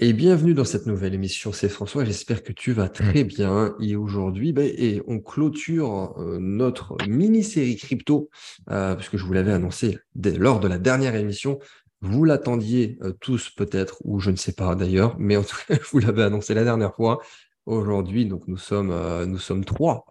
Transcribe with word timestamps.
Et 0.00 0.12
bienvenue 0.12 0.54
dans 0.54 0.64
cette 0.64 0.86
nouvelle 0.86 1.14
émission, 1.14 1.52
c'est 1.52 1.68
François, 1.68 2.04
j'espère 2.04 2.42
que 2.42 2.52
tu 2.52 2.72
vas 2.72 2.88
très 2.88 3.22
bien. 3.22 3.76
Et 3.80 3.94
aujourd'hui, 3.94 4.52
ben, 4.52 4.68
et 4.76 5.00
on 5.06 5.20
clôture 5.20 6.14
euh, 6.18 6.38
notre 6.40 6.96
mini-série 7.06 7.76
crypto, 7.76 8.28
euh, 8.70 8.96
puisque 8.96 9.16
je 9.16 9.24
vous 9.24 9.32
l'avais 9.32 9.52
annoncé 9.52 10.00
lors 10.16 10.58
de 10.58 10.66
la 10.66 10.78
dernière 10.78 11.14
émission. 11.14 11.60
Vous 12.00 12.24
l'attendiez 12.24 12.98
euh, 13.02 13.12
tous 13.20 13.50
peut-être, 13.50 13.98
ou 14.02 14.18
je 14.18 14.32
ne 14.32 14.36
sais 14.36 14.52
pas 14.52 14.74
d'ailleurs, 14.74 15.14
mais 15.20 15.36
en 15.36 15.44
tout 15.44 15.56
cas, 15.68 15.76
je 15.80 15.88
vous 15.92 16.00
l'avais 16.00 16.24
annoncé 16.24 16.54
la 16.54 16.64
dernière 16.64 16.96
fois. 16.96 17.20
Aujourd'hui, 17.64 18.26
donc 18.26 18.48
nous 18.48 18.58
sommes, 18.58 18.92
nous 19.24 19.38
sommes 19.38 19.64
trois. 19.64 20.04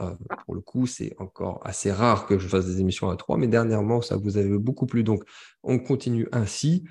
pour 0.46 0.56
le 0.56 0.62
coup, 0.62 0.88
c'est 0.88 1.14
encore 1.20 1.60
assez 1.64 1.92
rare 1.92 2.26
que 2.26 2.40
je 2.40 2.48
fasse 2.48 2.66
des 2.66 2.80
émissions 2.80 3.12
à 3.12 3.16
trois, 3.16 3.38
mais 3.38 3.48
dernièrement, 3.48 4.02
ça 4.02 4.16
vous 4.16 4.38
avait 4.38 4.58
beaucoup 4.58 4.88
plu. 4.88 5.04
Donc, 5.04 5.24
on 5.62 5.78
continue 5.78 6.28
ainsi. 6.32 6.84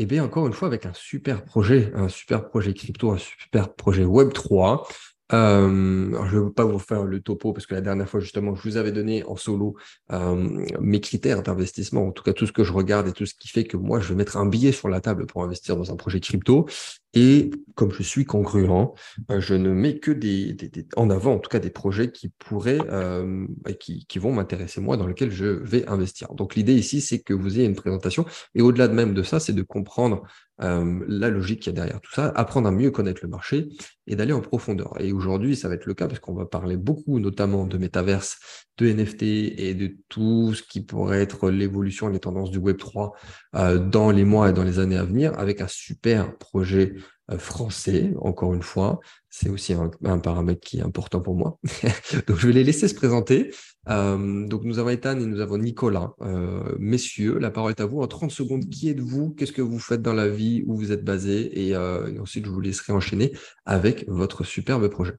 Et 0.00 0.06
bien, 0.06 0.22
encore 0.22 0.46
une 0.46 0.52
fois, 0.52 0.68
avec 0.68 0.86
un 0.86 0.94
super 0.94 1.44
projet, 1.44 1.90
un 1.92 2.08
super 2.08 2.48
projet 2.48 2.72
crypto, 2.72 3.10
un 3.10 3.18
super 3.18 3.74
projet 3.74 4.04
Web3. 4.04 4.86
Euh, 5.32 6.26
je 6.30 6.36
ne 6.36 6.40
veux 6.44 6.52
pas 6.52 6.64
vous 6.64 6.78
faire 6.78 7.02
le 7.02 7.20
topo 7.20 7.52
parce 7.52 7.66
que 7.66 7.74
la 7.74 7.80
dernière 7.80 8.08
fois, 8.08 8.20
justement, 8.20 8.54
je 8.54 8.62
vous 8.62 8.76
avais 8.76 8.92
donné 8.92 9.24
en 9.24 9.34
solo 9.34 9.74
euh, 10.12 10.64
mes 10.78 11.00
critères 11.00 11.42
d'investissement, 11.42 12.06
en 12.06 12.12
tout 12.12 12.22
cas 12.22 12.32
tout 12.32 12.46
ce 12.46 12.52
que 12.52 12.62
je 12.62 12.72
regarde 12.72 13.08
et 13.08 13.12
tout 13.12 13.26
ce 13.26 13.34
qui 13.34 13.48
fait 13.48 13.64
que 13.64 13.76
moi, 13.76 13.98
je 13.98 14.08
vais 14.10 14.14
mettre 14.14 14.36
un 14.36 14.46
billet 14.46 14.70
sur 14.70 14.88
la 14.88 15.00
table 15.00 15.26
pour 15.26 15.42
investir 15.42 15.76
dans 15.76 15.90
un 15.90 15.96
projet 15.96 16.20
crypto. 16.20 16.66
Et 17.14 17.50
comme 17.74 17.92
je 17.92 18.02
suis 18.02 18.24
congruent, 18.24 18.92
euh, 19.30 19.40
je 19.40 19.54
ne 19.54 19.70
mets 19.70 19.98
que 19.98 20.10
des, 20.10 20.56
en 20.96 21.10
avant, 21.10 21.34
en 21.34 21.38
tout 21.38 21.48
cas 21.48 21.58
des 21.58 21.70
projets 21.70 22.10
qui 22.10 22.28
pourraient, 22.28 22.80
euh, 22.90 23.46
qui, 23.80 24.04
qui, 24.06 24.18
vont 24.18 24.32
m'intéresser 24.32 24.80
moi, 24.80 24.96
dans 24.96 25.06
lesquels 25.06 25.30
je 25.30 25.46
vais 25.46 25.86
investir. 25.86 26.34
Donc 26.34 26.54
l'idée 26.54 26.74
ici, 26.74 27.00
c'est 27.00 27.20
que 27.20 27.32
vous 27.32 27.58
ayez 27.58 27.66
une 27.66 27.76
présentation. 27.76 28.26
Et 28.54 28.62
au-delà 28.62 28.88
de 28.88 28.94
même 28.94 29.14
de 29.14 29.22
ça, 29.22 29.40
c'est 29.40 29.52
de 29.52 29.62
comprendre 29.62 30.22
euh, 30.60 31.04
la 31.06 31.30
logique 31.30 31.60
qu'il 31.60 31.72
y 31.72 31.76
a 31.76 31.80
derrière 31.80 32.00
tout 32.00 32.12
ça, 32.12 32.32
apprendre 32.34 32.66
à 32.66 32.72
mieux 32.72 32.90
connaître 32.90 33.20
le 33.22 33.28
marché 33.28 33.68
et 34.08 34.16
d'aller 34.16 34.32
en 34.32 34.40
profondeur. 34.40 35.00
Et 35.00 35.12
aujourd'hui, 35.12 35.54
ça 35.54 35.68
va 35.68 35.74
être 35.74 35.86
le 35.86 35.94
cas 35.94 36.08
parce 36.08 36.18
qu'on 36.18 36.34
va 36.34 36.46
parler 36.46 36.76
beaucoup, 36.76 37.20
notamment 37.20 37.64
de 37.64 37.78
métaverse, 37.78 38.66
de 38.76 38.92
NFT 38.92 39.22
et 39.22 39.74
de 39.74 39.96
tout 40.08 40.54
ce 40.54 40.62
qui 40.64 40.80
pourrait 40.80 41.20
être 41.20 41.50
l'évolution 41.50 42.08
et 42.08 42.12
les 42.12 42.18
tendances 42.18 42.50
du 42.50 42.58
Web 42.58 42.76
3 42.76 43.12
euh, 43.54 43.78
dans 43.78 44.10
les 44.10 44.24
mois 44.24 44.50
et 44.50 44.52
dans 44.52 44.64
les 44.64 44.80
années 44.80 44.96
à 44.96 45.04
venir, 45.04 45.38
avec 45.38 45.60
un 45.60 45.68
super 45.68 46.36
projet 46.38 46.94
français, 47.36 48.12
encore 48.20 48.54
une 48.54 48.62
fois. 48.62 49.00
C'est 49.28 49.50
aussi 49.50 49.74
un, 49.74 50.18
paramètre 50.18 50.60
qui 50.60 50.78
est 50.78 50.82
important 50.82 51.20
pour 51.20 51.34
moi. 51.34 51.58
donc, 52.26 52.38
je 52.38 52.46
vais 52.46 52.54
les 52.54 52.64
laisser 52.64 52.88
se 52.88 52.94
présenter. 52.94 53.50
Euh, 53.88 54.46
donc, 54.46 54.64
nous 54.64 54.78
avons 54.78 54.88
Ethan 54.88 55.18
et 55.20 55.26
nous 55.26 55.40
avons 55.40 55.58
Nicolas. 55.58 56.12
Euh, 56.22 56.74
messieurs, 56.78 57.38
la 57.38 57.50
parole 57.50 57.72
est 57.72 57.80
à 57.80 57.86
vous. 57.86 58.00
En 58.00 58.06
30 58.06 58.30
secondes, 58.30 58.68
qui 58.70 58.88
êtes-vous? 58.88 59.34
Qu'est-ce 59.34 59.52
que 59.52 59.62
vous 59.62 59.78
faites 59.78 60.00
dans 60.00 60.14
la 60.14 60.28
vie? 60.28 60.64
Où 60.66 60.76
vous 60.76 60.92
êtes 60.92 61.04
basé 61.04 61.68
et, 61.68 61.76
ensuite, 62.18 62.46
je 62.46 62.50
vous 62.50 62.60
laisserai 62.60 62.92
enchaîner 62.92 63.32
avec 63.66 64.08
votre 64.08 64.44
superbe 64.44 64.88
projet. 64.88 65.14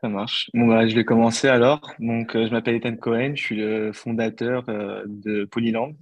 Ça 0.00 0.08
marche. 0.08 0.50
Bon, 0.52 0.66
bah, 0.66 0.86
je 0.88 0.94
vais 0.94 1.04
commencer 1.04 1.48
alors. 1.48 1.94
Donc, 2.00 2.32
je 2.32 2.50
m'appelle 2.50 2.74
Ethan 2.74 2.96
Cohen. 2.96 3.32
Je 3.36 3.42
suis 3.42 3.56
le 3.56 3.92
fondateur 3.92 4.64
de 4.66 5.44
Polyland 5.44 5.92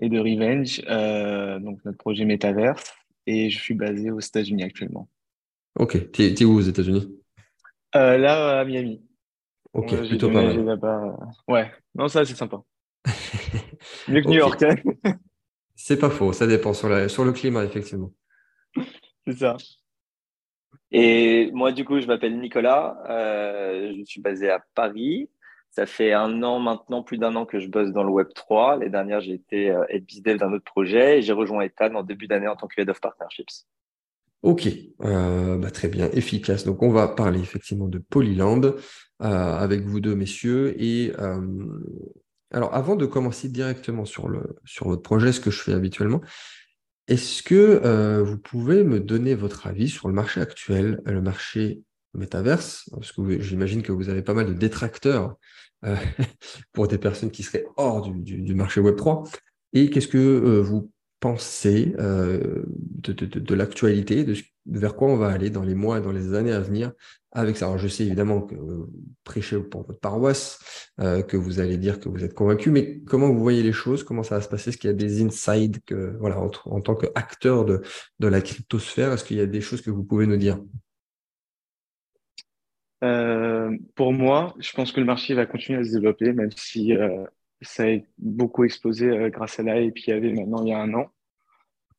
et 0.00 0.08
de 0.08 0.18
Revenge, 0.18 0.80
donc 1.62 1.78
notre 1.84 1.98
projet 1.98 2.24
Metaverse 2.24 2.94
et 3.26 3.50
je 3.50 3.58
suis 3.58 3.74
basé 3.74 4.10
aux 4.10 4.20
États-Unis 4.20 4.62
actuellement. 4.62 5.08
Ok, 5.78 6.10
tu 6.12 6.22
es, 6.22 6.44
où 6.44 6.56
aux 6.56 6.60
États-Unis? 6.60 7.16
Euh, 7.96 8.18
Là, 8.18 8.60
à 8.60 8.64
Miami. 8.64 9.02
Ok, 9.72 9.96
plutôt 10.08 10.30
pas 10.30 10.42
mal. 10.42 11.16
Ouais, 11.46 11.70
non, 11.94 12.08
ça 12.08 12.24
c'est 12.24 12.34
sympa. 12.34 12.60
Mieux 14.08 14.20
que 14.20 14.28
New 14.28 14.34
York. 14.34 14.62
Hein. 14.62 14.76
c'est 15.76 15.98
pas 15.98 16.10
faux, 16.10 16.32
ça 16.32 16.46
dépend 16.46 16.74
sur, 16.74 16.88
la, 16.88 17.08
sur 17.08 17.24
le 17.24 17.32
climat, 17.32 17.64
effectivement. 17.64 18.12
c'est 19.26 19.38
ça. 19.38 19.56
Et 20.92 21.50
moi, 21.52 21.70
du 21.72 21.84
coup, 21.84 22.00
je 22.00 22.06
m'appelle 22.06 22.38
Nicolas, 22.40 23.00
euh, 23.08 23.94
je 23.96 24.04
suis 24.04 24.20
basé 24.20 24.50
à 24.50 24.62
Paris. 24.74 25.30
Ça 25.70 25.86
fait 25.86 26.12
un 26.12 26.42
an 26.42 26.58
maintenant, 26.58 27.02
plus 27.04 27.16
d'un 27.16 27.36
an 27.36 27.46
que 27.46 27.60
je 27.60 27.68
bosse 27.68 27.92
dans 27.92 28.02
le 28.02 28.10
Web 28.10 28.28
3. 28.34 28.76
L'année 28.76 28.90
dernière, 28.90 29.20
j'ai 29.20 29.34
été 29.34 29.70
euh, 29.70 29.84
d'un 30.36 30.52
autre 30.52 30.64
projet 30.64 31.18
et 31.18 31.22
j'ai 31.22 31.32
rejoint 31.32 31.62
Ethan 31.62 31.94
en 31.94 32.02
début 32.02 32.26
d'année 32.26 32.48
en 32.48 32.56
tant 32.56 32.66
que 32.66 32.80
head 32.80 32.90
of 32.90 33.00
partnerships. 33.00 33.66
Ok, 34.42 34.68
euh, 35.02 35.58
bah, 35.58 35.70
très 35.70 35.86
bien, 35.86 36.10
efficace. 36.12 36.64
Donc 36.64 36.82
on 36.82 36.90
va 36.90 37.06
parler 37.06 37.40
effectivement 37.40 37.86
de 37.86 37.98
Polyland 37.98 38.62
euh, 38.64 38.74
avec 39.20 39.82
vous 39.82 40.00
deux 40.00 40.16
messieurs. 40.16 40.74
Et 40.82 41.12
alors 42.50 42.74
avant 42.74 42.96
de 42.96 43.06
commencer 43.06 43.48
directement 43.48 44.04
sur, 44.04 44.28
le, 44.28 44.56
sur 44.64 44.88
votre 44.88 45.02
projet, 45.02 45.30
ce 45.30 45.38
que 45.38 45.52
je 45.52 45.60
fais 45.60 45.72
habituellement, 45.72 46.20
est-ce 47.06 47.44
que 47.44 48.18
vous 48.22 48.38
pouvez 48.38 48.82
me 48.82 48.98
donner 48.98 49.36
votre 49.36 49.68
avis 49.68 49.88
sur 49.88 50.08
le 50.08 50.14
marché 50.14 50.40
actuel, 50.40 51.00
le 51.04 51.20
marché 51.20 51.82
métaverse, 52.14 52.88
parce 52.92 53.12
que 53.12 53.40
j'imagine 53.40 53.82
que 53.82 53.92
vous 53.92 54.08
avez 54.08 54.22
pas 54.22 54.34
mal 54.34 54.46
de 54.46 54.52
détracteurs 54.52 55.36
euh, 55.84 55.96
pour 56.72 56.88
des 56.88 56.98
personnes 56.98 57.30
qui 57.30 57.42
seraient 57.42 57.66
hors 57.76 58.02
du, 58.02 58.54
marché 58.54 58.80
Web3. 58.80 59.32
Et 59.72 59.90
qu'est-ce 59.90 60.08
que 60.08 60.18
euh, 60.18 60.60
vous 60.60 60.90
pensez 61.20 61.94
euh, 61.98 62.64
de, 63.02 63.54
l'actualité, 63.54 64.24
de, 64.24 64.34
vers 64.66 64.96
quoi 64.96 65.08
on 65.08 65.16
va 65.16 65.28
aller 65.28 65.50
dans 65.50 65.62
les 65.62 65.74
mois 65.74 65.98
et 65.98 66.02
dans 66.02 66.12
les 66.12 66.34
années 66.34 66.52
à 66.52 66.60
venir 66.60 66.92
avec 67.32 67.56
ça? 67.56 67.66
Alors, 67.66 67.78
je 67.78 67.88
sais 67.88 68.04
évidemment 68.04 68.42
que 68.42 68.56
vous 68.56 68.90
prêchez 69.22 69.58
pour 69.58 69.86
votre 69.86 70.00
paroisse, 70.00 70.58
que 70.98 71.36
vous 71.36 71.60
allez 71.60 71.76
dire 71.76 72.00
que 72.00 72.08
vous 72.08 72.24
êtes 72.24 72.34
convaincu, 72.34 72.70
mais 72.70 73.00
comment 73.06 73.28
vous 73.28 73.38
voyez 73.38 73.62
les 73.62 73.72
choses? 73.72 74.02
Comment 74.02 74.22
ça 74.22 74.36
va 74.36 74.40
se 74.40 74.48
passer? 74.48 74.70
Est-ce 74.70 74.78
qu'il 74.78 74.88
y 74.88 74.92
a 74.92 74.96
des 74.96 75.22
insides 75.22 75.78
que, 75.84 76.16
voilà, 76.18 76.40
en, 76.40 76.80
tant 76.80 76.94
qu'acteur 76.94 77.64
de 77.66 77.82
la 78.18 78.40
cryptosphère? 78.40 79.12
Est-ce 79.12 79.24
qu'il 79.24 79.36
y 79.36 79.42
a 79.42 79.46
des 79.46 79.60
choses 79.60 79.82
que 79.82 79.90
vous 79.90 80.04
pouvez 80.04 80.26
nous 80.26 80.38
dire? 80.38 80.58
Euh, 83.02 83.76
pour 83.94 84.12
moi, 84.12 84.54
je 84.58 84.72
pense 84.72 84.92
que 84.92 85.00
le 85.00 85.06
marché 85.06 85.34
va 85.34 85.46
continuer 85.46 85.78
à 85.78 85.84
se 85.84 85.92
développer, 85.92 86.32
même 86.32 86.50
si 86.52 86.94
euh, 86.94 87.24
ça 87.62 87.84
a 87.84 87.98
beaucoup 88.18 88.64
explosé 88.64 89.08
euh, 89.08 89.30
grâce 89.30 89.58
à 89.58 89.62
la 89.62 89.74
puis 89.90 90.02
qu'il 90.02 90.14
y 90.14 90.16
avait 90.16 90.32
maintenant 90.32 90.62
il 90.64 90.68
y 90.68 90.72
a 90.72 90.78
un 90.78 90.92
an. 90.94 91.10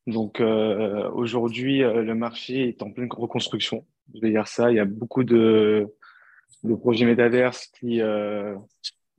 Donc 0.06 0.40
aujourd'hui, 0.40 1.78
le 1.78 2.14
marché 2.16 2.68
est 2.70 2.82
en 2.82 2.90
pleine 2.90 3.08
reconstruction. 3.08 3.86
Je 4.12 4.20
vais 4.20 4.30
dire 4.30 4.48
ça. 4.48 4.72
Il 4.72 4.76
y 4.76 4.80
a 4.80 4.84
beaucoup 4.84 5.22
de, 5.22 5.86
de 6.64 6.74
projets 6.74 7.06
métaverses 7.06 7.68
qui 7.78 8.00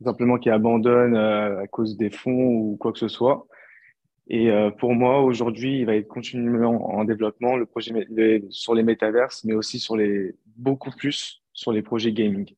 simplement 0.04 0.38
qui 0.38 0.50
abandonnent 0.50 1.16
à 1.16 1.68
cause 1.68 1.96
des 1.96 2.10
fonds 2.10 2.48
ou 2.48 2.78
quoi 2.78 2.92
que 2.92 3.00
ce 3.00 3.08
soit. 3.08 3.48
Et 4.28 4.50
pour 4.78 4.94
moi, 4.94 5.22
aujourd'hui, 5.22 5.80
il 5.80 5.86
va 5.86 5.96
être 5.96 6.10
continuellement 6.10 6.94
en 6.94 7.06
développement 7.06 7.56
le 7.56 7.66
projet 7.66 7.94
sur 8.50 8.76
les 8.76 8.84
métaverses, 8.84 9.46
mais 9.46 9.54
aussi 9.54 9.80
sur 9.80 9.96
les 9.96 10.36
beaucoup 10.58 10.92
plus 10.92 11.43
sur 11.54 11.72
les 11.72 11.82
projets 11.82 12.12
gaming. 12.12 12.54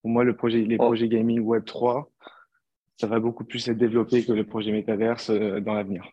Pour 0.00 0.10
moi, 0.10 0.24
le 0.24 0.34
projet, 0.34 0.58
les 0.58 0.76
oh. 0.78 0.84
projets 0.84 1.08
gaming 1.08 1.40
Web 1.40 1.64
3, 1.64 2.10
ça 2.98 3.06
va 3.06 3.20
beaucoup 3.20 3.44
plus 3.44 3.66
être 3.68 3.78
développé 3.78 4.24
que 4.24 4.32
le 4.32 4.44
projet 4.44 4.72
Metaverse 4.72 5.30
euh, 5.30 5.60
dans 5.60 5.74
l'avenir. 5.74 6.04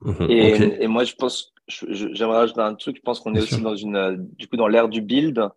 Mhm. 0.00 0.30
et, 0.30 0.86
moi, 0.86 1.04
je 1.04 1.14
pense, 1.14 1.54
j'aimerais 1.68 2.38
rajouter 2.38 2.60
un 2.60 2.74
truc. 2.74 2.96
Je 2.96 3.02
pense 3.02 3.20
qu'on 3.20 3.34
est 3.34 3.40
aussi 3.40 3.60
dans 3.60 3.74
une, 3.74 3.96
euh, 3.96 4.16
du 4.18 4.48
coup, 4.48 4.56
dans 4.56 4.68
l'ère 4.68 4.88
du 4.88 5.00
build. 5.00 5.48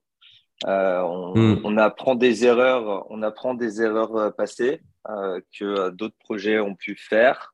Euh, 0.66 1.01
hmm. 1.35 1.62
on, 1.63 1.78
apprend 1.78 2.16
des 2.16 2.44
erreurs, 2.44 3.06
on 3.12 3.22
apprend 3.22 3.53
des 3.53 3.79
erreurs 3.84 4.34
passées 4.35 4.81
que 5.06 5.91
d'autres 5.91 6.17
projets 6.17 6.59
ont 6.59 6.73
pu 6.73 6.96
faire. 6.96 7.53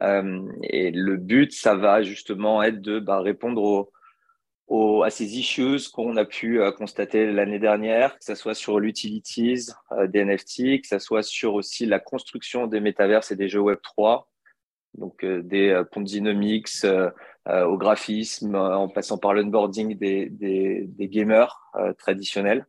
et 0.00 0.92
le 0.92 1.16
but, 1.16 1.52
ça 1.52 1.74
va 1.74 2.04
justement 2.04 2.62
être 2.62 2.80
de 2.80 3.00
bah, 3.00 3.18
répondre 3.18 3.60
aux, 3.60 3.90
à 4.68 5.10
ces 5.10 5.38
issues 5.38 5.90
qu'on 5.92 6.16
a 6.16 6.24
pu 6.24 6.60
euh, 6.60 6.72
constater 6.72 7.30
l'année 7.30 7.58
dernière, 7.58 8.18
que 8.18 8.24
ce 8.24 8.34
soit 8.34 8.54
sur 8.54 8.80
l'utilities 8.80 9.66
euh, 9.92 10.06
des 10.06 10.24
NFT, 10.24 10.82
que 10.82 10.88
ce 10.88 10.98
soit 10.98 11.22
sur 11.22 11.54
aussi 11.54 11.86
la 11.86 12.00
construction 12.00 12.66
des 12.66 12.80
métaverses 12.80 13.30
et 13.30 13.36
des 13.36 13.48
jeux 13.48 13.60
Web 13.60 13.78
3, 13.82 14.28
donc 14.94 15.24
euh, 15.24 15.42
des 15.42 15.82
ponzinomics 15.92 16.84
au 17.48 17.76
graphisme, 17.76 18.56
en 18.56 18.88
passant 18.88 19.18
par 19.18 19.32
l'onboarding 19.32 19.96
des, 19.96 20.28
des, 20.30 20.84
des, 20.88 21.08
gamers 21.08 21.70
traditionnels, 21.96 22.66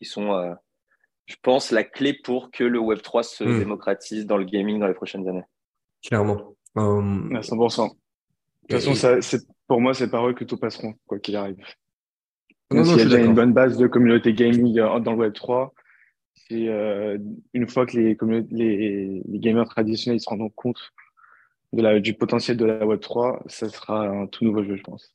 qui 0.00 0.04
sont, 0.04 0.56
je 1.26 1.36
pense, 1.42 1.70
la 1.70 1.84
clé 1.84 2.12
pour 2.12 2.50
que 2.50 2.64
le 2.64 2.80
Web 2.80 3.02
3 3.02 3.22
se 3.22 3.44
hmm. 3.44 3.58
démocratise 3.60 4.26
dans 4.26 4.36
le 4.36 4.42
gaming 4.42 4.80
dans 4.80 4.88
les 4.88 4.94
prochaines 4.94 5.28
années. 5.28 5.44
Clairement. 6.04 6.56
À 6.74 6.80
100%. 6.80 7.94
De 8.68 8.74
toute 8.74 8.84
façon, 8.84 9.20
ça, 9.20 9.38
pour 9.68 9.80
moi, 9.80 9.94
c'est 9.94 10.10
par 10.10 10.28
eux 10.28 10.34
que 10.34 10.44
tout 10.44 10.56
passeront, 10.56 10.94
quoi 11.06 11.18
qu'il 11.18 11.36
arrive. 11.36 11.58
Non, 12.72 12.82
il 12.82 13.08
y 13.08 13.14
a 13.14 13.20
une 13.20 13.34
bonne 13.34 13.52
base 13.52 13.76
de 13.76 13.86
communauté 13.86 14.32
gaming 14.32 14.78
euh, 14.78 14.98
dans 14.98 15.12
le 15.12 15.18
Web 15.18 15.32
3. 15.34 15.72
Et 16.50 16.68
euh, 16.68 17.18
une 17.54 17.68
fois 17.68 17.86
que 17.86 17.96
les, 17.96 18.16
les, 18.50 19.22
les, 19.24 19.38
gamers 19.38 19.68
traditionnels 19.68 20.20
se 20.20 20.28
rendront 20.28 20.50
compte 20.50 20.92
de 21.72 21.82
la, 21.82 22.00
du 22.00 22.14
potentiel 22.14 22.56
de 22.56 22.64
la 22.64 22.86
Web 22.86 23.00
3, 23.00 23.44
ça 23.46 23.68
sera 23.68 24.06
un 24.06 24.26
tout 24.26 24.44
nouveau 24.44 24.64
jeu, 24.64 24.76
je 24.76 24.82
pense. 24.82 25.14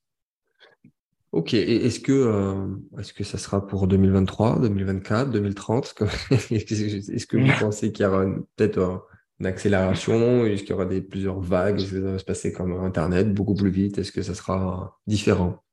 Ok, 1.32 1.54
et 1.54 1.86
est-ce 1.86 2.00
que, 2.02 2.12
euh, 2.12 2.68
est-ce 3.00 3.14
que 3.14 3.24
ça 3.24 3.38
sera 3.38 3.66
pour 3.66 3.88
2023, 3.88 4.60
2024, 4.60 5.32
2030 5.32 5.96
Est-ce 6.32 7.26
que 7.26 7.38
vous 7.38 7.52
pensez 7.60 7.92
qu'il 7.92 8.04
y 8.04 8.08
aura 8.08 8.26
peut-être 8.56 9.08
accélération 9.46 10.46
Est-ce 10.46 10.62
qu'il 10.62 10.72
y 10.72 10.74
aura 10.74 10.86
des, 10.86 11.02
plusieurs 11.02 11.40
vagues 11.40 11.80
Est-ce 11.80 11.92
que 11.92 12.02
ça 12.02 12.12
va 12.12 12.20
se 12.20 12.26
passer 12.26 12.52
comme 12.52 12.74
Internet, 12.84 13.34
beaucoup 13.34 13.56
plus 13.56 13.70
vite 13.70 13.98
Est-ce 13.98 14.12
que 14.12 14.22
ça 14.22 14.36
sera 14.36 15.00
différent? 15.08 15.64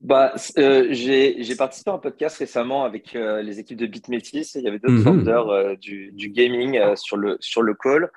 Bah, 0.00 0.34
euh, 0.58 0.88
j'ai 0.90 1.56
participé 1.56 1.90
à 1.90 1.94
un 1.94 1.98
podcast 1.98 2.36
récemment 2.38 2.84
avec 2.84 3.14
euh, 3.14 3.40
les 3.40 3.60
équipes 3.60 3.78
de 3.78 3.86
BitMetis. 3.86 4.50
Il 4.56 4.62
y 4.62 4.68
avait 4.68 4.78
d'autres 4.78 5.10
mm 5.10 5.28
-hmm. 5.28 5.78
du, 5.78 6.12
du, 6.12 6.28
gaming 6.30 6.78
sur, 6.96 7.16
le, 7.16 7.36
sur 7.40 7.62
le 7.62 7.74
call. 7.74 8.10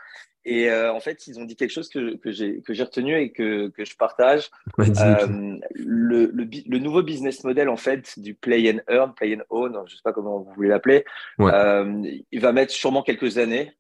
Et 0.50 0.70
euh, 0.70 0.94
en 0.94 1.02
fait, 1.02 1.28
ils 1.28 1.42
ont 1.42 1.44
dit 1.44 1.58
quelque 1.58 1.74
chose 1.74 1.90
que, 1.90 2.16
que 2.16 2.32
j'ai 2.32 2.84
retenu 2.84 3.20
et 3.20 3.34
que, 3.34 3.68
que 3.68 3.84
je 3.84 3.98
partage. 3.98 4.50
Euh, 4.80 5.58
le, 5.76 6.32
le, 6.34 6.48
le, 6.68 6.80
nouveau 6.80 7.04
business 7.04 7.44
model 7.44 7.68
en 7.68 7.76
fait 7.76 8.18
du 8.18 8.34
play 8.34 8.72
and 8.72 8.80
earn, 8.90 9.14
play 9.14 9.36
and 9.36 9.44
own, 9.50 9.78
je 9.88 9.96
sais 9.98 10.02
pas 10.02 10.14
comment 10.14 10.40
vous 10.40 10.54
voulez 10.54 10.70
l'appeler, 10.70 11.04
ouais. 11.38 11.52
euh, 11.54 12.02
il 12.32 12.40
va 12.40 12.54
mettre 12.54 12.72
sûrement 12.72 13.04
quelques 13.04 13.38
années 13.38 13.74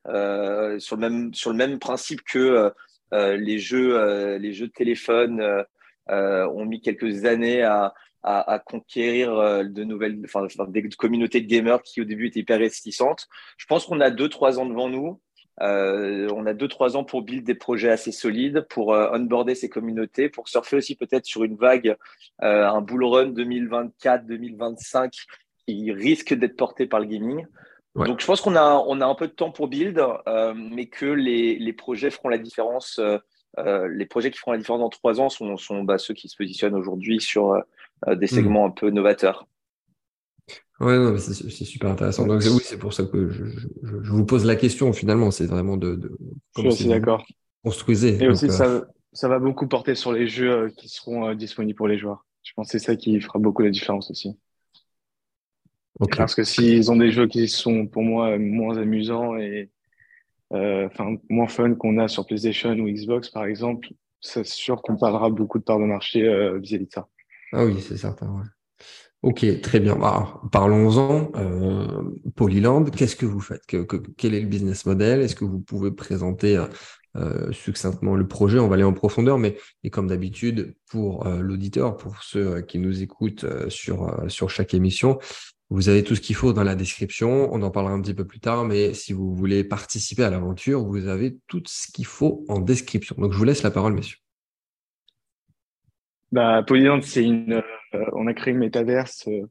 sur 0.79 0.97
le 0.97 0.97
même 0.97 1.33
sur 1.33 1.51
le 1.51 1.55
même 1.55 1.79
principe 1.79 2.21
que 2.23 2.73
les 3.13 3.59
jeux 3.59 4.35
les 4.35 4.51
jeux 4.51 4.67
de 4.67 4.73
téléphone 4.73 5.41
ont 6.09 6.65
mis 6.65 6.81
quelques 6.81 7.23
années 7.23 7.63
à 7.63 7.93
à, 8.23 8.55
à 8.55 8.59
conquérir 8.59 9.63
de 9.63 9.83
nouvelles, 9.85 10.19
enfin, 10.25 10.47
des 10.67 10.89
communautés 10.89 11.39
de 11.39 11.47
gamers 11.47 11.81
qui 11.81 12.01
au 12.01 12.03
début 12.03 12.27
étaient 12.27 12.41
hyper 12.41 12.59
réticentes. 12.59 13.27
Je 13.55 13.65
pense 13.67 13.85
qu'on 13.85 14.01
a 14.01 14.09
deux 14.09 14.27
trois 14.27 14.59
ans 14.59 14.65
devant 14.65 14.89
nous 14.89 15.21
euh, 15.61 16.29
on 16.33 16.45
a 16.45 16.53
deux 16.53 16.67
trois 16.67 16.97
ans 16.97 17.03
pour 17.03 17.23
build 17.23 17.43
des 17.43 17.55
projets 17.55 17.89
assez 17.89 18.11
solides, 18.11 18.65
pour 18.69 18.93
euh, 18.93 19.09
onboarder 19.11 19.55
ces 19.55 19.69
communautés, 19.69 20.29
pour 20.29 20.47
surfer 20.47 20.77
aussi 20.77 20.95
peut-être 20.95 21.25
sur 21.25 21.43
une 21.43 21.55
vague, 21.55 21.95
euh, 22.43 22.67
un 22.67 22.81
bull 22.81 23.03
run 23.03 23.31
2024-2025 23.31 25.11
qui 25.65 25.91
risque 25.91 26.33
d'être 26.33 26.55
porté 26.55 26.85
par 26.85 26.99
le 26.99 27.07
gaming. 27.07 27.45
Donc 27.95 28.21
je 28.21 28.27
pense 28.27 28.41
qu'on 28.41 28.55
a 28.55 28.83
on 28.87 29.01
a 29.01 29.07
un 29.07 29.15
peu 29.15 29.27
de 29.27 29.31
temps 29.31 29.49
pour 29.49 29.67
build, 29.67 29.99
mais 30.55 30.85
que 30.85 31.07
les, 31.07 31.57
les 31.57 31.73
projets 31.73 32.11
feront 32.11 32.29
la 32.29 32.37
différence. 32.37 33.01
Les 33.57 34.05
projets 34.05 34.29
qui 34.29 34.37
feront 34.37 34.51
la 34.51 34.59
différence 34.59 34.81
dans 34.81 34.89
trois 34.89 35.19
ans 35.19 35.29
sont, 35.29 35.57
sont 35.57 35.83
bah, 35.83 35.97
ceux 35.97 36.13
qui 36.13 36.29
se 36.29 36.37
positionnent 36.37 36.75
aujourd'hui 36.75 37.19
sur 37.19 37.59
des 38.05 38.25
mmh. 38.25 38.27
segments 38.27 38.65
un 38.67 38.69
peu 38.69 38.91
novateurs. 38.91 39.47
Ouais, 40.79 41.17
c'est 41.17 41.65
super 41.65 41.89
intéressant. 41.89 42.27
Donc, 42.27 42.41
oui, 42.41 42.61
c'est 42.63 42.77
pour 42.77 42.93
ça 42.93 43.03
que 43.03 43.29
je, 43.29 43.43
vous 43.81 44.25
pose 44.25 44.45
la 44.45 44.55
question 44.55 44.93
finalement. 44.93 45.31
C'est 45.31 45.47
vraiment 45.47 45.75
de. 45.75 45.95
de 45.95 46.17
je 46.55 46.61
suis 46.61 46.69
aussi 46.69 46.87
d'accord. 46.87 47.25
Construisez. 47.63 48.23
Et 48.23 48.27
aussi, 48.27 48.45
euh, 48.45 48.49
ça, 48.49 48.85
ça 49.11 49.27
va 49.27 49.39
beaucoup 49.39 49.67
porter 49.67 49.95
sur 49.95 50.11
les 50.11 50.27
jeux 50.27 50.51
euh, 50.51 50.69
qui 50.69 50.87
seront 50.87 51.27
euh, 51.27 51.35
disponibles 51.35 51.75
pour 51.75 51.87
les 51.87 51.97
joueurs. 51.97 52.25
Je 52.43 52.53
pense 52.55 52.67
que 52.67 52.77
c'est 52.77 52.85
ça 52.85 52.95
qui 52.95 53.19
fera 53.19 53.39
beaucoup 53.39 53.63
la 53.63 53.71
différence 53.71 54.11
aussi. 54.11 54.37
Parce 56.15 56.35
que 56.35 56.43
s'ils 56.43 56.91
ont 56.91 56.95
des 56.95 57.11
jeux 57.11 57.25
qui 57.25 57.47
sont 57.47 57.87
pour 57.87 58.03
moi 58.03 58.37
moins 58.37 58.77
amusants 58.77 59.35
et 59.35 59.71
enfin 60.51 61.17
moins 61.27 61.47
fun 61.47 61.73
qu'on 61.73 61.97
a 61.97 62.07
sur 62.07 62.27
PlayStation 62.27 62.69
ou 62.73 62.87
Xbox 62.87 63.29
par 63.29 63.45
exemple, 63.45 63.89
c'est 64.21 64.45
sûr 64.45 64.83
qu'on 64.83 64.95
parlera 64.95 65.31
beaucoup 65.31 65.57
de 65.57 65.63
parts 65.63 65.79
de 65.79 65.85
marché 65.85 66.21
vis-à-vis 66.59 66.85
de 66.85 66.91
ça. 66.91 67.07
Ah 67.51 67.65
oui, 67.65 67.81
c'est 67.81 67.97
certain. 67.97 68.27
Ouais. 68.27 68.45
Ok, 69.23 69.45
très 69.61 69.79
bien. 69.79 69.95
Bah, 69.95 70.41
parlons-en. 70.51 71.31
Euh, 71.35 72.03
Polyland, 72.35 72.85
qu'est-ce 72.85 73.15
que 73.15 73.25
vous 73.25 73.39
faites? 73.39 73.65
Que, 73.65 73.85
Quel 74.17 74.33
est 74.35 74.41
le 74.41 74.47
business 74.47 74.85
model? 74.85 75.21
Est-ce 75.21 75.35
que 75.35 75.45
vous 75.45 75.59
pouvez 75.59 75.91
présenter 75.91 76.63
euh, 77.15 77.51
succinctement 77.51 78.15
le 78.15 78.27
projet? 78.27 78.59
On 78.59 78.67
va 78.67 78.75
aller 78.75 78.83
en 78.83 78.93
profondeur, 78.93 79.39
mais 79.39 79.57
comme 79.91 80.07
d'habitude, 80.07 80.75
pour 80.89 81.25
euh, 81.25 81.39
l'auditeur, 81.41 81.97
pour 81.97 82.21
ceux 82.21 82.61
qui 82.61 82.77
nous 82.77 83.01
écoutent 83.01 83.45
sur, 83.69 84.23
sur 84.27 84.49
chaque 84.49 84.73
émission, 84.73 85.17
vous 85.69 85.89
avez 85.89 86.03
tout 86.03 86.15
ce 86.15 86.21
qu'il 86.21 86.35
faut 86.35 86.53
dans 86.53 86.63
la 86.63 86.75
description. 86.75 87.49
On 87.51 87.61
en 87.63 87.71
parlera 87.71 87.93
un 87.93 88.01
petit 88.01 88.13
peu 88.13 88.25
plus 88.25 88.39
tard, 88.39 88.65
mais 88.65 88.93
si 88.93 89.13
vous 89.13 89.33
voulez 89.33 89.63
participer 89.63 90.23
à 90.23 90.29
l'aventure, 90.29 90.85
vous 90.85 91.07
avez 91.07 91.39
tout 91.47 91.63
ce 91.65 91.91
qu'il 91.91 92.05
faut 92.05 92.45
en 92.47 92.59
description. 92.59 93.15
Donc, 93.17 93.33
je 93.33 93.37
vous 93.37 93.43
laisse 93.43 93.63
la 93.63 93.71
parole, 93.71 93.93
messieurs. 93.93 94.17
Bah, 96.31 96.63
Polyland, 96.65 97.01
c'est 97.01 97.23
une 97.23 97.63
euh, 97.95 98.05
on 98.13 98.27
a 98.27 98.33
créé 98.33 98.53
une 98.53 98.59
métaverse 98.59 99.27
euh, 99.27 99.49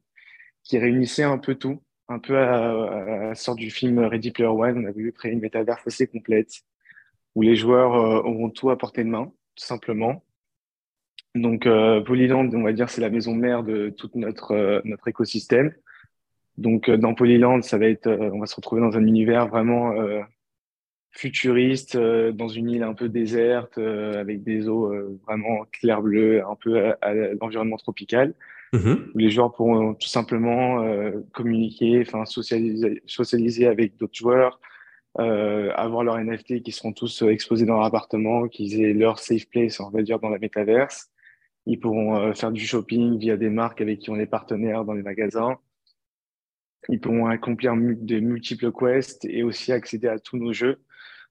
qui 0.63 0.77
réunissait 0.77 1.23
un 1.23 1.37
peu 1.37 1.55
tout, 1.55 1.81
un 2.07 2.19
peu 2.19 2.37
à, 2.37 3.27
la 3.29 3.35
sorte 3.35 3.57
du 3.57 3.71
film 3.71 3.99
Ready 3.99 4.31
Player 4.31 4.49
One. 4.49 4.85
On 4.85 4.87
a 4.87 4.91
voulu 4.91 5.11
créer 5.11 5.31
une 5.31 5.39
métaverse 5.39 5.85
assez 5.87 6.07
complète 6.07 6.61
où 7.35 7.41
les 7.41 7.55
joueurs 7.55 7.95
euh, 7.95 8.21
auront 8.21 8.49
tout 8.49 8.69
à 8.69 8.77
portée 8.77 9.03
de 9.03 9.09
main, 9.09 9.31
tout 9.55 9.65
simplement. 9.65 10.23
Donc 11.35 11.65
Polyland, 12.05 12.49
on 12.53 12.63
va 12.63 12.73
dire, 12.73 12.89
c'est 12.89 13.01
la 13.01 13.11
maison 13.11 13.35
mère 13.35 13.61
de 13.61 13.89
tout 13.89 14.09
notre 14.15 14.81
notre 14.85 15.07
écosystème. 15.07 15.71
Donc 16.57 16.89
dans 16.89 17.13
Polyland, 17.13 17.61
ça 17.61 17.77
va 17.77 17.85
être, 17.85 18.09
on 18.09 18.39
va 18.39 18.47
se 18.47 18.55
retrouver 18.55 18.81
dans 18.81 18.97
un 18.97 19.05
univers 19.05 19.47
vraiment 19.47 19.93
futuriste, 21.17 21.97
dans 21.97 22.47
une 22.47 22.69
île 22.69 22.83
un 22.83 22.93
peu 22.93 23.09
déserte, 23.09 23.77
avec 23.77 24.43
des 24.43 24.67
eaux 24.69 24.93
vraiment 25.25 25.65
clair 25.71 26.01
bleu, 26.01 26.43
un 26.45 26.55
peu 26.55 26.93
à, 27.01 27.13
l'environnement 27.41 27.77
tropical. 27.77 28.33
Mmh 28.73 28.95
où 29.15 29.17
les 29.17 29.29
joueurs 29.29 29.53
pourront 29.53 29.93
tout 29.93 30.09
simplement 30.09 30.83
communiquer, 31.33 32.01
enfin 32.01 32.25
socialiser, 32.25 33.01
socialiser 33.05 33.65
avec 33.65 33.95
d'autres 33.95 34.17
joueurs, 34.17 34.59
avoir 35.15 36.03
leurs 36.03 36.19
NFT 36.19 36.61
qui 36.61 36.71
seront 36.71 36.91
tous 36.91 37.21
exposés 37.21 37.65
dans 37.65 37.75
leur 37.75 37.85
appartement, 37.85 38.47
qu'ils 38.49 38.81
aient 38.81 38.93
leur 38.93 39.19
safe 39.19 39.47
place, 39.47 39.79
on 39.79 39.89
va 39.89 40.01
dire, 40.01 40.19
dans 40.19 40.29
la 40.29 40.37
métaverse. 40.37 41.09
Ils 41.65 41.79
pourront 41.79 42.33
faire 42.33 42.51
du 42.51 42.65
shopping 42.65 43.17
via 43.17 43.37
des 43.37 43.49
marques 43.49 43.81
avec 43.81 43.99
qui 43.99 44.09
on 44.09 44.17
est 44.17 44.25
partenaires 44.25 44.85
dans 44.85 44.93
les 44.93 45.03
magasins. 45.03 45.57
Ils 46.89 46.99
pourront 46.99 47.27
accomplir 47.27 47.73
de 47.75 48.19
multiples 48.19 48.71
quests 48.71 49.25
et 49.25 49.43
aussi 49.43 49.71
accéder 49.71 50.07
à 50.07 50.19
tous 50.19 50.37
nos 50.37 50.53
jeux 50.53 50.79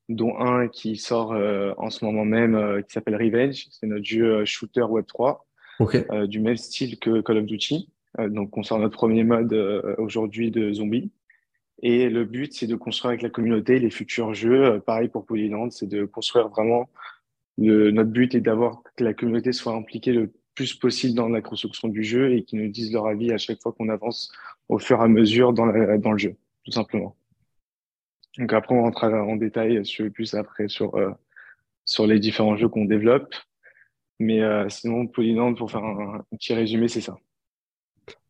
dont 0.09 0.39
un 0.39 0.69
qui 0.69 0.97
sort 0.97 1.33
euh, 1.33 1.73
en 1.79 1.91
ce 1.91 2.05
moment 2.05 2.25
même, 2.25 2.55
euh, 2.55 2.83
qui 2.83 2.93
s'appelle 2.93 3.17
Revenge. 3.17 3.67
C'est 3.71 3.87
notre 3.87 4.05
jeu 4.05 4.37
euh, 4.37 4.45
shooter 4.45 4.83
Web3, 4.83 5.39
du 6.29 6.41
même 6.41 6.57
style 6.57 6.99
que 6.99 7.21
Call 7.21 7.39
of 7.39 7.45
Duty. 7.45 7.91
donc, 8.19 8.57
on 8.57 8.63
sort 8.63 8.79
notre 8.79 8.97
premier 8.97 9.25
mode 9.25 9.53
aujourd'hui 9.99 10.51
de 10.51 10.73
zombies. 10.73 11.11
Et 11.83 12.09
le 12.09 12.25
but, 12.25 12.55
c'est 12.55 12.67
de 12.67 12.77
construire 12.77 13.11
avec 13.11 13.21
la 13.21 13.29
communauté 13.29 13.79
les 13.79 13.91
futurs 13.91 14.33
jeux. 14.33 14.81
pareil 14.81 15.09
pour 15.09 15.27
Polyland, 15.27 15.71
c'est 15.71 15.87
de 15.87 16.07
construire 16.07 16.49
vraiment. 16.49 16.89
Le, 17.59 17.91
notre 17.91 18.09
but 18.09 18.35
est 18.35 18.41
d'avoir 18.41 18.83
que 18.97 19.05
la 19.05 19.13
communauté 19.13 19.53
soit 19.53 19.75
impliquée 19.75 20.13
le 20.13 20.33
plus 20.55 20.75
possible 20.75 21.15
dans 21.15 21.29
la 21.29 21.43
construction 21.43 21.89
du 21.89 22.03
jeu 22.03 22.33
et 22.33 22.43
qu'ils 22.43 22.63
nous 22.63 22.71
disent 22.71 22.93
leur 22.93 23.07
avis 23.07 23.31
à 23.33 23.39
chaque 23.39 23.61
fois 23.61 23.73
qu'on 23.73 23.91
avance 23.91 24.33
au 24.71 24.79
fur 24.79 24.99
et 25.01 25.05
à 25.05 25.09
mesure 25.09 25.53
dans, 25.53 25.67
la, 25.67 25.99
dans 25.99 26.13
le 26.13 26.19
jeu, 26.19 26.37
tout 26.65 26.73
simplement. 26.73 27.15
Donc 28.39 28.53
après, 28.53 28.75
on 28.75 28.83
rentrera 28.83 29.23
en 29.23 29.37
détail 29.37 29.85
sur, 29.85 30.11
plus 30.11 30.35
après 30.35 30.69
sur, 30.69 30.95
euh, 30.97 31.11
sur 31.85 32.07
les 32.07 32.19
différents 32.19 32.57
jeux 32.57 32.69
qu'on 32.69 32.85
développe. 32.85 33.35
Mais 34.19 34.43
euh, 34.43 34.69
sinon, 34.69 35.07
Polyland, 35.07 35.55
pour 35.55 35.71
faire 35.71 35.85
un, 35.85 36.23
petit 36.33 36.55
résumé, 36.55 36.89
c'est 36.89 37.01
ça. 37.01 37.17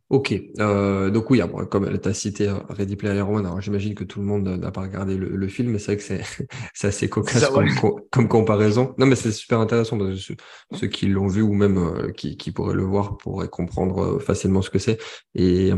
Ok, 0.08 0.32
euh, 0.60 1.10
donc 1.10 1.30
oui, 1.30 1.40
comme 1.68 1.98
tu 1.98 2.08
as 2.08 2.14
cité 2.14 2.54
Ready 2.68 2.94
Player 2.94 3.22
One, 3.22 3.44
alors 3.44 3.60
j'imagine 3.60 3.96
que 3.96 4.04
tout 4.04 4.20
le 4.20 4.26
monde 4.26 4.46
n'a 4.46 4.70
pas 4.70 4.82
regardé 4.82 5.16
le, 5.16 5.48
film, 5.48 5.72
mais 5.72 5.80
c'est 5.80 5.96
vrai 5.96 5.96
que 5.96 6.22
c'est 6.74 6.86
assez 6.86 7.08
cocasse 7.08 7.50
comme, 8.12 8.28
comparaison. 8.28 8.94
Non, 8.98 9.06
mais 9.06 9.16
c'est 9.16 9.32
super 9.32 9.58
intéressant, 9.58 9.98
ceux, 10.74 10.86
qui 10.86 11.08
l'ont 11.08 11.26
vu 11.26 11.42
ou 11.42 11.54
même 11.54 12.12
qui, 12.16 12.36
qui, 12.36 12.52
pourraient 12.52 12.76
le 12.76 12.84
voir 12.84 13.16
pourraient 13.16 13.48
comprendre 13.48 14.20
facilement 14.20 14.62
ce 14.62 14.70
que 14.70 14.78
c'est. 14.78 14.98
Et, 15.34 15.72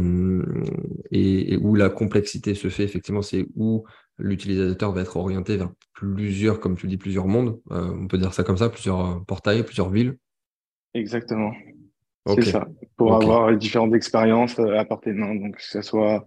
et, 1.10 1.54
et, 1.54 1.56
où 1.56 1.74
la 1.74 1.88
complexité 1.88 2.54
se 2.54 2.68
fait, 2.68 2.84
effectivement, 2.84 3.22
c'est 3.22 3.46
où 3.56 3.86
l'utilisateur 4.18 4.92
va 4.92 5.02
être 5.02 5.16
orienté 5.16 5.56
vers 5.56 5.70
plusieurs, 5.94 6.60
comme 6.60 6.76
tu 6.76 6.86
dis, 6.86 6.96
plusieurs 6.96 7.26
mondes. 7.26 7.60
Euh, 7.70 7.90
on 7.90 8.08
peut 8.08 8.18
dire 8.18 8.34
ça 8.34 8.42
comme 8.42 8.56
ça, 8.56 8.68
plusieurs 8.68 9.00
euh, 9.00 9.20
portails, 9.26 9.62
plusieurs 9.62 9.88
villes. 9.88 10.16
Exactement. 10.94 11.52
C'est 12.26 12.42
ça. 12.42 12.66
Pour 12.96 13.14
avoir 13.14 13.56
différentes 13.56 13.94
expériences 13.94 14.58
euh, 14.58 14.78
à 14.78 14.84
portée 14.84 15.12
de 15.12 15.18
main. 15.18 15.34
Donc, 15.34 15.56
que 15.56 15.62
ce 15.62 15.80
soit 15.80 16.26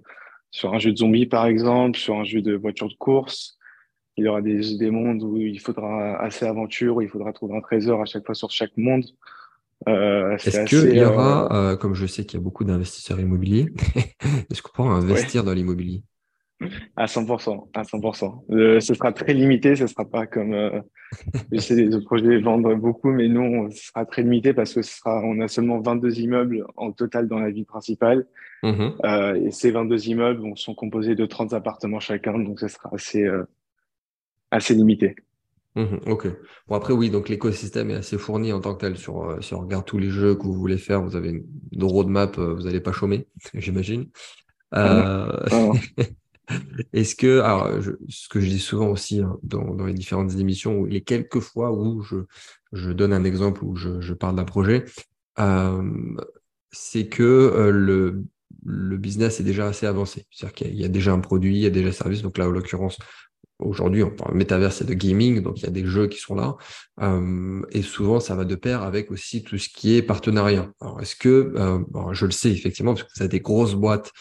sur 0.50 0.74
un 0.74 0.80
jeu 0.80 0.92
de 0.92 0.98
zombies, 0.98 1.28
par 1.28 1.46
exemple, 1.46 1.98
sur 1.98 2.16
un 2.16 2.24
jeu 2.24 2.42
de 2.42 2.56
voiture 2.56 2.88
de 2.88 2.96
course. 2.96 3.58
Il 4.18 4.26
y 4.26 4.28
aura 4.28 4.42
des, 4.42 4.78
des 4.78 4.90
mondes 4.90 5.24
où 5.24 5.38
il 5.38 5.60
faudra 5.60 6.18
assez 6.18 6.46
aventure, 6.46 6.98
où 6.98 7.02
il 7.02 7.08
faudra 7.08 7.32
trouver 7.34 7.56
un 7.56 7.62
trésor 7.62 8.02
à 8.02 8.06
chaque 8.06 8.26
fois 8.26 8.36
sur 8.36 8.50
chaque 8.52 8.76
monde. 8.78 9.06
Euh, 9.88 10.36
est-ce 10.38 10.66
qu'il 10.66 10.96
y 10.96 11.04
aura, 11.04 11.78
comme 11.80 11.94
je 11.94 12.06
sais 12.06 12.26
qu'il 12.26 12.40
y 12.40 12.42
a 12.42 12.44
beaucoup 12.44 12.64
d'investisseurs 12.64 13.20
immobiliers, 13.20 13.68
est-ce 14.50 14.62
qu'on 14.62 14.72
pourra 14.74 14.94
investir 14.94 15.44
dans 15.44 15.54
l'immobilier? 15.54 16.04
À 16.96 17.06
100%, 17.06 17.70
à 17.74 17.84
100%. 17.84 18.44
Euh, 18.52 18.80
ce 18.80 18.94
sera 18.94 19.12
très 19.12 19.34
limité, 19.34 19.76
ce 19.76 19.88
sera 19.88 20.06
pas 20.06 20.28
comme 20.28 20.54
euh, 20.54 20.82
je 21.52 21.60
sais 21.60 21.76
les 21.76 21.96
autres 21.96 22.06
projets 22.06 22.40
vendent 22.40 22.74
beaucoup, 22.80 23.12
mais 23.12 23.28
nous, 23.28 23.70
ce 23.72 23.88
sera 23.88 24.06
très 24.06 24.24
limité 24.24 24.54
parce 24.54 24.74
que 24.74 24.82
ce 24.82 24.98
sera, 24.98 25.22
on 25.24 25.40
a 25.42 25.48
seulement 25.48 25.80
22 25.80 26.20
immeubles 26.20 26.66
en 26.78 26.92
total 26.92 27.28
dans 27.28 27.40
la 27.40 27.52
ville 27.52 27.66
principale. 27.66 28.26
Mmh 28.64 28.90
euh, 29.06 29.34
et 29.36 29.52
ces 29.52 29.72
22 29.72 30.08
immeubles 30.10 30.44
sont 30.56 30.76
composés 30.76 31.16
de 31.16 31.26
30 31.26 31.54
appartements 31.54 32.00
chacun, 32.00 32.38
donc 32.38 32.60
ce 32.60 32.68
sera 32.68 32.92
assez, 32.94 33.24
euh, 33.24 33.44
assez 34.52 34.76
limité. 34.76 35.16
Mmh 35.76 35.98
ok. 36.06 36.28
Bon 36.68 36.76
après 36.76 36.94
oui, 36.94 37.10
donc 37.10 37.28
l'écosystème 37.30 37.90
est 37.90 37.96
assez 37.96 38.18
fourni 38.18 38.54
en 38.54 38.62
tant 38.62 38.76
que 38.76 38.82
tel 38.82 38.98
sur 38.98 39.24
euh, 39.24 39.42
si 39.42 39.54
on 39.54 39.62
regarde 39.62 39.86
tous 39.86 39.98
les 39.98 40.10
jeux 40.10 40.36
que 40.36 40.44
vous 40.44 40.54
voulez 40.54 40.78
faire, 40.78 41.02
vous 41.02 41.16
avez 41.16 41.30
une, 41.30 41.84
roadmap, 41.84 42.38
vous 42.38 42.64
n'allez 42.64 42.82
pas 42.82 42.92
chômer, 42.92 43.28
j'imagine. 43.54 44.08
Euh... 44.76 45.32
Est-ce 46.94 47.16
que, 47.16 47.40
alors, 47.40 47.70
ce 48.10 48.30
que 48.30 48.40
je 48.40 48.48
dis 48.48 48.60
souvent 48.60 48.90
aussi 48.90 49.22
hein, 49.22 49.38
dans, 49.44 49.86
les 49.86 49.94
différentes 49.94 50.34
émissions, 50.36 50.86
les 50.86 51.02
quelques 51.02 51.40
fois 51.40 51.72
où 51.72 52.02
je, 52.02 52.18
je 52.74 52.92
donne 52.92 53.14
un 53.14 53.24
exemple 53.24 53.64
où 53.64 53.76
je, 53.76 54.14
parle 54.14 54.36
d'un 54.36 54.46
projet, 54.46 54.86
euh, 55.40 55.84
c'est 56.72 57.08
que 57.08 57.24
euh, 57.24 57.72
le, 57.72 58.24
le 58.66 58.98
business 58.98 59.40
est 59.40 59.44
déjà 59.44 59.68
assez 59.68 59.86
avancé. 59.86 60.26
C'est-à-dire 60.32 60.54
qu'il 60.54 60.76
y, 60.76 60.86
a 60.86 60.90
déjà 60.90 61.12
un 61.14 61.20
produit, 61.20 61.56
il 61.56 61.62
y 61.62 61.66
a 61.66 61.70
déjà 61.70 61.90
un 61.90 61.94
service. 61.94 62.22
Donc 62.22 62.38
là, 62.38 62.48
en 62.48 62.52
l'occurrence, 62.52 62.98
aujourd'hui, 63.60 64.04
on 64.04 64.10
parle 64.10 64.36
métaverse 64.36 64.82
et 64.82 64.86
de 64.86 64.94
gaming, 64.94 65.42
donc 65.42 65.60
il 65.60 65.64
y 65.64 65.68
a 65.68 65.72
des 65.72 65.86
jeux 65.86 66.08
qui 66.08 66.20
sont 66.20 66.36
là. 66.36 66.56
Euh, 67.02 67.62
et 67.72 67.82
souvent, 67.82 68.20
ça 68.20 68.36
va 68.36 68.46
de 68.46 68.56
pair 68.56 68.84
avec 68.84 69.12
aussi 69.12 69.44
tout 69.44 69.58
ce 69.58 69.70
qui 69.70 69.96
est 69.96 70.02
partenariat. 70.02 70.72
Alors, 70.82 71.02
est-ce 71.02 71.16
que, 71.16 71.54
je 72.12 72.26
le 72.26 72.32
sais 72.32 72.52
effectivement, 72.52 72.94
parce 72.94 73.04
que 73.04 73.14
ça 73.14 73.26
a 73.26 73.28
des 73.28 73.42
grosses 73.42 73.76
boîtes 73.76 74.12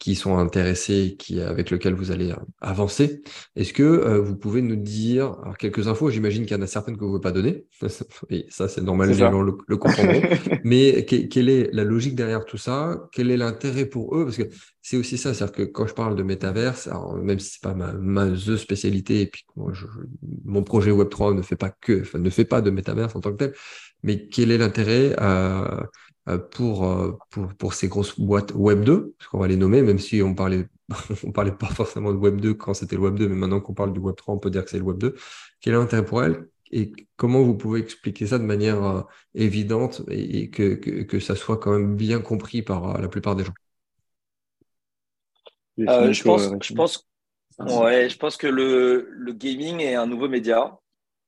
qui 0.00 0.14
sont 0.14 0.38
intéressés, 0.38 1.14
qui, 1.18 1.40
avec 1.40 1.70
lesquels 1.70 1.94
vous 1.94 2.10
allez 2.10 2.32
euh, 2.32 2.36
avancer. 2.60 3.22
Est-ce 3.54 3.74
que 3.74 3.82
euh, 3.82 4.18
vous 4.18 4.34
pouvez 4.34 4.62
nous 4.62 4.74
dire 4.74 5.36
alors, 5.42 5.58
quelques 5.58 5.88
infos? 5.88 6.08
J'imagine 6.10 6.46
qu'il 6.46 6.56
y 6.56 6.58
en 6.58 6.62
a 6.62 6.66
certaines 6.66 6.96
que 6.96 7.04
vous 7.04 7.12
ne 7.12 7.18
pouvez 7.18 7.22
pas 7.22 7.32
donner. 7.32 7.66
Et 8.30 8.46
ça, 8.48 8.66
c'est 8.66 8.80
normal, 8.80 9.10
les 9.10 9.14
gens 9.14 9.42
le, 9.42 9.58
le 9.66 9.76
comprendront. 9.76 10.22
Mais 10.64 11.04
quelle 11.04 11.50
est 11.50 11.68
la 11.72 11.84
logique 11.84 12.14
derrière 12.14 12.46
tout 12.46 12.56
ça? 12.56 13.08
Quel 13.12 13.30
est 13.30 13.36
l'intérêt 13.36 13.84
pour 13.84 14.16
eux? 14.16 14.24
Parce 14.24 14.38
que 14.38 14.48
c'est 14.80 14.96
aussi 14.96 15.18
ça, 15.18 15.34
c'est-à-dire 15.34 15.54
que 15.54 15.62
quand 15.64 15.86
je 15.86 15.92
parle 15.92 16.16
de 16.16 16.22
métaverse, 16.22 16.88
alors 16.88 17.14
même 17.14 17.38
si 17.38 17.50
c'est 17.50 17.62
pas 17.62 17.74
ma, 17.74 17.92
ma 17.92 18.34
spécialité, 18.56 19.20
et 19.20 19.26
puis 19.26 19.44
moi, 19.54 19.72
je, 19.74 19.84
mon 20.46 20.62
projet 20.62 20.90
Web3 20.90 21.36
ne 21.36 21.42
fait 21.42 21.56
pas 21.56 21.70
que, 21.70 22.00
enfin, 22.00 22.18
ne 22.18 22.30
fait 22.30 22.46
pas 22.46 22.62
de 22.62 22.70
métaverse 22.70 23.14
en 23.14 23.20
tant 23.20 23.32
que 23.32 23.36
tel, 23.36 23.52
mais 24.02 24.28
quel 24.28 24.50
est 24.50 24.58
l'intérêt 24.58 25.14
euh, 25.20 25.82
pour, 26.38 26.86
euh, 26.86 27.16
pour, 27.30 27.48
pour 27.54 27.74
ces 27.74 27.88
grosses 27.88 28.18
boîtes 28.18 28.52
Web 28.54 28.84
2, 28.84 29.14
parce 29.18 29.28
qu'on 29.28 29.38
va 29.38 29.48
les 29.48 29.56
nommer, 29.56 29.82
même 29.82 29.98
si 29.98 30.22
on 30.22 30.34
parlait, 30.34 30.66
on 31.24 31.32
parlait 31.32 31.52
pas 31.52 31.68
forcément 31.68 32.12
de 32.12 32.18
Web 32.18 32.40
2 32.40 32.54
quand 32.54 32.74
c'était 32.74 32.96
le 32.96 33.02
Web 33.02 33.16
2, 33.16 33.28
mais 33.28 33.36
maintenant 33.36 33.60
qu'on 33.60 33.74
parle 33.74 33.92
du 33.92 34.00
Web 34.00 34.16
3, 34.16 34.34
on 34.34 34.38
peut 34.38 34.50
dire 34.50 34.64
que 34.64 34.70
c'est 34.70 34.78
le 34.78 34.84
Web 34.84 34.98
2. 34.98 35.14
Quel 35.60 35.74
est 35.74 35.76
l'intérêt 35.76 36.04
pour 36.04 36.22
elles 36.22 36.46
et 36.72 36.92
comment 37.16 37.42
vous 37.42 37.56
pouvez 37.56 37.80
expliquer 37.80 38.28
ça 38.28 38.38
de 38.38 38.44
manière 38.44 38.84
euh, 38.84 39.02
évidente 39.34 40.02
et, 40.08 40.50
que, 40.50 40.74
que, 40.74 41.02
que, 41.02 41.18
ça 41.18 41.34
soit 41.34 41.56
quand 41.56 41.72
même 41.72 41.96
bien 41.96 42.20
compris 42.20 42.62
par 42.62 43.00
la 43.00 43.08
plupart 43.08 43.34
des 43.34 43.42
gens? 43.44 43.52
Je, 45.76 46.22
pense, 46.22 46.48
je, 46.62 46.74
pense, 46.74 47.08
ouais, 47.58 48.08
je 48.08 48.16
pense 48.16 48.36
que 48.36 48.46
le, 48.46 49.08
le 49.10 49.32
gaming 49.32 49.80
est 49.80 49.96
un 49.96 50.06
nouveau 50.06 50.28
média. 50.28 50.78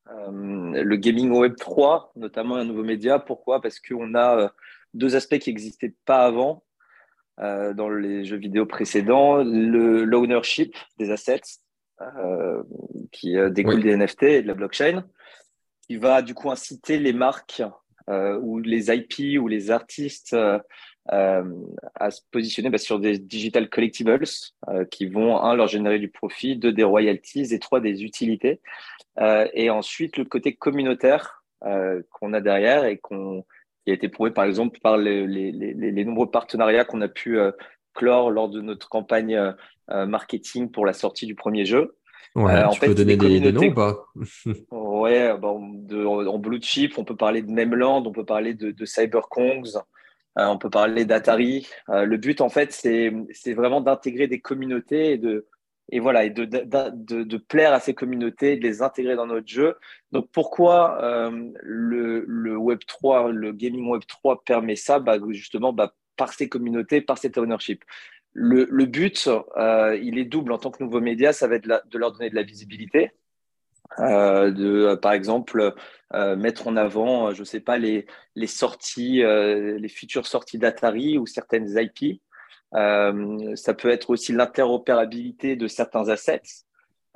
le 0.07 0.95
gaming 0.95 1.33
Web 1.33 1.57
3, 1.57 2.13
notamment, 2.15 2.59
est 2.59 2.61
un 2.61 2.65
nouveau 2.65 2.85
média. 2.85 3.19
Pourquoi? 3.19 3.61
Parce 3.61 3.81
qu'on 3.81 4.15
a 4.15 4.53
deux 4.95 5.17
aspects 5.17 5.39
qui 5.39 5.51
n'existaient 5.51 5.95
pas 6.05 6.25
avant 6.25 6.65
euh, 7.41 7.73
dans 7.73 7.89
les 7.89 8.25
jeux 8.25 8.37
vidéo 8.37 8.67
précédents 8.67 9.43
l'ownership 9.43 10.77
des 10.99 11.11
assets 11.11 11.41
euh, 12.03 12.63
qui 13.11 13.39
euh, 13.39 13.49
découle 13.49 13.83
des 13.83 13.97
NFT 13.97 14.23
et 14.25 14.43
de 14.43 14.49
la 14.49 14.55
blockchain, 14.55 15.07
qui 15.87 15.97
va 15.97 16.21
du 16.21 16.35
coup 16.35 16.51
inciter 16.51 16.99
les 16.99 17.13
marques 17.13 17.63
ou 18.09 18.59
les 18.59 18.91
IP 18.93 19.41
ou 19.41 19.49
les 19.49 19.71
artistes 19.71 20.37
à 21.07 22.11
se 22.11 22.21
positionner 22.31 22.69
bah, 22.69 22.77
sur 22.77 22.99
des 22.99 23.19
digital 23.19 23.71
collectibles 23.71 24.19
qui 24.91 25.07
vont, 25.07 25.41
un, 25.41 25.55
leur 25.55 25.69
générer 25.69 25.99
du 25.99 26.11
profit, 26.11 26.57
deux, 26.57 26.73
des 26.73 26.83
royalties 26.83 27.55
et 27.55 27.59
trois, 27.59 27.81
des 27.81 28.03
utilités. 28.03 28.61
et 29.55 29.71
ensuite, 29.71 30.19
le 30.19 30.25
côté 30.25 30.55
communautaire 30.55 31.45
qu'on 32.11 32.35
a 32.35 32.41
derrière 32.41 32.85
et 32.85 32.99
qu'on 32.99 33.45
qui 33.85 33.91
a 33.91 33.95
été 33.95 34.09
prouvé 34.09 34.31
par 34.31 34.45
exemple 34.45 34.79
par 34.81 34.97
les, 34.97 35.27
les, 35.27 35.53
les, 35.53 36.05
nombreux 36.05 36.31
partenariats 36.31 36.85
qu'on 36.85 37.01
a 37.01 37.09
pu 37.09 37.39
euh, 37.39 37.53
clore 37.95 38.31
lors 38.31 38.49
de 38.49 38.61
notre 38.61 38.89
campagne 38.89 39.35
euh, 39.35 39.53
euh, 39.91 40.07
marketing 40.07 40.71
pour 40.71 40.87
la 40.87 40.93
sortie 40.93 41.27
du 41.27 41.35
premier 41.35 41.65
jeu. 41.65 41.97
Ouais, 42.35 42.63
en 42.63 42.71
tu 42.71 42.81
fait, 42.81 42.87
peux 42.87 42.95
donner 42.95 43.17
des, 43.17 43.53
noms 43.53 43.67
ou 43.67 43.75
pas? 43.75 44.07
Ouais, 44.71 45.37
bon, 45.37 45.69
de, 45.69 46.05
en 46.05 46.39
blue 46.39 46.63
chip, 46.63 46.97
on 46.97 47.05
peut 47.05 47.17
parler 47.17 47.43
de 47.43 47.51
Memland, 47.51 48.05
on 48.07 48.13
peut 48.13 48.25
parler 48.25 48.55
de, 48.55 48.71
de 48.71 48.85
CyberKongs, 48.87 49.79
on 50.37 50.57
peut 50.57 50.71
parler 50.71 51.05
d'Atari. 51.05 51.67
le 51.89 52.17
but, 52.17 52.41
en 52.41 52.49
fait, 52.49 52.73
c'est 52.73 53.53
vraiment 53.53 53.83
d'intégrer 53.83 54.29
des 54.29 54.41
communautés 54.41 55.13
et 55.13 55.19
de, 55.19 55.47
et 55.93 56.01
voilà, 56.01 56.25
et 56.25 56.31
de, 56.31 57.37
plaire 57.37 57.75
à 57.75 57.79
ces 57.79 57.93
communautés, 57.93 58.57
de 58.57 58.63
les 58.63 58.81
intégrer 58.81 59.15
dans 59.15 59.27
notre 59.27 59.47
jeu. 59.47 59.77
Donc 60.11 60.27
pourquoi 60.33 60.99
euh, 61.05 61.51
le, 61.61 62.57
Web 62.57 62.79
3, 62.87 63.31
le 63.31 63.53
gaming 63.53 63.87
Web 63.87 64.01
3 64.09 64.43
permet 64.43 64.75
ça? 64.75 64.99
Bah, 65.01 65.19
Justement, 65.29 65.75
bah, 65.75 65.95
par 66.17 66.33
ces 66.33 66.49
communautés, 66.49 67.03
par 67.03 67.19
cet 67.19 67.37
ownership. 67.37 67.85
Le, 68.33 68.65
but, 68.87 69.29
euh, 69.59 69.99
il 70.03 70.19
est 70.19 70.25
double 70.25 70.53
en 70.53 70.59
tant 70.59 70.71
que 70.71 70.83
nouveau 70.83 71.03
média, 71.03 71.35
ça 71.35 71.47
va 71.47 71.57
être 71.57 71.67
de 71.67 71.99
leur 71.99 72.13
donner 72.13 72.31
de 72.31 72.37
la 72.37 72.43
visibilité. 72.43 73.11
Euh, 73.99 74.51
de, 74.51 74.95
par 74.95 75.13
exemple, 75.13 75.75
mettre 76.39 76.69
en 76.69 76.77
avant, 76.77 77.35
je 77.35 77.45
sais 77.45 77.61
pas, 77.61 77.77
les, 77.77 78.07
sorties, 78.47 79.23
les 79.23 79.89
futures 79.89 80.27
sorties 80.27 80.57
d'Atari 80.57 81.19
ou 81.19 81.27
certaines 81.27 81.69
IP. 81.79 82.23
Euh, 82.75 83.55
ça 83.57 83.75
peut 83.75 83.91
être 83.91 84.11
aussi 84.11 84.33
l'interopérabilité 84.33 85.57
de 85.57 85.67
certains 85.67 86.09
assets 86.09 86.65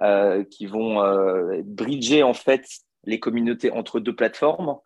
euh, 0.02 0.44
qui 0.44 0.66
vont 0.66 1.02
euh, 1.02 1.62
bridger 1.64 2.22
en 2.22 2.34
fait 2.34 2.66
les 3.04 3.18
communautés 3.18 3.70
entre 3.70 3.98
deux 3.98 4.14
plateformes. 4.14 4.76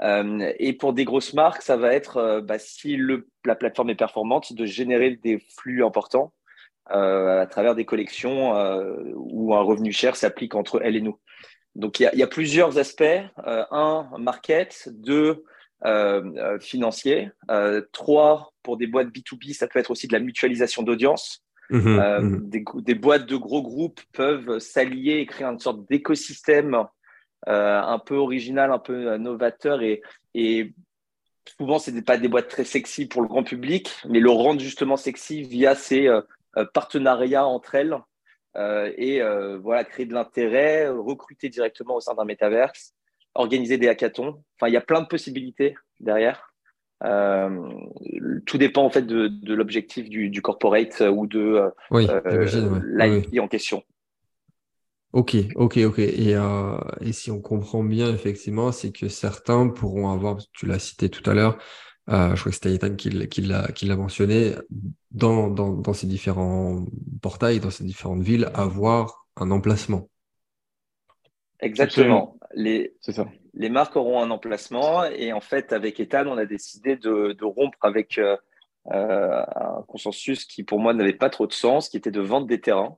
Euh, 0.00 0.54
et 0.58 0.72
pour 0.72 0.94
des 0.94 1.04
grosses 1.04 1.34
marques, 1.34 1.60
ça 1.60 1.76
va 1.76 1.92
être, 1.92 2.40
bah, 2.40 2.58
si 2.58 2.98
la 3.44 3.56
plateforme 3.56 3.90
est 3.90 3.94
performante, 3.94 4.54
de 4.54 4.64
générer 4.64 5.16
des 5.16 5.38
flux 5.58 5.84
importants 5.84 6.32
à 6.86 7.46
travers 7.50 7.74
des 7.74 7.84
collections 7.84 8.52
où 9.16 9.54
un 9.54 9.62
revenu 9.62 9.90
cher 9.92 10.16
s'applique 10.16 10.54
entre 10.54 10.80
elle 10.82 10.96
et 10.96 11.00
nous. 11.00 11.18
Donc 11.74 12.00
il 12.00 12.10
y 12.12 12.22
a, 12.22 12.26
plusieurs 12.26 12.78
aspects. 12.78 13.20
un, 13.44 14.08
market. 14.18 14.88
Deux, 14.92 15.44
financier. 16.60 17.30
trois, 17.92 18.52
pour 18.62 18.76
des 18.76 18.86
boîtes 18.86 19.08
B2B, 19.08 19.52
ça 19.52 19.68
peut 19.68 19.78
être 19.78 19.90
aussi 19.90 20.08
de 20.08 20.12
la 20.12 20.20
mutualisation 20.20 20.82
d'audience. 20.82 21.44
Mmh 21.70 21.98
euh, 21.98 22.20
mmh 22.20 22.50
des, 22.50 22.64
des, 22.82 22.94
boîtes 22.94 23.26
de 23.26 23.36
gros 23.36 23.62
groupes 23.62 24.00
peuvent 24.12 24.58
s'allier 24.58 25.14
et 25.20 25.26
créer 25.26 25.46
une 25.46 25.58
sorte 25.58 25.88
d'écosystème 25.88 26.84
euh, 27.48 27.80
un 27.80 27.98
peu 27.98 28.16
original, 28.16 28.70
un 28.70 28.78
peu 28.78 29.16
novateur 29.16 29.80
et, 29.80 30.02
et 30.34 30.74
souvent 31.58 31.78
c'est 31.78 32.02
pas 32.02 32.18
des 32.18 32.28
boîtes 32.28 32.48
très 32.48 32.64
sexy 32.64 33.06
pour 33.06 33.22
le 33.22 33.28
grand 33.28 33.44
public, 33.44 33.90
mais 34.06 34.20
le 34.20 34.30
rendre 34.30 34.60
justement 34.60 34.96
sexy 34.96 35.42
via 35.42 35.74
ces 35.74 36.06
euh, 36.06 36.20
partenariats 36.74 37.46
entre 37.46 37.74
elles 37.74 37.96
et 38.96 39.20
voilà 39.62 39.82
créer 39.82 40.06
de 40.06 40.14
l'intérêt, 40.14 40.88
recruter 40.88 41.48
directement 41.48 41.96
au 41.96 42.00
sein 42.00 42.14
d'un 42.14 42.24
métaverse, 42.24 42.93
organiser 43.34 43.78
des 43.78 43.88
hackathons. 43.88 44.42
Enfin, 44.56 44.68
il 44.68 44.74
y 44.74 44.76
a 44.76 44.80
plein 44.80 45.00
de 45.00 45.06
possibilités 45.06 45.74
derrière. 46.00 46.54
Euh, 47.02 47.68
tout 48.46 48.56
dépend 48.56 48.84
en 48.84 48.90
fait 48.90 49.02
de, 49.02 49.28
de 49.28 49.54
l'objectif 49.54 50.08
du, 50.08 50.30
du, 50.30 50.40
corporate 50.40 51.02
ou 51.12 51.26
de 51.26 51.70
oui, 51.90 52.06
euh, 52.08 52.80
l'IP 52.96 53.40
en 53.40 53.48
question. 53.48 53.82
Ok, 55.14 55.36
ok, 55.54 55.78
ok. 55.84 55.98
Et, 56.00 56.34
euh, 56.34 56.76
et, 57.00 57.12
si 57.12 57.30
on 57.30 57.40
comprend 57.40 57.84
bien, 57.84 58.12
effectivement, 58.12 58.72
c'est 58.72 58.90
que 58.90 59.08
certains 59.08 59.68
pourront 59.68 60.10
avoir, 60.10 60.38
tu 60.52 60.66
l'as 60.66 60.80
cité 60.80 61.08
tout 61.08 61.28
à 61.30 61.34
l'heure, 61.34 61.56
euh, 62.10 62.34
je 62.34 62.40
crois 62.40 62.50
que 62.50 62.56
c'était 62.56 62.74
Ethan 62.74 62.96
qui, 62.96 63.28
qui 63.28 63.42
l'a 63.42 63.96
mentionné, 63.96 64.54
dans, 65.12 65.50
dans, 65.50 65.72
dans, 65.72 65.92
ces 65.92 66.08
différents 66.08 66.84
portails, 67.22 67.60
dans 67.60 67.70
ces 67.70 67.84
différentes 67.84 68.22
villes, 68.22 68.50
avoir 68.54 69.28
un 69.36 69.52
emplacement. 69.52 70.10
Exactement. 71.60 72.33
Les, 72.54 73.68
marques 73.70 73.96
auront 73.96 74.20
un 74.20 74.30
emplacement 74.30 75.04
et 75.04 75.32
en 75.32 75.40
fait, 75.40 75.72
avec 75.72 76.00
Ethan, 76.00 76.26
on 76.26 76.38
a 76.38 76.46
décidé 76.46 76.96
de, 76.96 77.44
rompre 77.44 77.78
avec 77.82 78.18
euh, 78.18 78.36
euh, 78.92 79.42
un 79.56 79.82
consensus 79.88 80.44
qui 80.44 80.62
pour 80.62 80.78
moi 80.78 80.94
n'avait 80.94 81.14
pas 81.14 81.30
trop 81.30 81.46
de 81.46 81.52
sens, 81.52 81.88
qui 81.88 81.96
était 81.96 82.10
de 82.10 82.20
vendre 82.20 82.46
des 82.46 82.60
terrains. 82.60 82.96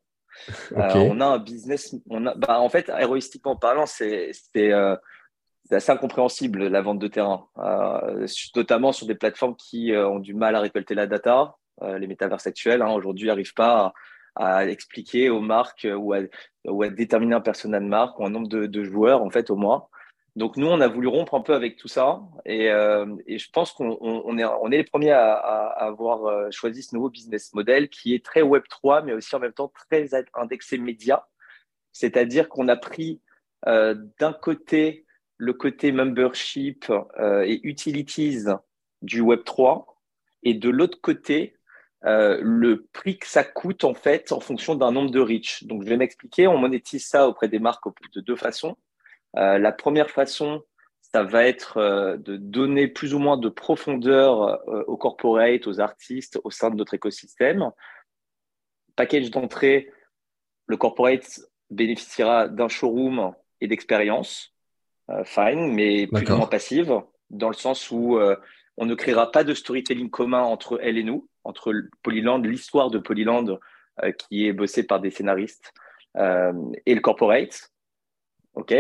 Euh, 0.73 0.93
on 0.95 1.21
a 1.21 1.27
un 1.27 1.39
business, 1.39 1.97
on 2.11 2.27
a, 2.27 2.35
bah, 2.35 2.61
en 2.61 2.69
fait, 2.69 2.91
héroïstiquement 2.91 3.57
parlant, 3.57 3.87
c'est 3.87 4.31
assez 5.71 5.91
incompréhensible 5.91 6.69
la 6.69 6.83
vente 6.83 6.99
de 6.99 7.09
terrain, 7.09 7.49
notamment 8.55 8.93
sur 8.93 9.07
des 9.07 9.15
plateformes 9.15 9.57
qui 9.57 9.93
ont 9.95 10.19
du 10.19 10.35
mal 10.35 10.55
à 10.55 10.61
récolter 10.61 10.95
la 10.95 11.07
data. 11.07 11.55
les 11.83 12.07
métavers 12.07 12.47
actuels 12.47 12.83
hein, 12.83 12.93
aujourd'hui 12.93 13.29
n'arrivent 13.29 13.55
pas 13.55 13.87
à, 13.87 13.95
expliquer 14.67 15.31
aux 15.31 15.41
marques 15.41 15.87
ou 15.91 16.13
à, 16.13 16.21
ou 16.67 16.83
à, 16.83 16.89
déterminer 16.89 17.35
un 17.35 17.41
personnel 17.41 17.83
de 17.83 17.89
marque 17.89 18.19
ou 18.19 18.27
un 18.27 18.31
nombre 18.31 18.49
de, 18.49 18.85
joueurs 18.85 19.23
en 19.23 19.31
fait 19.31 19.51
au 19.51 19.57
mois. 19.57 19.91
Donc 20.37 20.59
nous, 20.59 20.67
on 20.67 20.81
a 20.83 20.89
voulu 20.89 21.09
rompre 21.09 21.35
un 21.35 21.41
peu 21.41 21.55
avec 21.55 21.77
tout 21.77 21.89
ça 21.89 22.21
et, 22.45 22.71
euh, 22.71 23.07
je 23.27 23.47
pense 23.53 23.73
qu'on 23.73 23.97
on 24.01 24.71
est, 24.71 24.77
les 24.77 24.85
premiers 24.85 25.13
à, 25.13 25.33
à, 25.33 25.87
avoir 25.87 26.27
euh, 26.27 26.51
choisi 26.51 26.83
ce 26.83 26.95
nouveau 26.95 27.09
business 27.09 27.55
model 27.55 27.89
qui 27.89 28.15
est 28.15 28.23
très 28.23 28.43
Web 28.43 28.65
3, 28.69 29.03
mais 29.03 29.15
aussi 29.15 29.35
en 29.35 29.41
même 29.41 29.55
temps 29.55 29.73
très 29.89 30.11
indexé 30.35 30.77
média. 30.77 31.27
C'est-à-dire 31.93 32.51
qu'on 32.51 32.69
a 32.69 32.77
pris 32.77 33.23
euh, 33.67 33.95
d'un 34.21 34.35
côté 34.35 35.07
le 35.39 35.53
côté 35.53 35.93
membership 35.93 36.91
euh, 37.19 37.43
et 37.43 37.61
utilities 37.63 38.45
du 39.03 39.21
Web 39.21 39.45
3 39.45 39.87
et 40.43 40.55
de 40.55 40.71
l'autre 40.71 41.01
côté 41.01 41.56
le 42.07 42.87
prix 42.93 43.19
que 43.19 43.27
ça 43.27 43.43
coûte 43.43 43.85
en 43.85 43.95
fait 43.95 44.31
en 44.31 44.41
fonction 44.41 44.77
d'un 44.77 44.93
nombre 44.93 45.11
de 45.11 45.21
reach. 45.21 45.65
Donc 45.65 45.83
je 45.83 45.89
vais 45.89 45.97
m'expliquer, 45.97 46.47
on 46.47 46.57
monétise 46.57 47.07
ça 47.07 47.29
auprès 47.29 47.49
des 47.49 47.59
marques 47.59 47.85
de 48.15 48.21
deux 48.21 48.37
façons. 48.37 48.77
la 49.35 49.73
première 49.73 50.11
façon, 50.11 50.63
ça 51.01 51.25
va 51.25 51.45
être 51.45 52.17
de 52.19 52.37
donner 52.37 52.89
plus 52.89 53.15
ou 53.15 53.19
moins 53.19 53.37
de 53.37 53.49
profondeur 53.49 54.61
aux 54.89 54.97
corporates, 54.97 55.67
aux 55.67 55.81
artistes 55.81 56.39
au 56.45 56.51
sein 56.51 56.71
de 56.71 56.77
notre 56.77 56.95
écosystème. 56.95 57.71
Package 58.95 59.31
d'entrée, 59.31 59.93
le 60.67 60.77
corporate 60.77 61.41
bénéficiera 61.71 62.49
d'un 62.49 62.69
showroom 62.69 63.35
et 63.61 63.67
d'expérience, 63.67 64.55
fine, 65.25 65.73
mais 65.73 66.07
plus 66.07 66.31
ou 66.31 66.37
moins 66.37 66.47
passive, 66.47 67.01
dans 67.31 67.49
le 67.49 67.55
sens 67.55 67.91
où 67.91 68.19
on 68.77 68.87
ne 68.87 68.95
créera 68.95 69.31
pas 69.33 69.45
de 69.45 69.55
storytelling 69.55 70.11
commun 70.11 70.43
entre 70.43 70.79
elle 70.83 70.99
et 70.99 71.05
nous, 71.05 71.29
entre 71.45 71.75
Polyland, 72.03 72.39
l'histoire 72.39 72.91
de 72.91 72.99
Polyland 72.99 73.59
euh, 74.03 74.13
qui 74.13 74.47
est 74.47 74.53
bossée 74.53 74.83
par 74.83 75.01
des 75.01 75.11
scénaristes 75.11 75.73
euh, 76.17 76.53
et 76.85 76.95
le 76.95 77.01
corporate. 77.01 77.73
OK? 78.55 78.75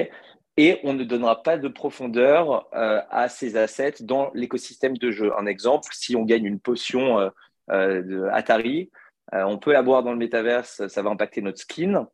Et 0.58 0.80
on 0.84 0.94
ne 0.94 1.04
donnera 1.04 1.42
pas 1.42 1.58
de 1.58 1.68
profondeur 1.68 2.66
euh, 2.74 3.00
à 3.10 3.28
ces 3.28 3.56
assets 3.56 3.96
dans 4.02 4.30
l'écosystème 4.34 4.96
de 4.96 5.10
jeu. 5.10 5.32
Un 5.38 5.46
exemple, 5.46 5.88
si 5.92 6.16
on 6.16 6.24
gagne 6.24 6.46
une 6.46 6.60
potion 6.60 7.30
de 7.68 8.28
Atari, 8.32 8.90
on 9.32 9.58
peut 9.58 9.72
la 9.72 9.82
boire 9.82 10.02
dans 10.02 10.12
le 10.12 10.18
métaverse, 10.18 10.86
ça 10.86 11.02
va 11.02 11.10
impacter 11.10 11.42
notre 11.42 11.58
skin, 11.58 12.06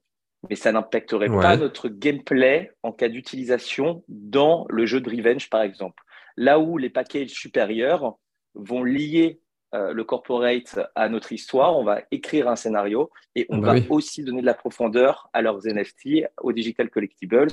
mais 0.48 0.56
ça 0.56 0.72
n'impacterait 0.72 1.28
pas 1.28 1.56
notre 1.56 1.88
gameplay 1.88 2.72
en 2.82 2.90
cas 2.90 3.08
d'utilisation 3.08 4.02
dans 4.08 4.66
le 4.70 4.86
jeu 4.86 5.00
de 5.00 5.10
Revenge, 5.10 5.50
par 5.50 5.62
exemple. 5.62 6.02
Là 6.36 6.58
où 6.58 6.78
les 6.78 6.90
packages 6.90 7.30
supérieurs 7.30 8.16
vont 8.54 8.82
lier 8.82 9.40
euh, 9.74 9.94
le 9.94 10.04
corporate 10.04 10.78
à 10.94 11.08
notre 11.08 11.32
histoire, 11.32 11.78
on 11.78 11.84
va 11.84 12.02
écrire 12.10 12.46
un 12.48 12.56
scénario 12.56 13.10
et 13.34 13.46
on 13.48 13.56
bah 13.56 13.74
va 13.74 13.80
aussi 13.88 14.22
donner 14.22 14.42
de 14.42 14.46
la 14.46 14.52
profondeur 14.52 15.30
à 15.32 15.40
leurs 15.40 15.66
NFT, 15.66 16.26
aux 16.42 16.52
digital 16.52 16.90
collectibles. 16.90 17.48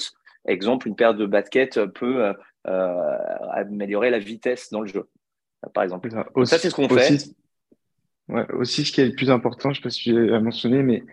Exemple, 0.45 0.89
une 0.89 0.97
paire 0.97 1.13
de 1.13 1.25
baskets 1.25 1.79
peut 1.93 2.25
euh, 2.25 2.33
euh, 2.67 3.17
améliorer 3.53 4.09
la 4.09 4.19
vitesse 4.19 4.69
dans 4.69 4.81
le 4.81 4.87
jeu, 4.87 5.07
par 5.73 5.85
exemple. 5.85 6.09
ça, 6.43 6.57
c'est 6.57 6.69
ce 6.69 6.75
qu'on 6.75 6.89
fait. 6.89 7.19
aussi, 8.53 8.83
ce 8.83 8.91
qui 8.91 8.99
est 8.99 9.05
le 9.05 9.15
plus 9.15 9.31
important, 9.31 9.69
je 9.69 9.79
ne 9.79 9.81
sais 9.81 9.83
pas 9.83 9.89
si 9.89 10.03
tu 10.03 10.27
l'as 10.27 10.41
mentionné, 10.41 10.83
mais 10.83 11.03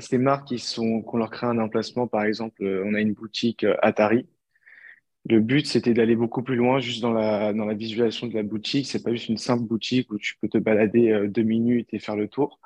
ces 0.00 0.18
marques 0.18 0.48
qui 0.48 0.58
sont, 0.58 1.02
qu'on 1.02 1.18
leur 1.18 1.30
crée 1.30 1.46
un 1.46 1.58
emplacement, 1.58 2.08
par 2.08 2.24
exemple, 2.24 2.64
on 2.84 2.94
a 2.94 3.00
une 3.00 3.12
boutique 3.12 3.64
Atari 3.80 4.26
le 5.26 5.40
but, 5.40 5.66
c'était 5.66 5.94
d'aller 5.94 6.16
beaucoup 6.16 6.42
plus 6.42 6.56
loin, 6.56 6.80
juste 6.80 7.00
dans 7.00 7.12
la, 7.12 7.52
dans 7.54 7.64
la 7.64 7.74
visualisation 7.74 8.26
de 8.26 8.34
la 8.34 8.42
boutique. 8.42 8.86
C'est 8.86 9.02
pas 9.02 9.12
juste 9.12 9.28
une 9.28 9.38
simple 9.38 9.64
boutique 9.64 10.12
où 10.12 10.18
tu 10.18 10.36
peux 10.40 10.48
te 10.48 10.58
balader 10.58 11.12
euh, 11.12 11.28
deux 11.28 11.42
minutes 11.42 11.88
et 11.92 11.98
faire 11.98 12.16
le 12.16 12.28
tour. 12.28 12.60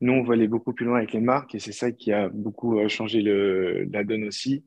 Nous, 0.00 0.12
on 0.12 0.22
veut 0.22 0.34
aller 0.34 0.46
beaucoup 0.46 0.72
plus 0.72 0.86
loin 0.86 0.98
avec 0.98 1.12
les 1.12 1.20
marques 1.20 1.54
et 1.54 1.58
c'est 1.58 1.72
ça 1.72 1.90
qui 1.90 2.12
a 2.12 2.28
beaucoup 2.28 2.78
euh, 2.78 2.88
changé 2.88 3.22
le, 3.22 3.88
la 3.90 4.04
donne 4.04 4.24
aussi. 4.24 4.64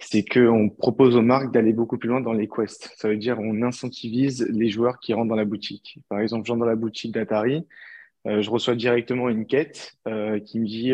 C'est 0.00 0.24
qu'on 0.24 0.70
propose 0.70 1.14
aux 1.14 1.22
marques 1.22 1.52
d'aller 1.52 1.72
beaucoup 1.72 1.98
plus 1.98 2.08
loin 2.08 2.20
dans 2.20 2.32
les 2.32 2.48
quests. 2.48 2.92
Ça 2.96 3.08
veut 3.08 3.18
dire 3.18 3.38
on 3.38 3.62
incentivise 3.62 4.48
les 4.50 4.70
joueurs 4.70 4.98
qui 4.98 5.12
rentrent 5.14 5.28
dans 5.28 5.36
la 5.36 5.44
boutique. 5.44 5.98
Par 6.08 6.20
exemple, 6.20 6.46
je 6.46 6.52
rentre 6.52 6.64
dans 6.64 6.70
la 6.70 6.76
boutique 6.76 7.12
d'Atari, 7.12 7.66
euh, 8.26 8.42
je 8.42 8.50
reçois 8.50 8.74
directement 8.74 9.28
une 9.28 9.46
quête 9.46 9.96
qui 10.46 10.58
me 10.58 10.66
dit 10.66 10.92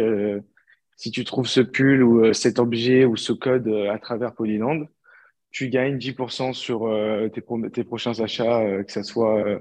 si 0.96 1.10
tu 1.10 1.24
trouves 1.24 1.46
ce 1.46 1.60
pull 1.60 2.02
ou 2.02 2.32
cet 2.32 2.58
objet 2.58 3.04
ou 3.04 3.16
ce 3.16 3.32
code 3.32 3.68
à 3.68 3.98
travers 3.98 4.34
Polyland, 4.34 4.86
tu 5.56 5.70
gagnes 5.70 5.96
10% 5.96 6.52
sur 6.52 6.86
euh, 6.86 7.30
tes, 7.30 7.82
prochains 7.82 8.20
achats, 8.20 8.60
euh, 8.60 8.82
que 8.82 8.92
ce 8.92 9.02
soit 9.02 9.38
euh, 9.38 9.58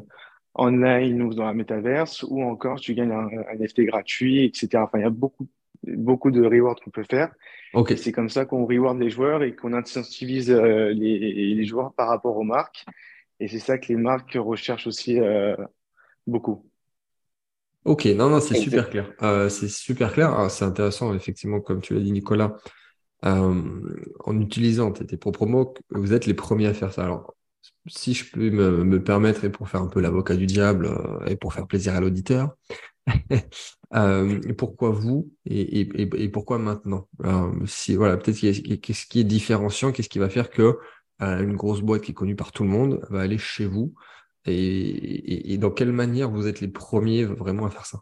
online 0.54 1.22
ou 1.22 1.34
dans 1.34 1.46
la 1.46 1.54
métaverse, 1.54 2.24
ou 2.24 2.44
encore 2.44 2.82
tu 2.82 2.94
gagnes 2.96 3.14
un, 3.14 3.30
NFT 3.58 3.84
gratuit, 3.84 4.44
etc. 4.44 4.84
Enfin, 4.84 4.98
il 4.98 5.04
y 5.04 5.06
a 5.06 5.10
beaucoup, 5.10 5.48
beaucoup 5.88 6.32
de 6.32 6.44
rewards 6.44 6.76
qu'on 6.84 6.90
peut 6.92 7.06
faire. 7.10 7.34
Okay. 7.74 7.96
C'est 7.96 8.12
comme 8.12 8.28
ça 8.28 8.44
qu'on 8.44 8.66
reward 8.66 9.00
les 9.00 9.10
joueurs 9.10 9.42
et 9.42 9.56
qu'on 9.56 9.72
incentivise 9.72 10.52
les, 10.52 11.54
les, 11.56 11.66
joueurs 11.66 11.94
par 11.94 12.10
rapport 12.10 12.36
aux 12.36 12.44
marques. 12.44 12.84
Et 13.40 13.48
c'est 13.48 13.60
ça 13.60 13.78
que 13.78 13.88
les 13.88 13.96
marques 13.96 14.38
recherchent 14.38 14.88
aussi 14.88 15.18
beaucoup. 16.28 16.70
Ok, 17.86 18.04
non, 18.08 18.30
non, 18.30 18.42
c'est 18.42 18.56
super 18.56 18.90
clair. 18.90 19.14
c'est 19.50 19.70
super 19.70 20.12
clair. 20.12 20.52
C'est 20.52 20.66
intéressant, 20.66 21.14
effectivement, 21.16 21.62
comme 21.62 21.80
tu 21.80 21.94
l'as 21.94 22.02
dit, 22.02 22.12
Nicolas. 22.12 22.58
Euh, 23.26 24.06
en 24.24 24.40
utilisant 24.40 24.92
tes, 24.92 25.18
propres 25.18 25.46
mots, 25.48 25.74
vous 25.90 26.14
êtes 26.14 26.26
les 26.26 26.36
premiers 26.36 26.68
à 26.68 26.74
faire 26.74 26.94
ça. 26.94 27.06
Alors, 27.06 27.34
si 27.88 28.14
je 28.14 28.32
peux 28.32 28.52
me, 28.52 29.04
permettre, 29.04 29.46
et 29.46 29.50
pour 29.50 29.68
faire 29.68 29.82
un 29.82 29.88
peu 29.88 30.00
l'avocat 30.00 30.36
du 30.36 30.46
diable, 30.46 30.88
euh, 30.88 31.26
et 31.26 31.36
pour 31.36 31.54
faire 31.54 31.66
plaisir 31.66 31.96
à 31.96 32.02
l'auditeur, 32.02 32.56
euh, 33.96 34.40
pourquoi 34.58 34.92
vous 34.92 35.32
et, 35.46 35.86
pourquoi 36.32 36.60
maintenant? 36.60 37.08
Si, 37.66 37.96
voilà, 37.96 38.18
Peut-être 38.18 38.40
qu'est-ce 38.82 39.06
qui 39.08 39.20
est 39.20 39.24
différenciant, 39.24 39.92
qu'est-ce 39.92 40.10
qui 40.10 40.20
va 40.20 40.30
faire 40.30 40.50
que 40.50 40.78
une 41.20 41.56
grosse 41.56 41.82
boîte 41.82 42.02
qui 42.02 42.12
est 42.12 42.16
connue 42.16 42.36
par 42.36 42.52
tout 42.52 42.64
le 42.64 42.70
monde 42.70 43.06
va 43.10 43.22
aller 43.22 43.38
chez 43.38 43.66
vous? 43.66 43.94
Et, 44.46 45.58
dans 45.58 45.72
quelle 45.72 45.92
manière 45.92 46.30
vous 46.30 46.48
êtes 46.48 46.62
les 46.62 46.68
premiers 46.68 47.24
vraiment 47.24 47.66
à 47.66 47.72
faire 47.72 47.86
ça? 47.88 48.00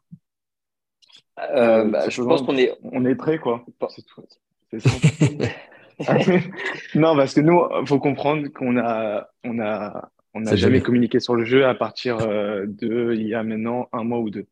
Bah, 1.37 2.09
Je 2.09 2.21
pense 2.21 2.41
qu'on 2.41 2.57
est, 2.57 2.73
on 2.83 3.05
est 3.05 3.15
prêt, 3.15 3.39
quoi. 3.39 3.65
Non, 6.95 7.15
parce 7.15 7.33
que 7.33 7.41
nous, 7.41 7.61
il 7.81 7.87
faut 7.87 7.99
comprendre 7.99 8.47
qu'on 8.49 8.77
a, 8.77 9.27
on 9.43 9.59
a, 9.59 10.09
on 10.33 10.41
n'a 10.41 10.55
jamais 10.55 10.81
communiqué 10.81 11.19
sur 11.19 11.35
le 11.35 11.45
jeu 11.45 11.65
à 11.65 11.75
partir 11.75 12.17
euh, 12.21 12.65
de 12.67 13.13
il 13.13 13.27
y 13.27 13.35
a 13.35 13.43
maintenant 13.43 13.89
un 13.93 14.03
mois 14.03 14.19
ou 14.19 14.29
deux. 14.29 14.47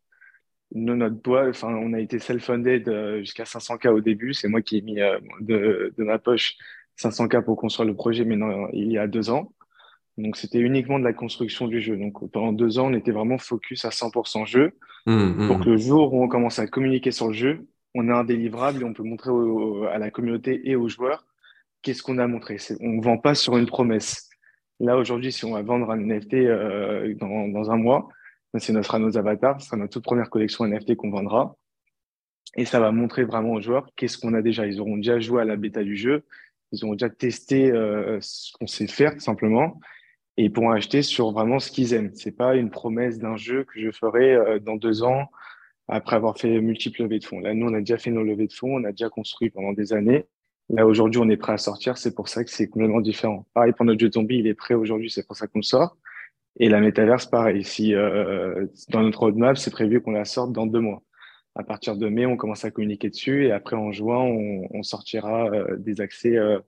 Nous, 0.74 0.96
notre 0.96 1.16
boîte, 1.16 1.50
enfin, 1.50 1.74
on 1.74 1.92
a 1.92 2.00
été 2.00 2.18
self-funded 2.18 2.88
euh, 2.88 3.18
jusqu'à 3.18 3.44
500K 3.44 3.88
au 3.88 4.00
début. 4.00 4.32
C'est 4.32 4.48
moi 4.48 4.62
qui 4.62 4.78
ai 4.78 4.82
mis 4.82 5.00
euh, 5.00 5.18
de, 5.40 5.92
de, 5.98 6.04
ma 6.04 6.18
poche 6.18 6.54
500K 6.98 7.42
pour 7.44 7.56
construire 7.56 7.88
le 7.88 7.94
projet 7.94 8.24
maintenant 8.24 8.68
il 8.72 8.90
y 8.90 8.98
a 8.98 9.06
deux 9.06 9.28
ans. 9.30 9.52
Donc, 10.18 10.36
c'était 10.36 10.58
uniquement 10.58 10.98
de 10.98 11.04
la 11.04 11.12
construction 11.14 11.68
du 11.68 11.80
jeu. 11.80 11.96
Donc, 11.96 12.30
pendant 12.30 12.52
deux 12.52 12.78
ans, 12.78 12.88
on 12.88 12.94
était 12.94 13.12
vraiment 13.12 13.38
focus 13.38 13.84
à 13.84 13.88
100% 13.88 14.46
jeu. 14.46 14.72
Mmh, 15.06 15.12
mmh. 15.12 15.48
Donc, 15.48 15.64
le 15.64 15.76
jour 15.76 16.12
où 16.12 16.22
on 16.22 16.28
commence 16.28 16.58
à 16.58 16.66
communiquer 16.66 17.10
sur 17.10 17.28
le 17.28 17.32
jeu, 17.32 17.66
on 17.94 18.08
a 18.08 18.14
un 18.14 18.24
délivrable 18.24 18.82
et 18.82 18.84
on 18.84 18.92
peut 18.92 19.02
montrer 19.02 19.30
à 19.92 19.98
la 19.98 20.10
communauté 20.10 20.68
et 20.68 20.76
aux 20.76 20.88
joueurs 20.88 21.24
qu'est-ce 21.82 22.02
qu'on 22.02 22.18
a 22.18 22.26
montré. 22.26 22.56
On 22.80 22.92
ne 22.92 23.02
vend 23.02 23.18
pas 23.18 23.34
sur 23.34 23.56
une 23.56 23.66
promesse. 23.66 24.30
Là, 24.80 24.96
aujourd'hui, 24.96 25.32
si 25.32 25.44
on 25.44 25.52
va 25.52 25.62
vendre 25.62 25.90
un 25.90 25.96
NFT 25.96 26.34
euh, 26.34 27.14
dans, 27.14 27.70
un 27.70 27.76
mois, 27.76 28.08
ben, 28.52 28.60
ce 28.60 28.82
sera 28.82 28.98
nos 28.98 29.16
avatars, 29.18 29.60
ce 29.60 29.66
sera 29.66 29.76
notre 29.76 29.92
toute 29.92 30.04
première 30.04 30.30
collection 30.30 30.66
NFT 30.66 30.96
qu'on 30.96 31.10
vendra. 31.10 31.56
Et 32.56 32.64
ça 32.64 32.80
va 32.80 32.92
montrer 32.92 33.24
vraiment 33.24 33.52
aux 33.52 33.60
joueurs 33.60 33.88
qu'est-ce 33.96 34.18
qu'on 34.18 34.34
a 34.34 34.42
déjà. 34.42 34.66
Ils 34.66 34.80
auront 34.80 34.96
déjà 34.96 35.20
joué 35.20 35.42
à 35.42 35.44
la 35.44 35.56
bêta 35.56 35.82
du 35.82 35.96
jeu, 35.96 36.24
ils 36.70 36.84
auront 36.84 36.94
déjà 36.94 37.10
testé 37.10 37.70
euh, 37.70 38.18
ce 38.20 38.52
qu'on 38.52 38.66
sait 38.66 38.86
faire, 38.86 39.14
tout 39.14 39.20
simplement, 39.20 39.80
et 40.36 40.44
ils 40.44 40.52
pourront 40.52 40.70
acheter 40.70 41.02
sur 41.02 41.32
vraiment 41.32 41.58
ce 41.58 41.70
qu'ils 41.70 41.94
aiment. 41.94 42.10
C'est 42.14 42.36
pas 42.36 42.56
une 42.56 42.70
promesse 42.70 43.18
d'un 43.18 43.36
jeu 43.36 43.64
que 43.64 43.80
je 43.80 43.90
ferai 43.90 44.34
euh, 44.34 44.58
dans 44.58 44.76
deux 44.76 45.02
ans 45.02 45.30
après 45.88 46.16
avoir 46.16 46.38
fait 46.38 46.60
multiples 46.60 47.02
levées 47.02 47.18
de 47.18 47.24
fonds. 47.24 47.40
Là, 47.40 47.54
nous, 47.54 47.66
on 47.66 47.74
a 47.74 47.80
déjà 47.80 47.98
fait 47.98 48.10
nos 48.10 48.22
levées 48.22 48.46
de 48.46 48.52
fonds, 48.52 48.76
on 48.76 48.84
a 48.84 48.92
déjà 48.92 49.08
construit 49.08 49.50
pendant 49.50 49.72
des 49.72 49.92
années. 49.92 50.24
Là, 50.70 50.86
aujourd'hui, 50.86 51.20
on 51.20 51.28
est 51.28 51.36
prêt 51.36 51.52
à 51.52 51.58
sortir, 51.58 51.98
c'est 51.98 52.14
pour 52.14 52.28
ça 52.28 52.44
que 52.44 52.50
c'est 52.50 52.68
complètement 52.68 53.00
différent. 53.00 53.46
Pareil 53.52 53.72
pour 53.72 53.84
notre 53.84 54.00
jeu 54.00 54.10
zombie, 54.10 54.38
il 54.38 54.46
est 54.46 54.54
prêt 54.54 54.74
aujourd'hui, 54.74 55.10
c'est 55.10 55.26
pour 55.26 55.36
ça 55.36 55.46
qu'on 55.46 55.62
sort. 55.62 55.96
Et 56.58 56.68
la 56.68 56.80
métaverse, 56.80 57.26
pareil. 57.26 57.64
Si 57.64 57.94
euh, 57.94 58.66
dans 58.90 59.02
notre 59.02 59.20
roadmap, 59.20 59.56
c'est 59.56 59.70
prévu 59.70 60.00
qu'on 60.00 60.12
la 60.12 60.24
sorte 60.24 60.52
dans 60.52 60.66
deux 60.66 60.80
mois. 60.80 61.02
À 61.54 61.64
partir 61.64 61.96
de 61.96 62.08
mai, 62.08 62.24
on 62.24 62.36
commence 62.36 62.64
à 62.64 62.70
communiquer 62.70 63.10
dessus 63.10 63.46
et 63.46 63.52
après 63.52 63.76
en 63.76 63.92
juin, 63.92 64.20
on, 64.20 64.82
sortira 64.82 65.50
euh, 65.50 65.76
des 65.76 66.00
accès 66.00 66.36
euh, 66.36 66.58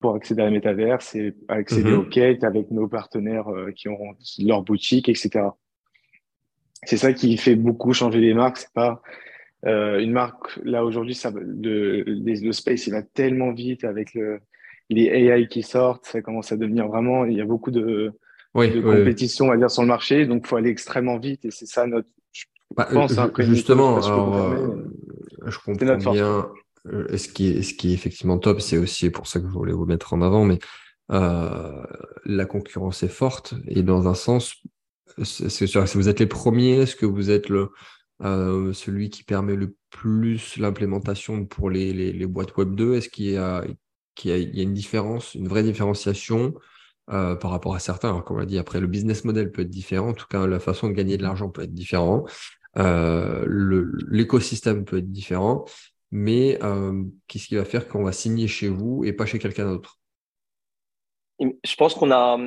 pour 0.00 0.14
accéder 0.14 0.42
à 0.42 0.46
la 0.46 0.50
métaverse 0.50 1.14
et 1.14 1.34
accéder 1.48 1.90
mm-hmm. 1.90 1.96
aux 1.96 2.04
quêtes 2.04 2.44
avec 2.44 2.70
nos 2.70 2.88
partenaires 2.88 3.46
qui 3.76 3.88
auront 3.88 4.14
leur 4.38 4.62
boutique, 4.62 5.08
etc 5.08 5.50
c'est 6.84 6.96
ça 6.96 7.12
qui 7.12 7.36
fait 7.36 7.54
beaucoup 7.54 7.92
changer 7.92 8.20
les 8.20 8.34
marques. 8.34 8.58
C'est 8.58 8.72
pas 8.72 9.02
euh, 9.66 10.00
une 10.00 10.12
marque 10.12 10.58
là 10.64 10.84
aujourd'hui, 10.84 11.14
ça 11.14 11.32
le, 11.34 12.02
le, 12.02 12.52
space 12.52 12.86
il 12.86 12.92
va 12.92 13.02
tellement 13.02 13.52
vite 13.52 13.84
avec 13.84 14.12
le, 14.14 14.40
les 14.90 15.04
AI 15.04 15.46
qui 15.48 15.62
sortent, 15.62 16.06
ça 16.06 16.20
commence 16.20 16.52
à 16.52 16.56
devenir 16.56 16.88
vraiment. 16.88 17.24
Il 17.24 17.36
y 17.36 17.40
a 17.40 17.44
beaucoup 17.44 17.70
de, 17.70 18.12
de 18.54 18.80
compétition 18.80 19.50
à 19.50 19.56
dire 19.56 19.70
sur 19.70 19.82
le 19.82 19.88
marché, 19.88 20.26
donc 20.26 20.42
il 20.44 20.48
faut 20.48 20.56
aller 20.56 20.70
extrêmement 20.70 21.18
vite 21.18 21.44
et 21.44 21.50
c'est 21.50 21.66
ça 21.66 21.86
notre. 21.86 22.08
Je 22.32 22.44
bah, 22.76 22.88
pense, 22.90 23.18
hein, 23.18 23.30
justement, 23.38 23.98
alors, 23.98 24.34
euh, 24.34 24.90
je 25.46 25.58
comprends 25.58 26.12
bien. 26.12 26.48
Euh, 26.86 27.16
ce 27.16 27.28
qui 27.28 27.48
est, 27.48 27.62
ce 27.62 27.74
qui 27.74 27.90
est 27.90 27.94
effectivement 27.94 28.38
top, 28.38 28.60
c'est 28.60 28.78
aussi 28.78 29.08
pour 29.10 29.26
ça 29.26 29.38
que 29.38 29.46
je 29.46 29.52
voulais 29.52 29.72
vous 29.72 29.86
mettre 29.86 30.14
en 30.14 30.22
avant, 30.22 30.44
mais 30.44 30.58
euh, 31.12 31.82
la 32.24 32.44
concurrence 32.44 33.02
est 33.02 33.08
forte 33.08 33.54
et 33.68 33.82
dans 33.82 34.08
un 34.08 34.14
sens, 34.14 34.56
c'est 35.24 35.66
sûr, 35.66 35.84
vous 35.94 36.08
êtes 36.08 36.20
les 36.20 36.26
premiers, 36.26 36.82
est-ce 36.82 36.96
que 36.96 37.06
vous 37.06 37.30
êtes 37.30 37.48
le, 37.48 37.70
euh, 38.22 38.72
celui 38.72 39.10
qui 39.10 39.24
permet 39.24 39.56
le 39.56 39.74
plus 39.90 40.56
l'implémentation 40.56 41.44
pour 41.44 41.70
les, 41.70 41.92
les, 41.92 42.26
boîtes 42.26 42.56
Web 42.56 42.74
2 42.74 42.94
Est-ce 42.94 43.08
qu'il 43.08 43.26
y, 43.26 43.36
a, 43.36 43.64
une 44.24 44.74
différence, 44.74 45.34
une 45.34 45.48
vraie 45.48 45.64
différenciation 45.64 46.54
euh, 47.10 47.34
par 47.34 47.50
rapport 47.50 47.74
à 47.74 47.80
certains? 47.80 48.10
Alors, 48.10 48.24
comme 48.24 48.36
on 48.36 48.40
l'a 48.40 48.46
dit, 48.46 48.58
après, 48.58 48.80
le 48.80 48.86
business 48.86 49.24
model 49.24 49.50
peut 49.50 49.62
être 49.62 49.70
différent. 49.70 50.10
En 50.10 50.14
tout 50.14 50.28
cas, 50.28 50.46
la 50.46 50.60
façon 50.60 50.88
de 50.88 50.92
gagner 50.92 51.16
de 51.16 51.22
l'argent 51.22 51.50
peut 51.50 51.62
être 51.62 51.74
différent. 51.74 52.24
l'écosystème 52.76 54.84
peut 54.84 54.98
être 54.98 55.10
différent, 55.10 55.64
mais 56.12 56.60
qu'est-ce 57.26 57.48
qui 57.48 57.56
va 57.56 57.64
faire 57.64 57.88
qu'on 57.88 58.04
va 58.04 58.12
signer 58.12 58.46
chez 58.46 58.68
vous 58.68 59.04
et 59.04 59.12
pas 59.12 59.26
chez 59.26 59.40
quelqu'un 59.40 59.66
d'autre? 59.66 59.98
Je 61.40 61.76
pense 61.76 61.94
qu'on 61.94 62.12
a, 62.12 62.38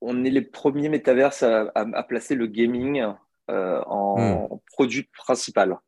on 0.00 0.24
est 0.24 0.30
les 0.30 0.42
premiers 0.42 0.88
métaverses 0.88 1.42
à, 1.42 2.02
placer 2.08 2.34
le 2.34 2.46
gaming 2.46 3.04
en 3.48 4.48
hmm. 4.48 4.58
produit 4.72 5.08
principal. 5.16 5.78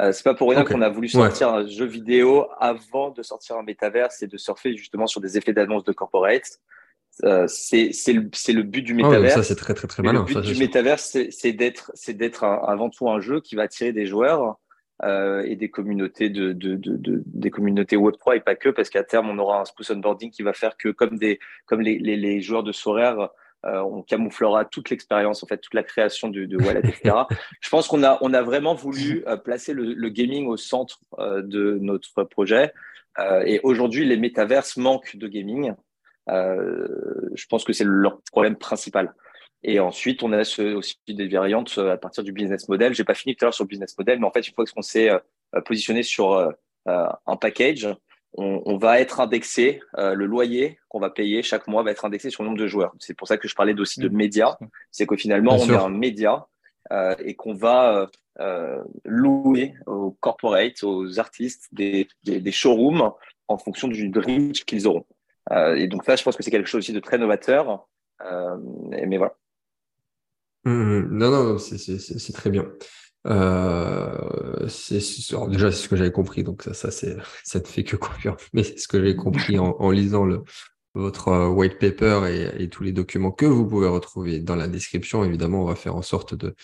Euh, 0.00 0.12
c'est 0.12 0.22
pas 0.22 0.34
pour 0.34 0.50
rien 0.50 0.64
qu'on 0.64 0.80
a 0.80 0.88
voulu 0.88 1.08
sortir 1.08 1.48
un 1.48 1.66
jeu 1.66 1.84
vidéo 1.84 2.46
avant 2.60 3.10
de 3.10 3.22
sortir 3.22 3.56
un 3.56 3.62
métaverse 3.62 4.22
et 4.22 4.28
de 4.28 4.36
surfer 4.36 4.76
justement 4.76 5.06
sur 5.06 5.20
des 5.20 5.36
effets 5.36 5.52
d'annonce 5.52 5.84
de 5.84 5.92
corporate. 5.92 6.60
Euh, 7.24 7.46
c'est 7.48 7.90
le, 8.06 8.30
le, 8.54 8.62
but 8.62 8.82
du 8.82 8.92
ah 8.92 8.96
métaverse. 8.96 9.34
ça, 9.34 9.42
c'est 9.42 9.56
très, 9.56 9.74
très, 9.74 9.88
très 9.88 10.04
malin. 10.04 10.24
Le 10.28 10.34
but 10.34 10.40
du 10.40 10.54
métaverse, 10.56 11.16
c'est 11.30 11.52
d'être 11.52 11.90
d'être 12.08 12.44
avant 12.44 12.90
tout 12.90 13.10
un 13.10 13.20
jeu 13.20 13.40
qui 13.40 13.56
va 13.56 13.62
attirer 13.62 13.92
des 13.92 14.06
joueurs 14.06 14.56
euh, 15.04 15.42
et 15.44 15.56
des 15.56 15.70
communautés 15.70 16.28
de, 16.28 16.52
de, 16.52 16.74
de, 16.74 17.22
des 17.26 17.50
communautés 17.50 17.96
Web3 17.96 18.36
et 18.36 18.40
pas 18.40 18.56
que, 18.56 18.68
parce 18.68 18.90
qu'à 18.90 19.04
terme, 19.04 19.30
on 19.30 19.38
aura 19.38 19.60
un 19.60 19.64
spoof 19.64 19.90
onboarding 19.90 20.30
qui 20.30 20.42
va 20.42 20.52
faire 20.52 20.76
que 20.76 20.88
comme, 20.88 21.18
des, 21.18 21.38
comme 21.66 21.80
les, 21.80 21.98
les, 21.98 22.16
les 22.16 22.40
joueurs 22.40 22.62
de 22.62 22.72
Sorare 22.72 23.30
euh, 23.66 23.80
on 23.80 24.02
camouflera 24.02 24.64
toute 24.64 24.88
l'expérience, 24.90 25.42
en 25.42 25.46
fait, 25.46 25.58
toute 25.58 25.74
la 25.74 25.82
création 25.82 26.28
de, 26.28 26.44
de 26.44 26.56
wallet, 26.56 26.80
etc. 26.84 27.16
Je 27.60 27.68
pense 27.68 27.88
qu'on 27.88 28.04
a, 28.04 28.18
on 28.20 28.32
a 28.32 28.42
vraiment 28.42 28.74
voulu 28.74 29.24
euh, 29.26 29.36
placer 29.36 29.72
le, 29.74 30.08
gaming 30.10 30.46
au 30.46 30.56
centre 30.56 31.00
euh, 31.18 31.42
de 31.42 31.78
notre 31.80 32.22
projet. 32.24 32.72
et 33.44 33.60
aujourd'hui, 33.64 34.04
les 34.04 34.16
métaverses 34.16 34.76
manquent 34.76 35.16
de 35.16 35.26
gaming. 35.26 35.74
je 36.28 37.46
pense 37.48 37.64
que 37.64 37.72
c'est 37.72 37.84
leur 37.84 38.20
problème 38.30 38.56
principal. 38.56 39.12
Et 39.64 39.80
ensuite, 39.80 40.22
on 40.22 40.32
a 40.32 40.40
aussi 40.40 40.96
des 41.08 41.28
variantes 41.28 41.78
à 41.78 41.96
partir 41.96 42.22
du 42.22 42.32
business 42.32 42.68
model. 42.68 42.94
J'ai 42.94 43.04
pas 43.04 43.14
fini 43.14 43.34
tout 43.34 43.44
à 43.44 43.46
l'heure 43.46 43.54
sur 43.54 43.64
le 43.64 43.68
business 43.68 43.96
model, 43.98 44.20
mais 44.20 44.26
en 44.26 44.30
fait, 44.30 44.46
une 44.46 44.54
fois 44.54 44.64
qu'on 44.64 44.82
s'est 44.82 45.10
positionné 45.64 46.02
sur 46.04 46.52
un 46.86 47.36
package, 47.36 47.88
on, 48.36 48.76
va 48.76 49.00
être 49.00 49.20
indexé, 49.20 49.80
euh, 49.96 50.14
le 50.14 50.26
loyer 50.26 50.78
qu'on 50.88 51.00
va 51.00 51.10
payer 51.10 51.42
chaque 51.42 51.66
mois 51.66 51.82
va 51.82 51.90
être 51.90 52.04
indexé 52.04 52.30
sur 52.30 52.42
le 52.42 52.48
nombre 52.48 52.60
de 52.60 52.66
joueurs. 52.66 52.94
C'est 52.98 53.14
pour 53.14 53.26
ça 53.26 53.36
que 53.36 53.48
je 53.48 53.54
parlais 53.54 53.78
aussi 53.78 54.00
de 54.00 54.08
mmh. 54.08 54.16
médias. 54.16 54.56
C'est 54.90 55.06
que 55.06 55.16
finalement, 55.16 55.56
on 55.56 55.68
est 55.68 55.76
un 55.76 55.88
média 55.88 56.46
euh, 56.92 57.14
et 57.18 57.34
qu'on 57.34 57.54
va 57.54 58.08
euh, 58.40 58.82
louer 59.04 59.74
aux 59.86 60.12
corporates, 60.20 60.82
aux 60.82 61.18
artistes 61.18 61.68
des, 61.72 62.08
showrooms 62.50 63.12
en 63.48 63.58
fonction 63.58 63.88
du 63.88 64.10
reach 64.14 64.64
qu'ils 64.64 64.86
auront. 64.86 65.06
et 65.74 65.86
donc 65.86 66.04
ça, 66.04 66.16
je 66.16 66.22
pense 66.22 66.36
que 66.36 66.42
c'est 66.42 66.50
quelque 66.50 66.68
chose 66.68 66.80
aussi 66.80 66.92
de 66.92 67.00
très 67.00 67.18
novateur. 67.18 67.88
mais 68.90 69.16
voilà. 69.16 69.34
Mmh, 70.64 70.70
mmh. 70.70 71.08
non, 71.10 71.30
non, 71.30 71.58
c'est 71.58 72.32
très 72.32 72.50
bien. 72.50 72.66
Euh, 73.26 74.60
déjà 74.60 74.68
c'est 74.68 75.00
ce 75.00 75.88
que 75.88 75.96
j'avais 75.96 76.12
compris, 76.12 76.44
donc 76.44 76.62
ça, 76.62 76.90
ça 76.90 76.90
ne 77.58 77.64
fait 77.64 77.84
que 77.84 77.96
Mais 78.52 78.62
c'est 78.62 78.78
ce 78.78 78.88
que 78.88 79.02
j'ai 79.04 79.16
compris 79.16 79.58
en, 79.58 79.90
lisant 79.90 80.26
votre 80.94 81.28
euh, 81.28 81.48
white 81.48 81.78
paper 81.78 82.52
et, 82.58 82.68
tous 82.68 82.84
les 82.84 82.92
documents 82.92 83.32
que 83.32 83.46
vous 83.46 83.66
pouvez 83.66 83.88
retrouver 83.88 84.40
dans 84.40 84.56
la 84.56 84.68
description. 84.68 85.24
Évidemment, 85.24 85.62
on 85.62 85.66
va 85.66 85.74
faire 85.74 85.96
en 85.96 86.02
sorte 86.02 86.34
de 86.34 86.54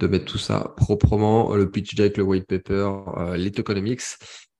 de 0.00 0.06
mettre 0.06 0.26
tout 0.26 0.38
ça 0.38 0.74
proprement, 0.76 1.54
le 1.54 1.68
pitch 1.70 1.94
deck, 1.96 2.16
le 2.18 2.22
white 2.22 2.46
paper, 2.46 2.88
euh, 3.16 3.36
les 3.36 3.50
tokenomics 3.50 4.02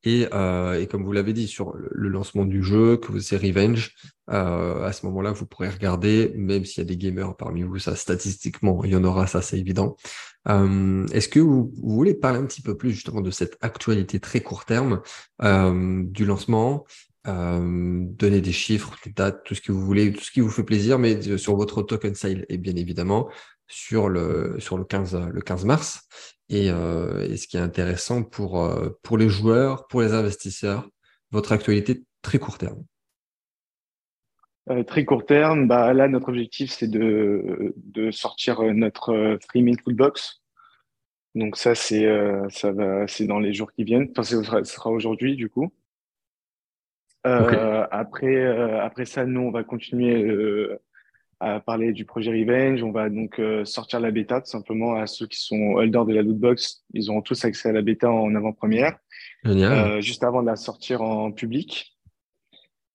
et, 0.04 0.28
euh, 0.32 0.80
et, 0.80 0.86
comme 0.86 1.04
vous 1.04 1.12
l'avez 1.12 1.32
dit, 1.32 1.48
sur 1.48 1.74
le, 1.74 2.08
lancement 2.08 2.44
du 2.44 2.62
jeu, 2.62 2.96
que 2.96 3.18
c'est 3.18 3.36
Revenge, 3.36 3.94
euh, 4.30 4.84
à 4.84 4.92
ce 4.92 5.04
moment-là, 5.06 5.32
vous 5.32 5.46
pourrez 5.46 5.68
regarder, 5.68 6.32
même 6.36 6.64
s'il 6.64 6.82
y 6.82 6.86
a 6.86 6.88
des 6.88 6.96
gamers 6.96 7.36
parmi 7.36 7.62
vous, 7.62 7.78
ça 7.78 7.96
statistiquement, 7.96 8.84
il 8.84 8.92
y 8.92 8.96
en 8.96 9.04
aura, 9.04 9.26
ça 9.26 9.42
c'est 9.42 9.58
évident. 9.58 9.96
Euh, 10.48 11.06
Est-ce 11.08 11.28
que 11.28 11.40
vous, 11.40 11.72
voulez 11.82 12.14
parler 12.14 12.38
un 12.38 12.46
petit 12.46 12.62
peu 12.62 12.76
plus 12.76 12.92
justement 12.92 13.20
de 13.20 13.30
cette 13.30 13.56
actualité 13.60 14.20
très 14.20 14.40
court 14.40 14.64
terme 14.64 15.02
euh, 15.42 16.02
du 16.04 16.24
lancement 16.24 16.84
euh, 17.26 18.04
donner 18.06 18.40
des 18.40 18.52
chiffres, 18.52 18.96
des 19.04 19.10
dates, 19.10 19.44
tout 19.44 19.54
ce 19.54 19.60
que 19.60 19.72
vous 19.72 19.84
voulez, 19.84 20.12
tout 20.12 20.22
ce 20.22 20.30
qui 20.30 20.40
vous 20.40 20.48
fait 20.48 20.62
plaisir, 20.62 20.98
mais 20.98 21.36
sur 21.36 21.56
votre 21.56 21.82
token 21.82 22.14
sale 22.14 22.46
et 22.48 22.56
bien 22.56 22.76
évidemment 22.76 23.28
sur 23.66 24.08
le 24.08 24.56
sur 24.60 24.78
le 24.78 24.84
15 24.84 25.28
le 25.30 25.40
15 25.42 25.66
mars 25.66 26.08
euh, 26.50 27.28
et, 27.28 27.36
ce 27.36 27.46
qui 27.46 27.56
est 27.56 27.60
intéressant 27.60 28.22
pour, 28.22 28.62
euh, 28.62 28.98
pour 29.02 29.18
les 29.18 29.28
joueurs, 29.28 29.86
pour 29.88 30.02
les 30.02 30.14
investisseurs, 30.14 30.88
votre 31.30 31.52
actualité 31.52 32.04
très 32.22 32.38
court 32.38 32.58
terme. 32.58 32.84
Euh, 34.70 34.82
très 34.82 35.04
court 35.04 35.26
terme, 35.26 35.68
bah, 35.68 35.92
là, 35.92 36.08
notre 36.08 36.28
objectif, 36.28 36.70
c'est 36.70 36.88
de, 36.88 37.74
de 37.76 38.10
sortir 38.10 38.62
notre 38.62 39.38
streaming 39.42 39.76
toolbox. 39.76 40.42
Donc 41.34 41.56
ça, 41.56 41.74
c'est 41.74 42.08
ça 42.50 42.72
va, 42.72 43.06
c'est 43.06 43.26
dans 43.26 43.38
les 43.38 43.52
jours 43.52 43.70
qui 43.72 43.84
viennent. 43.84 44.08
Enfin, 44.10 44.22
ce 44.22 44.42
sera, 44.42 44.64
sera 44.64 44.90
aujourd'hui, 44.90 45.36
du 45.36 45.48
coup. 45.48 45.72
après, 47.24 48.46
après 48.80 49.04
ça, 49.04 49.24
nous, 49.24 49.40
on 49.40 49.50
va 49.50 49.62
continuer 49.62 50.78
à 51.40 51.60
parler 51.60 51.92
du 51.92 52.04
projet 52.04 52.30
Revenge. 52.30 52.82
On 52.82 52.90
va 52.90 53.08
donc 53.08 53.38
euh, 53.38 53.64
sortir 53.64 54.00
la 54.00 54.10
bêta 54.10 54.40
tout 54.40 54.50
simplement 54.50 54.94
à 54.94 55.06
ceux 55.06 55.26
qui 55.26 55.38
sont 55.38 55.74
holders 55.74 56.04
de 56.04 56.14
la 56.14 56.22
lootbox. 56.22 56.84
Ils 56.94 57.10
auront 57.10 57.22
tous 57.22 57.44
accès 57.44 57.68
à 57.68 57.72
la 57.72 57.82
bêta 57.82 58.10
en 58.10 58.34
avant-première, 58.34 58.98
euh, 59.46 60.00
juste 60.00 60.24
avant 60.24 60.42
de 60.42 60.46
la 60.46 60.56
sortir 60.56 61.02
en 61.02 61.30
public. 61.32 61.96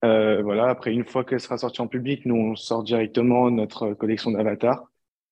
Euh, 0.04 0.42
voilà. 0.42 0.68
Après, 0.68 0.92
une 0.92 1.06
fois 1.06 1.24
qu'elle 1.24 1.40
sera 1.40 1.58
sortie 1.58 1.82
en 1.82 1.88
public, 1.88 2.26
nous 2.26 2.36
on 2.36 2.56
sort 2.56 2.84
directement 2.84 3.50
notre 3.50 3.94
collection 3.94 4.32
d'avatars 4.32 4.84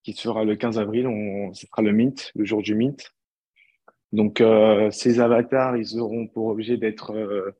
qui 0.04 0.14
sera 0.14 0.46
le 0.46 0.56
15 0.56 0.80
avril. 0.80 1.08
On, 1.08 1.54
ce 1.54 1.68
sera 1.68 1.82
le 1.82 1.92
mint, 1.92 2.32
le 2.36 2.46
jour 2.46 2.62
du 2.62 2.76
mint. 2.76 3.14
Donc 4.14 4.44
ces 4.92 5.22
avatars, 5.22 5.78
ils 5.78 5.98
auront 5.98 6.28
pour 6.28 6.48
objet 6.48 6.76
d'être 6.76 7.54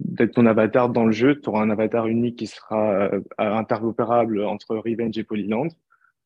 d'être 0.00 0.34
ton 0.34 0.46
avatar 0.46 0.88
dans 0.88 1.04
le 1.04 1.12
jeu. 1.12 1.40
Tu 1.40 1.48
auras 1.48 1.62
un 1.62 1.70
avatar 1.70 2.06
unique 2.06 2.36
qui 2.36 2.46
sera 2.46 3.10
euh, 3.12 3.20
interopérable 3.38 4.44
entre 4.44 4.76
Revenge 4.76 5.16
et 5.18 5.24
Polyland. 5.24 5.68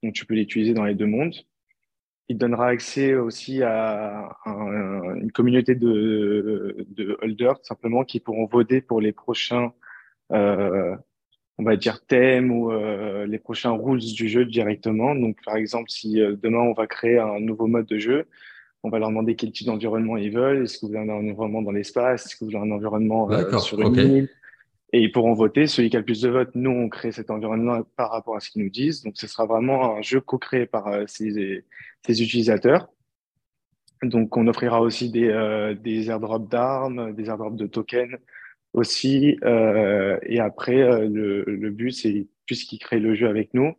Donc, 0.02 0.14
tu 0.14 0.26
peux 0.26 0.35
l'utiliser 0.35 0.74
dans 0.74 0.85
les 0.85 0.94
deux 0.94 1.06
mondes. 1.06 1.35
Il 2.28 2.38
donnera 2.38 2.68
accès 2.68 3.14
aussi 3.14 3.62
à, 3.62 4.37
une 4.46 5.32
communauté 5.32 5.74
de, 5.74 6.87
de 6.88 7.18
holders, 7.20 7.58
simplement, 7.62 8.04
qui 8.04 8.20
pourront 8.20 8.46
voter 8.46 8.80
pour 8.80 9.00
les 9.00 9.12
prochains, 9.12 9.72
euh, 10.32 10.96
on 11.58 11.64
va 11.64 11.76
dire, 11.76 12.04
thèmes 12.06 12.50
ou 12.50 12.72
euh, 12.72 13.26
les 13.26 13.38
prochains 13.38 13.72
rules 13.72 14.00
du 14.00 14.28
jeu 14.28 14.44
directement. 14.44 15.14
Donc, 15.14 15.37
par 15.44 15.56
exemple, 15.56 15.90
si 15.90 16.20
euh, 16.20 16.37
demain, 16.40 16.61
on 16.61 16.72
va 16.72 16.87
créer 16.87 17.18
un 17.18 17.40
nouveau 17.40 17.66
mode 17.66 17.87
de 17.87 17.98
jeu, 17.98 18.26
on 18.83 18.90
va 18.90 18.99
leur 18.99 19.09
demander 19.09 19.37
quel 19.37 19.53
type 19.53 19.66
d'environnement 19.66 20.16
ils 20.16 20.33
veulent. 20.33 20.64
Est-ce 20.64 20.79
que 20.79 20.83
vous 20.83 20.88
voulez 20.88 21.01
un 21.01 21.09
environnement 21.09 21.62
dans 21.62 21.71
l'espace? 21.71 22.27
Est-ce 22.27 22.35
que 22.35 22.40
vous 22.40 22.51
voulez 22.51 22.59
un 22.59 22.71
environnement 22.71 23.31
euh, 23.31 23.59
sur 23.59 23.81
une 23.81 23.95
île? 23.95 24.29
Et 24.92 25.01
ils 25.01 25.12
pourront 25.12 25.35
voter. 25.35 25.66
Celui 25.66 25.88
qui 25.88 25.97
a 25.97 26.01
le 26.01 26.05
plus 26.05 26.21
de 26.21 26.29
votes, 26.29 26.51
nous, 26.55 26.71
on 26.71 26.88
crée 26.88 27.12
cet 27.12 27.31
environnement 27.31 27.83
par 27.97 28.11
rapport 28.11 28.37
à 28.37 28.40
ce 28.40 28.51
qu'ils 28.51 28.62
nous 28.62 28.71
disent. 28.71 29.03
Donc, 29.03 29.14
ce 29.16 29.27
sera 29.27 29.47
vraiment 29.47 29.97
un 29.97 30.03
jeu 30.03 30.21
co-créé 30.21 30.66
par 30.66 30.88
euh, 30.88 31.05
ces, 31.07 31.64
ces, 32.05 32.23
utilisateurs. 32.23 32.88
Donc, 34.03 34.37
on 34.37 34.47
offrira 34.49 34.81
aussi 34.81 35.11
des, 35.11 35.29
euh, 35.29 35.75
des 35.75 36.11
airdrops 36.11 36.49
d'armes, 36.49 37.14
des 37.14 37.29
airdrops 37.29 37.57
de 37.57 37.66
tokens 37.66 38.18
aussi. 38.73 39.38
Euh, 39.45 40.18
et 40.23 40.40
après, 40.40 41.07
le, 41.09 41.45
le 41.45 41.71
but, 41.71 41.92
c'est 41.92 42.27
puisqu'ils 42.47 42.79
créent 42.79 42.99
le 42.99 43.14
jeu 43.14 43.29
avec 43.29 43.55
nous, 43.55 43.73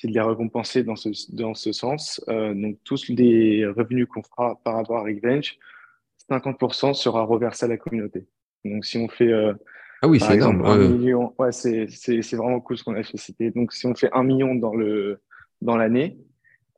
c'est 0.00 0.08
de 0.08 0.12
les 0.12 0.20
récompenser 0.20 0.82
dans 0.82 0.96
ce, 0.96 1.08
dans 1.34 1.54
ce 1.54 1.72
sens. 1.72 2.22
Euh, 2.28 2.54
donc, 2.54 2.78
tous 2.84 3.08
les 3.08 3.66
revenus 3.66 4.06
qu'on 4.06 4.22
fera 4.22 4.60
par 4.64 4.74
rapport 4.76 4.98
à 4.98 5.02
Revenge, 5.02 5.56
50% 6.30 6.94
sera 6.94 7.24
reversé 7.24 7.66
à 7.66 7.68
la 7.68 7.76
communauté. 7.76 8.26
Donc, 8.64 8.84
si 8.84 8.98
on 8.98 9.08
fait, 9.08 9.32
euh, 9.32 9.54
ah 10.02 10.08
oui, 10.08 10.20
c'est 10.20 10.36
million, 10.36 11.34
ouais, 11.38 11.52
c'est, 11.52 11.86
c'est, 11.88 12.22
c'est 12.22 12.36
vraiment 12.36 12.60
cool 12.60 12.76
ce 12.76 12.84
qu'on 12.84 12.94
a 12.94 13.02
fait. 13.02 13.16
C'était, 13.16 13.50
donc, 13.50 13.72
si 13.72 13.86
on 13.86 13.94
fait 13.94 14.10
un 14.12 14.24
million 14.24 14.54
dans 14.54 14.74
le, 14.74 15.20
dans 15.62 15.76
l'année, 15.76 16.18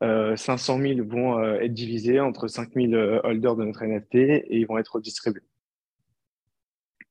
euh, 0.02 0.36
500 0.36 0.80
000 0.80 1.08
vont 1.08 1.38
euh, 1.38 1.58
être 1.60 1.74
divisés 1.74 2.20
entre 2.20 2.46
5 2.46 2.72
000 2.74 2.92
euh, 2.92 3.20
holders 3.24 3.56
de 3.56 3.64
notre 3.64 3.84
NFT 3.84 4.14
et 4.14 4.58
ils 4.58 4.66
vont 4.66 4.78
être 4.78 4.94
redistribués. 4.94 5.42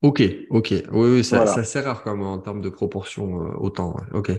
Ok, 0.01 0.21
ok. 0.51 0.69
Oui, 0.91 1.09
oui 1.09 1.23
ça, 1.23 1.47
ça 1.47 1.63
c'est 1.63 1.81
rare 1.81 2.03
comme 2.03 2.21
en 2.21 2.37
termes 2.37 2.61
de 2.61 2.69
proportion 2.69 3.33
autant. 3.59 3.97
Ok. 4.13 4.31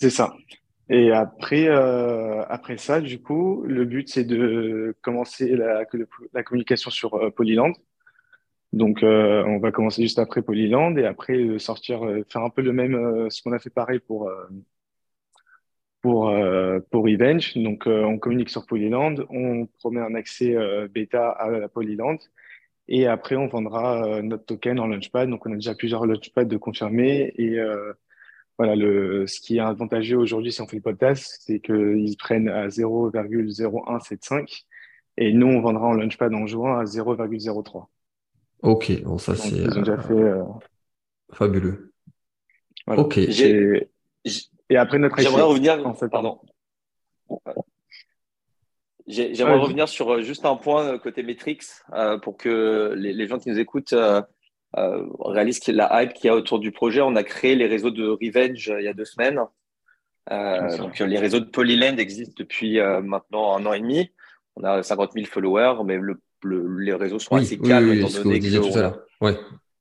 C'est 0.00 0.10
ça. 0.10 0.32
Et 0.90 1.12
après, 1.12 1.68
euh, 1.68 2.42
après 2.48 2.78
ça, 2.78 3.00
du 3.00 3.20
coup, 3.20 3.62
le 3.66 3.84
but, 3.84 4.08
c'est 4.08 4.24
de 4.24 4.96
commencer 5.02 5.54
la, 5.54 5.84
communication 6.44 6.90
sur 6.90 7.14
euh, 7.14 7.30
Polyland. 7.30 7.72
Donc, 8.72 9.02
euh, 9.02 9.44
on 9.46 9.58
va 9.58 9.72
commencer 9.72 10.02
juste 10.02 10.18
après 10.18 10.42
Polyland 10.42 10.96
et 10.96 11.06
après 11.06 11.34
euh, 11.38 11.58
sortir, 11.58 12.04
euh, 12.04 12.24
faire 12.30 12.42
un 12.42 12.50
peu 12.50 12.62
le 12.62 12.72
même, 12.72 13.30
ce 13.30 13.42
qu'on 13.42 13.52
a 13.52 13.58
fait 13.58 13.70
pareil 13.70 13.98
pour 14.00 14.30
pour 16.00 16.32
pour 16.90 17.04
Revenge. 17.04 17.56
Donc, 17.56 17.84
on 17.86 18.18
communique 18.18 18.50
sur 18.50 18.66
Polyland, 18.66 19.16
on 19.30 19.66
promet 19.78 20.00
un 20.00 20.14
accès 20.14 20.54
bêta 20.90 21.30
à 21.30 21.50
la 21.50 21.68
Polyland 21.68 22.18
et 22.88 23.06
après, 23.06 23.36
on 23.36 23.48
vendra 23.48 24.22
notre 24.22 24.46
token 24.46 24.80
en 24.80 24.86
Launchpad. 24.86 25.28
Donc, 25.28 25.46
on 25.46 25.52
a 25.52 25.56
déjà 25.56 25.74
plusieurs 25.74 26.06
Launchpads 26.06 26.44
de 26.44 26.56
confirmer 26.56 27.32
et 27.36 27.58
voilà, 28.58 28.74
le, 28.74 29.26
ce 29.28 29.40
qui 29.40 29.56
est 29.58 29.60
avantageux 29.60 30.18
aujourd'hui 30.18 30.52
si 30.52 30.60
on 30.60 30.66
fait 30.66 30.76
le 30.76 30.82
podcast, 30.82 31.38
c'est 31.46 31.60
qu'ils 31.60 32.16
prennent 32.18 32.48
à 32.48 32.66
0,0175 32.66 34.64
Et 35.16 35.32
nous, 35.32 35.46
on 35.46 35.60
vendra 35.60 35.86
en 35.86 35.92
Launchpad 35.92 36.34
en 36.34 36.46
juin 36.46 36.80
à 36.80 36.84
0,03. 36.84 37.86
Ok, 38.62 39.02
bon, 39.02 39.16
ça 39.18 39.36
c'est. 39.36 39.50
Ils 39.50 39.78
ont 39.78 39.82
déjà 39.82 39.98
fait. 39.98 40.12
Euh, 40.12 40.42
fabuleux. 41.32 41.92
Ok. 42.88 43.18
Et, 43.18 43.88
après 44.76 44.98
notre 44.98 45.20
J'aimerais 45.20 45.42
revenir. 45.42 45.86
En 45.86 45.94
fait, 45.94 46.08
pardon. 46.08 46.40
J'aimerais 49.06 49.58
revenir 49.58 49.88
sur 49.88 50.10
euh, 50.12 50.22
juste 50.22 50.44
un 50.44 50.56
point 50.56 50.94
euh, 50.94 50.98
côté 50.98 51.22
Metrix 51.22 51.60
pour 52.22 52.36
que 52.36 52.92
les, 52.96 53.26
gens 53.28 53.38
qui 53.38 53.50
nous 53.50 53.58
écoutent 53.60 53.94
réalisent 55.20 55.66
la 55.68 56.02
hype 56.02 56.14
qu'il 56.14 56.26
y 56.26 56.30
a 56.30 56.34
autour 56.34 56.58
du 56.58 56.72
projet. 56.72 57.00
On 57.00 57.16
a 57.16 57.22
créé 57.22 57.54
les 57.54 57.66
réseaux 57.66 57.90
de 57.90 58.08
Revenge 58.08 58.72
il 58.78 58.84
y 58.84 58.88
a 58.88 58.94
deux 58.94 59.04
semaines. 59.04 59.40
donc 60.28 60.98
les 60.98 61.18
réseaux 61.18 61.40
de 61.40 61.46
Polyland 61.46 61.96
existent 61.96 62.34
depuis 62.36 62.78
maintenant 63.02 63.56
un 63.56 63.66
an 63.66 63.72
et 63.72 63.80
demi. 63.80 64.10
On 64.56 64.64
a 64.64 64.82
50 64.82 65.12
000 65.12 65.26
followers, 65.26 65.84
mais 65.84 65.96
le 65.96 66.20
les 66.44 66.94
réseaux 66.94 67.18
sont 67.18 67.36
assez 67.36 67.58
calmes 67.58 67.92
étant 67.92 68.08
donné 68.08 68.40
que 68.40 68.46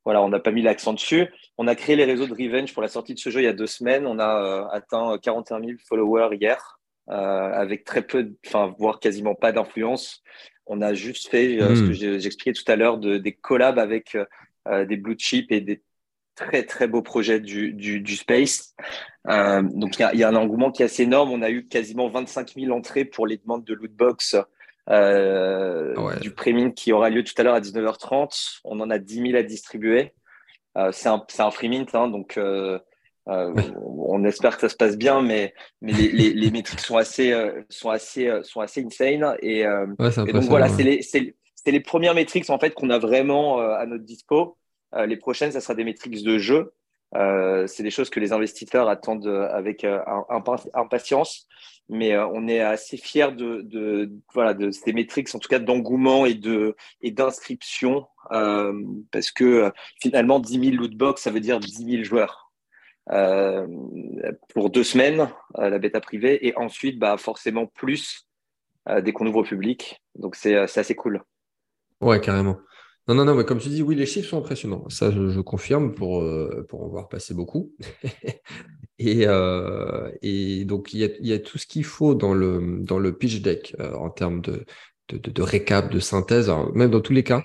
voilà, 0.05 0.21
on 0.21 0.29
n'a 0.29 0.39
pas 0.39 0.51
mis 0.51 0.61
l'accent 0.61 0.93
dessus. 0.93 1.27
On 1.57 1.67
a 1.67 1.75
créé 1.75 1.97
les 1.97 2.05
réseaux 2.05 2.27
de 2.27 2.31
Revenge 2.31 2.71
pour 2.73 2.81
la 2.81 2.87
sortie 2.87 3.13
de 3.13 3.19
ce 3.19 3.29
jeu 3.29 3.41
il 3.41 3.43
y 3.43 3.47
a 3.47 3.53
deux 3.53 3.67
semaines. 3.67 4.07
On 4.07 4.19
a 4.19 4.41
euh, 4.41 4.65
atteint 4.71 5.17
41 5.21 5.59
000 5.59 5.71
followers 5.85 6.37
hier, 6.39 6.79
euh, 7.09 7.13
avec 7.13 7.83
très 7.83 8.01
peu, 8.01 8.31
enfin 8.45 8.73
voire 8.79 9.01
quasiment 9.01 9.35
pas 9.35 9.51
d'influence. 9.51 10.23
On 10.65 10.81
a 10.81 10.93
juste 10.93 11.27
fait 11.27 11.61
euh, 11.61 11.75
ce 11.75 11.81
que 11.81 11.89
hmm. 11.89 12.19
j'expliquais 12.19 12.53
tout 12.53 12.71
à 12.71 12.77
l'heure 12.77 12.99
de, 12.99 13.17
des 13.17 13.33
collabs 13.33 13.79
avec 13.79 14.17
des 14.87 14.97
blue 14.97 15.17
chips 15.17 15.51
et 15.51 15.61
des 15.61 15.81
très 16.35 16.63
très 16.63 16.87
beaux 16.87 17.01
projets 17.01 17.39
du, 17.39 17.73
du, 17.73 18.15
space. 18.15 18.75
donc 19.25 19.99
il 19.99 20.09
y, 20.13 20.17
y, 20.17 20.23
a 20.23 20.29
un 20.29 20.35
engouement 20.35 20.71
qui 20.71 20.83
est 20.83 20.85
assez 20.85 21.03
énorme. 21.03 21.31
On 21.31 21.41
a 21.41 21.49
eu 21.49 21.67
quasiment 21.67 22.09
25 22.09 22.53
000 22.55 22.75
entrées 22.75 23.05
pour 23.05 23.25
les 23.27 23.37
demandes 23.37 23.63
de 23.63 23.73
lootbox 23.73 24.35
euh, 24.89 26.17
du 26.21 26.31
prémine 26.31 26.73
qui 26.73 26.93
aura 26.93 27.09
lieu 27.09 27.21
tout 27.23 27.33
à 27.37 27.43
l'heure 27.43 27.55
à 27.55 27.59
19h30. 27.59 28.59
On 28.63 28.79
en 28.79 28.89
a 28.89 28.99
10 28.99 29.21
000 29.31 29.37
à 29.37 29.43
distribuer. 29.43 30.13
Euh, 30.77 30.91
c'est 30.93 31.09
un, 31.09 31.25
un 31.39 31.51
free 31.51 31.69
mint, 31.69 31.93
hein, 31.93 32.07
donc 32.07 32.37
euh, 32.37 32.79
on 33.25 34.23
espère 34.23 34.55
que 34.55 34.61
ça 34.61 34.69
se 34.69 34.75
passe 34.75 34.97
bien, 34.97 35.21
mais, 35.21 35.53
mais 35.81 35.91
les, 35.91 36.11
les, 36.11 36.33
les 36.33 36.51
métriques 36.51 36.79
sont 36.79 36.95
assez, 36.95 37.33
sont 37.67 37.89
assez, 37.89 38.31
sont 38.43 38.61
assez 38.61 38.85
insane. 38.85 39.35
Et, 39.41 39.65
donc 39.99 40.43
voilà, 40.43 40.69
c'est 40.69 40.83
les, 40.83 41.01
les, 41.71 41.79
premières 41.79 42.13
métriques 42.13 42.49
en 42.49 42.59
fait 42.59 42.73
qu'on 42.73 42.89
a 42.89 42.99
vraiment 42.99 43.59
à 43.59 43.85
notre 43.85 44.03
dispo. 44.03 44.57
les 44.93 45.17
prochaines, 45.17 45.51
ça 45.51 45.61
sera 45.61 45.75
des 45.75 45.83
métriques 45.83 46.23
de 46.23 46.37
jeu. 46.37 46.73
c'est 47.13 47.83
des 47.83 47.91
choses 47.91 48.09
que 48.09 48.19
les 48.19 48.33
investisseurs 48.33 48.89
attendent 48.89 49.27
avec 49.27 49.85
impatience 50.73 51.47
mais 51.89 52.13
euh, 52.13 52.27
on 52.27 52.47
est 52.47 52.59
assez 52.59 52.97
fiers 52.97 53.31
de, 53.31 54.11
ces 54.71 54.93
métriques 54.93 55.33
en 55.33 55.39
tout 55.39 55.49
cas 55.49 55.59
d'engouement 55.59 56.25
et 56.25 56.35
d'inscription 57.11 58.07
euh, 58.31 58.81
parce 59.11 59.31
que 59.31 59.43
euh, 59.43 59.69
finalement 60.01 60.39
10 60.39 60.71
000 60.71 60.75
lootbox 60.75 61.21
ça 61.21 61.31
veut 61.31 61.39
dire 61.39 61.59
10 61.59 61.85
000 61.91 62.03
joueurs 62.03 62.51
euh, 63.11 63.65
pour 64.49 64.69
deux 64.69 64.83
semaines 64.83 65.29
la 65.57 65.79
bêta 65.79 66.01
privée 66.01 66.45
et 66.45 66.57
ensuite 66.57 66.99
bah 66.99 67.17
forcément 67.17 67.65
plus 67.65 68.27
dès 69.01 69.11
qu'on 69.11 69.27
ouvre 69.27 69.39
au 69.39 69.43
public 69.43 70.01
donc 70.15 70.35
c'est 70.35 70.55
assez 70.55 70.95
cool 70.95 71.23
ouais 72.01 72.21
carrément 72.21 72.57
non, 73.09 73.15
non, 73.15 73.23
non, 73.23 73.35
mais 73.35 73.45
comme 73.45 73.59
tu 73.59 73.69
dis, 73.69 73.81
oui, 73.81 73.95
les 73.95 74.05
chiffres 74.05 74.27
sont 74.27 74.39
impressionnants. 74.39 74.83
Ça, 74.89 75.11
je, 75.11 75.39
confirme 75.39 75.95
pour, 75.95 76.25
pour 76.67 76.83
en 76.83 76.89
voir 76.89 77.07
passer 77.07 77.33
beaucoup. 77.33 77.71
Et, 78.99 79.27
euh, 79.27 80.11
et 80.23 80.65
donc, 80.65 80.93
il 80.93 80.99
y, 80.99 81.03
a, 81.03 81.09
y, 81.19 81.33
a, 81.33 81.39
tout 81.39 81.57
ce 81.57 81.67
qu'il 81.67 81.83
faut 81.83 82.15
dans 82.15 82.33
le, 82.33 82.79
dans 82.81 82.97
le 82.97 83.15
pitch 83.15 83.41
deck 83.41 83.75
euh, 83.79 83.93
en 83.93 84.09
termes 84.09 84.41
de, 84.41 84.65
de, 85.09 85.17
de, 85.17 85.31
de, 85.31 85.41
récap, 85.41 85.91
de 85.91 85.99
synthèse. 85.99 86.49
Alors, 86.49 86.75
même 86.75 86.89
dans 86.89 87.01
tous 87.01 87.13
les 87.13 87.23
cas, 87.23 87.43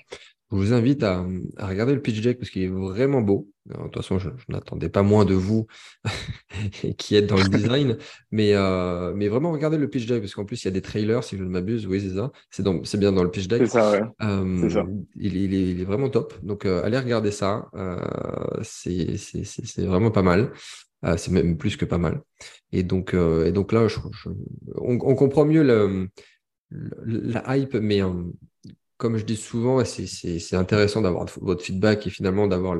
je 0.51 0.57
vous 0.57 0.73
invite 0.73 1.03
à, 1.03 1.25
à 1.57 1.67
regarder 1.67 1.93
le 1.93 2.01
pitch 2.01 2.21
deck 2.21 2.39
parce 2.39 2.49
qu'il 2.49 2.63
est 2.63 2.67
vraiment 2.67 3.21
beau. 3.21 3.49
De 3.65 3.75
toute 3.75 3.95
façon, 3.95 4.19
je, 4.19 4.29
je 4.29 4.45
n'attendais 4.53 4.89
pas 4.89 5.03
moins 5.03 5.25
de 5.25 5.33
vous 5.33 5.67
qui 6.97 7.15
êtes 7.15 7.27
dans 7.27 7.37
le 7.37 7.43
design, 7.49 7.97
mais, 8.31 8.53
euh, 8.53 9.13
mais 9.15 9.27
vraiment 9.27 9.51
regardez 9.51 9.77
le 9.77 9.89
pitch 9.89 10.05
deck 10.05 10.21
parce 10.21 10.35
qu'en 10.35 10.45
plus, 10.45 10.61
il 10.63 10.65
y 10.65 10.67
a 10.67 10.71
des 10.71 10.81
trailers, 10.81 11.23
si 11.23 11.37
je 11.37 11.43
ne 11.43 11.49
m'abuse. 11.49 11.87
Oui, 11.87 12.01
c'est 12.01 12.15
ça. 12.15 12.31
C'est, 12.49 12.97
bien 12.97 13.11
dans 13.11 13.23
le 13.23 13.31
pitch 13.31 13.47
deck. 13.47 13.61
C'est 13.65 13.73
ça, 13.73 13.91
ouais. 13.91 14.01
Euh, 14.21 14.69
ça. 14.69 14.85
Il, 15.15 15.35
il, 15.37 15.53
est, 15.53 15.71
il, 15.71 15.81
est, 15.81 15.85
vraiment 15.85 16.09
top. 16.09 16.33
Donc, 16.43 16.65
euh, 16.65 16.83
allez 16.83 16.97
regarder 16.97 17.31
ça. 17.31 17.67
Euh, 17.75 17.97
c'est, 18.63 19.15
vraiment 19.77 20.11
pas 20.11 20.23
mal. 20.23 20.51
C'est 21.17 21.31
même 21.31 21.57
plus 21.57 21.75
que 21.75 21.83
pas 21.83 21.97
mal. 21.97 22.21
Et 22.73 22.83
donc, 22.83 23.13
euh, 23.13 23.45
et 23.45 23.51
donc 23.51 23.71
là, 23.71 23.87
je, 23.87 23.99
on, 24.75 24.93
on, 24.93 25.15
comprend 25.15 25.45
mieux 25.45 25.63
le, 25.63 26.07
la 26.71 27.55
hype, 27.55 27.75
mais 27.75 28.01
euh, 28.01 28.23
comme 29.03 29.17
je 29.17 29.25
dis 29.25 29.35
souvent, 29.35 29.83
c'est 29.83 30.55
intéressant 30.55 31.01
d'avoir 31.01 31.25
votre 31.41 31.61
feedback 31.61 32.07
et 32.07 32.09
finalement 32.09 32.47
d'avoir 32.47 32.77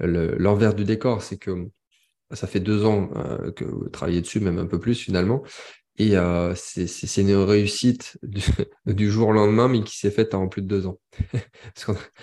l'envers 0.00 0.74
du 0.74 0.84
décor. 0.84 1.22
C'est 1.22 1.38
que 1.38 1.70
ça 2.30 2.46
fait 2.46 2.60
deux 2.60 2.84
ans 2.84 3.08
euh, 3.16 3.50
que 3.52 3.64
vous 3.64 3.88
travaillez 3.88 4.20
dessus, 4.20 4.38
même 4.38 4.58
un 4.58 4.66
peu 4.66 4.78
plus 4.78 5.00
finalement. 5.00 5.42
Et 5.98 6.16
euh, 6.16 6.54
c'est 6.54 7.20
une 7.20 7.34
réussite 7.34 8.18
du, 8.86 9.10
jour 9.10 9.28
au 9.28 9.32
lendemain, 9.32 9.68
mais 9.68 9.82
qui 9.82 9.98
s'est 9.98 10.10
faite 10.10 10.34
en 10.34 10.48
plus 10.48 10.62
de 10.62 10.66
deux 10.66 10.86
ans. 10.86 10.98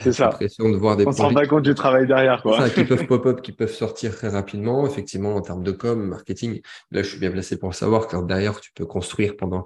c'est 0.02 0.12
ça. 0.12 0.26
l'impression 0.26 0.70
de 0.70 0.76
voir 0.76 0.98
des 0.98 1.06
On 1.06 1.12
se 1.12 1.22
rend 1.22 1.34
pas 1.34 1.46
compte 1.46 1.64
du 1.64 1.76
travail 1.76 2.08
derrière. 2.08 2.42
Quoi. 2.42 2.58
Ça, 2.58 2.70
qui 2.72 2.84
peuvent 2.84 3.06
pop-up, 3.08 3.42
qui 3.42 3.52
peuvent 3.52 3.74
sortir 3.74 4.16
très 4.16 4.30
rapidement. 4.30 4.88
Effectivement, 4.88 5.36
en 5.36 5.42
termes 5.42 5.64
de 5.64 5.72
com, 5.72 6.04
marketing, 6.04 6.62
là, 6.92 7.04
je 7.04 7.10
suis 7.10 7.20
bien 7.20 7.32
placé 7.32 7.60
pour 7.60 7.70
le 7.70 7.76
savoir, 7.76 8.08
car 8.08 8.24
derrière, 8.24 8.60
tu 8.60 8.72
peux 8.74 8.88
construire 8.88 9.38
pendant, 9.38 9.64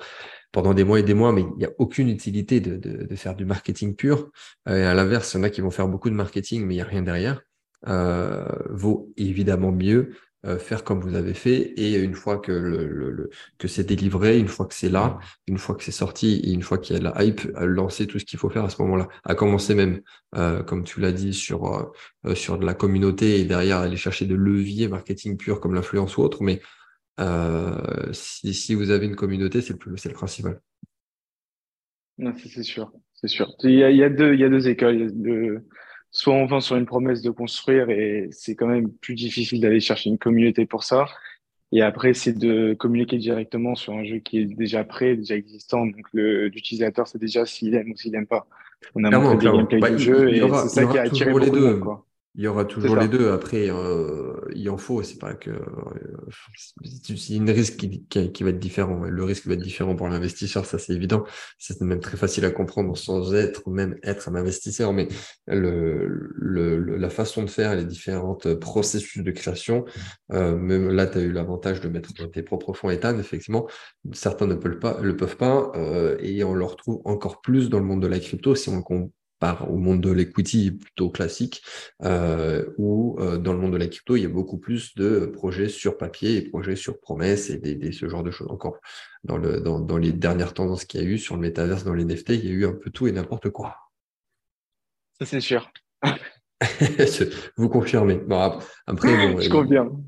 pendant 0.51 0.73
des 0.73 0.83
mois 0.83 0.99
et 0.99 1.03
des 1.03 1.13
mois, 1.13 1.31
mais 1.31 1.41
il 1.41 1.57
n'y 1.57 1.65
a 1.65 1.71
aucune 1.77 2.09
utilité 2.09 2.59
de, 2.59 2.75
de, 2.75 3.05
de, 3.05 3.15
faire 3.15 3.35
du 3.35 3.45
marketing 3.45 3.95
pur. 3.95 4.31
Euh, 4.67 4.79
et 4.79 4.83
à 4.83 4.93
l'inverse, 4.93 5.33
il 5.33 5.37
y 5.37 5.39
en 5.39 5.43
a 5.43 5.49
qui 5.49 5.61
vont 5.61 5.71
faire 5.71 5.87
beaucoup 5.87 6.09
de 6.09 6.15
marketing, 6.15 6.65
mais 6.65 6.73
il 6.73 6.77
n'y 6.77 6.83
a 6.83 6.85
rien 6.85 7.03
derrière. 7.03 7.41
Euh, 7.87 8.45
vaut 8.69 9.11
évidemment 9.17 9.71
mieux 9.71 10.15
euh, 10.45 10.59
faire 10.59 10.83
comme 10.83 10.99
vous 10.99 11.15
avez 11.15 11.33
fait 11.33 11.57
et 11.77 11.95
une 11.95 12.15
fois 12.15 12.37
que 12.37 12.51
le, 12.51 12.85
le, 12.87 13.29
que 13.57 13.69
c'est 13.69 13.85
délivré, 13.85 14.37
une 14.37 14.49
fois 14.49 14.65
que 14.65 14.73
c'est 14.73 14.89
là, 14.89 15.19
une 15.47 15.57
fois 15.57 15.75
que 15.75 15.83
c'est 15.83 15.91
sorti 15.91 16.41
et 16.43 16.51
une 16.51 16.61
fois 16.63 16.77
qu'il 16.77 16.97
y 16.97 16.99
a 16.99 17.01
la 17.01 17.23
hype, 17.23 17.41
lancer 17.61 18.07
tout 18.07 18.19
ce 18.19 18.25
qu'il 18.25 18.37
faut 18.37 18.49
faire 18.49 18.65
à 18.65 18.69
ce 18.69 18.81
moment-là, 18.81 19.07
à 19.23 19.35
commencer 19.35 19.73
même, 19.73 20.01
euh, 20.35 20.61
comme 20.61 20.83
tu 20.83 20.99
l'as 20.99 21.13
dit, 21.13 21.33
sur 21.33 21.93
euh, 22.25 22.35
sur 22.35 22.57
de 22.57 22.65
la 22.65 22.73
communauté 22.73 23.39
et 23.39 23.45
derrière 23.45 23.77
aller 23.77 23.95
chercher 23.95 24.25
de 24.25 24.35
leviers 24.35 24.89
marketing 24.89 25.37
pur 25.37 25.61
comme 25.61 25.75
l'influence 25.75 26.17
ou 26.17 26.21
autre, 26.23 26.43
mais 26.43 26.61
si, 28.11 28.53
si 28.53 28.75
vous 28.75 28.89
avez 28.89 29.05
une 29.05 29.15
communauté, 29.15 29.61
c'est 29.61 29.81
le, 29.85 29.97
c'est 29.97 30.09
le 30.09 30.15
principal. 30.15 30.59
c'est 32.17 32.63
sûr, 32.63 32.91
c'est 33.13 33.29
sûr. 33.29 33.47
Il 33.63 33.71
y, 33.71 33.83
a, 33.83 33.91
il 33.91 33.97
y 33.97 34.03
a 34.03 34.09
deux 34.09 34.33
il 34.33 34.41
y 34.41 34.43
a 34.43 34.49
deux 34.49 34.67
écoles. 34.67 34.95
Il 34.95 35.01
y 35.01 35.05
a 35.05 35.09
deux 35.09 35.65
soit 36.13 36.33
on 36.33 36.45
vend 36.45 36.61
sur 36.61 36.77
une 36.77 36.85
promesse 36.85 37.21
de 37.21 37.31
construire 37.31 37.89
et 37.89 38.29
c'est 38.31 38.55
quand 38.55 38.67
même 38.67 38.89
plus 38.91 39.15
difficile 39.15 39.59
d'aller 39.59 39.79
chercher 39.79 40.09
une 40.09 40.19
communauté 40.19 40.65
pour 40.65 40.83
ça. 40.83 41.07
Et 41.71 41.81
après, 41.81 42.13
c'est 42.13 42.37
de 42.37 42.75
communiquer 42.75 43.17
directement 43.17 43.73
sur 43.73 43.93
un 43.93 44.03
jeu 44.03 44.19
qui 44.19 44.37
est 44.37 44.45
déjà 44.45 44.83
prêt, 44.83 45.15
déjà 45.15 45.35
existant. 45.35 45.87
Donc, 45.87 46.05
l'utilisateur 46.13 47.07
sait 47.07 47.17
déjà 47.17 47.47
s'il 47.47 47.73
aime 47.73 47.91
ou 47.91 47.97
s'il 47.97 48.11
n'aime 48.11 48.27
pas. 48.27 48.45
On 48.93 49.03
a 49.03 49.09
montré 49.09 49.37
des 49.37 49.45
gameplays 49.45 49.79
bah, 49.79 49.89
du 49.89 49.97
jeu 49.97 50.29
et 50.29 50.41
c'est 50.41 50.67
ça 50.67 50.85
qui 50.85 50.99
a 50.99 51.01
attiré 51.01 51.31
beaucoup 51.31 51.45
les 51.45 51.49
deux. 51.49 51.59
de 51.59 51.73
monde, 51.73 51.79
quoi. 51.79 52.05
Il 52.35 52.43
y 52.43 52.47
aura 52.47 52.65
toujours 52.65 52.95
les 52.95 53.07
deux. 53.07 53.31
Après, 53.31 53.69
euh, 53.69 54.33
il 54.55 54.67
en 54.71 54.77
faut. 54.77 55.03
C'est 55.03 55.19
pas 55.19 55.35
que 55.35 55.51
euh, 55.51 55.61
c'est 56.81 57.35
une 57.35 57.51
risque 57.51 57.77
qui, 57.77 58.05
qui, 58.05 58.31
qui, 58.31 58.43
va 58.43 58.49
être 58.49 58.59
différent. 58.59 59.03
Le 59.03 59.23
risque 59.23 59.45
va 59.45 59.53
être 59.53 59.61
différent 59.61 59.95
pour 59.95 60.07
l'investisseur, 60.07 60.65
ça 60.65 60.79
c'est 60.79 60.93
évident. 60.93 61.25
C'est 61.59 61.79
même 61.81 61.99
très 61.99 62.17
facile 62.17 62.45
à 62.45 62.51
comprendre 62.51 62.97
sans 62.97 63.35
être 63.35 63.69
même 63.69 63.97
être 64.01 64.29
un 64.29 64.35
investisseur. 64.35 64.93
Mais 64.93 65.07
le, 65.45 66.07
le, 66.35 66.97
la 66.97 67.09
façon 67.11 67.43
de 67.43 67.49
faire, 67.49 67.75
les 67.75 67.85
différentes 67.85 68.55
processus 68.55 69.23
de 69.23 69.31
création, 69.31 69.85
euh, 70.31 70.55
même 70.55 70.89
là, 70.89 71.05
tu 71.05 71.19
as 71.19 71.21
eu 71.21 71.31
l'avantage 71.31 71.81
de 71.81 71.89
mettre 71.89 72.13
tes 72.31 72.41
propres 72.41 72.73
fonds 72.73 72.89
état. 72.89 73.13
Effectivement, 73.13 73.67
certains 74.11 74.47
ne 74.47 74.55
peuvent 74.55 74.79
pas, 74.79 74.99
le 75.01 75.15
peuvent 75.15 75.37
pas, 75.37 75.71
euh, 75.75 76.17
et 76.19 76.43
on 76.43 76.55
le 76.55 76.65
retrouve 76.65 77.01
encore 77.05 77.41
plus 77.41 77.69
dans 77.69 77.79
le 77.79 77.85
monde 77.85 78.01
de 78.01 78.07
la 78.07 78.19
crypto 78.19 78.55
si 78.55 78.69
on 78.69 78.81
au 79.69 79.77
monde 79.77 80.01
de 80.01 80.11
l'equity 80.11 80.71
plutôt 80.71 81.09
classique, 81.09 81.63
euh, 82.03 82.65
où 82.77 83.17
euh, 83.19 83.37
dans 83.37 83.53
le 83.53 83.59
monde 83.59 83.73
de 83.73 83.77
la 83.77 83.87
crypto, 83.87 84.15
il 84.15 84.23
y 84.23 84.25
a 84.25 84.29
beaucoup 84.29 84.57
plus 84.57 84.95
de 84.95 85.25
projets 85.25 85.69
sur 85.69 85.97
papier 85.97 86.37
et 86.37 86.41
projets 86.41 86.75
sur 86.75 86.99
promesse 86.99 87.49
et 87.49 87.57
des, 87.57 87.91
ce 87.91 88.07
genre 88.07 88.23
de 88.23 88.31
choses. 88.31 88.47
Encore 88.49 88.79
dans, 89.23 89.37
le, 89.37 89.61
dans, 89.61 89.79
dans 89.79 89.97
les 89.97 90.11
dernières 90.11 90.53
tendances 90.53 90.85
qu'il 90.85 91.01
y 91.01 91.03
a 91.03 91.07
eu 91.07 91.17
sur 91.17 91.35
le 91.35 91.41
métaverse, 91.41 91.83
dans 91.83 91.93
les 91.93 92.05
NFT, 92.05 92.29
il 92.29 92.45
y 92.45 92.49
a 92.49 92.51
eu 92.51 92.65
un 92.65 92.73
peu 92.73 92.89
tout 92.89 93.07
et 93.07 93.11
n'importe 93.11 93.49
quoi. 93.49 93.75
Ça, 95.19 95.25
c'est 95.25 95.41
sûr. 95.41 95.71
Vous 97.57 97.69
confirmez. 97.69 98.15
Bon, 98.15 98.59
après, 98.87 99.33
bon, 99.33 99.39
je 99.39 99.49
confirme 99.49 100.03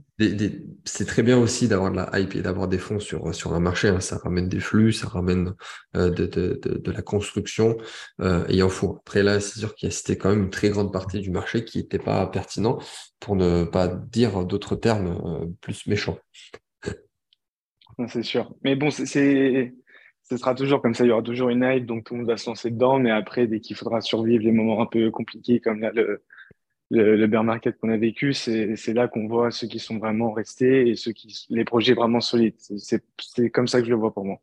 c'est 0.86 1.06
très 1.06 1.24
bien 1.24 1.38
aussi 1.38 1.68
d'avoir 1.68 1.92
de 1.92 1.98
la 1.98 2.10
hype 2.20 2.36
et 2.36 2.42
d'avoir 2.42 2.68
des 2.68 2.78
fonds 2.78 3.00
sur, 3.00 3.36
sur 3.36 3.54
un 3.54 3.60
marché. 3.60 3.90
Hein. 3.90 4.00
Ça 4.00 4.18
ramène 4.18 4.48
des 4.48 4.60
flux, 4.60 4.94
ça 4.94 5.08
ramène 5.08 5.54
euh, 5.96 6.10
de, 6.10 6.26
de, 6.26 6.60
de, 6.64 6.92
la 6.92 7.02
construction 7.02 7.76
euh, 8.22 8.46
et 8.48 8.56
il 8.56 8.64
en 8.64 8.70
faut. 8.70 8.98
Après 9.00 9.24
là, 9.24 9.40
c'est 9.42 9.60
sûr 9.60 9.76
qu'il 9.76 9.90
y 9.90 9.92
a 9.92 9.96
c'était 9.96 10.18
quand 10.18 10.30
même 10.30 10.44
une 10.44 10.50
très 10.50 10.70
grande 10.70 10.94
partie 10.94 11.20
du 11.20 11.32
marché 11.32 11.66
qui 11.66 11.80
n'était 11.80 12.00
pas 12.00 12.26
pertinent 12.28 12.80
pour 13.20 13.36
ne 13.36 13.66
pas 13.66 13.88
dire 13.88 14.46
d'autres 14.46 14.76
termes 14.76 15.20
euh, 15.26 15.46
plus 15.60 15.86
méchants. 15.88 16.18
C'est 18.08 18.24
sûr. 18.24 18.54
Mais 18.64 18.76
bon, 18.76 18.92
c'est 18.92 19.74
ce 20.28 20.38
sera 20.38 20.56
toujours 20.56 20.82
comme 20.82 20.96
ça. 20.96 21.04
Il 21.04 21.10
y 21.10 21.12
aura 21.12 21.22
toujours 21.22 21.50
une 21.50 21.64
hype, 21.64 21.86
donc 21.86 22.04
tout 22.04 22.16
le 22.16 22.22
monde 22.22 22.30
va 22.30 22.38
se 22.38 22.50
lancer 22.50 22.72
dedans. 22.72 23.00
Mais 23.00 23.12
après, 23.12 23.48
dès 23.48 23.60
qu'il 23.60 23.76
faudra 23.76 24.02
survivre 24.02 24.44
les 24.44 24.52
moments 24.52 24.82
un 24.82 24.88
peu 24.88 25.12
compliqués, 25.12 25.60
comme 25.60 25.80
là, 25.82 25.92
le, 25.94 26.24
le, 26.96 27.28
bear 27.28 27.44
market 27.44 27.78
qu'on 27.80 27.90
a 27.90 27.98
vécu, 27.98 28.34
c'est 28.34 28.94
là 28.94 29.08
qu'on 29.08 29.28
voit 29.28 29.52
ceux 29.52 29.68
qui 29.68 29.80
sont 29.80 29.98
vraiment 29.98 30.32
restés 30.32 30.90
et 30.90 30.96
ceux 30.96 31.12
qui, 31.12 31.46
les 31.50 31.66
projets 31.66 31.94
vraiment 31.94 32.22
solides. 32.22 32.56
C'est 32.58 33.50
comme 33.50 33.68
ça 33.68 33.80
que 33.80 33.86
je 33.86 33.92
le 33.92 33.98
vois 33.98 34.14
pour 34.14 34.26
moi. 34.26 34.38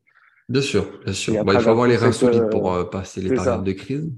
Bien 0.49 0.61
sûr, 0.61 1.01
bien 1.05 1.12
sûr. 1.12 1.45
Bah, 1.45 1.55
il 1.55 1.61
faut 1.61 1.71
avoir 1.71 1.87
les 1.87 1.97
reins 1.97 2.12
solides 2.12 2.49
pour 2.51 2.73
euh, 2.73 2.85
passer 2.85 3.21
les 3.21 3.31
périodes 3.31 3.65
de 3.65 3.73
crise. 3.73 4.12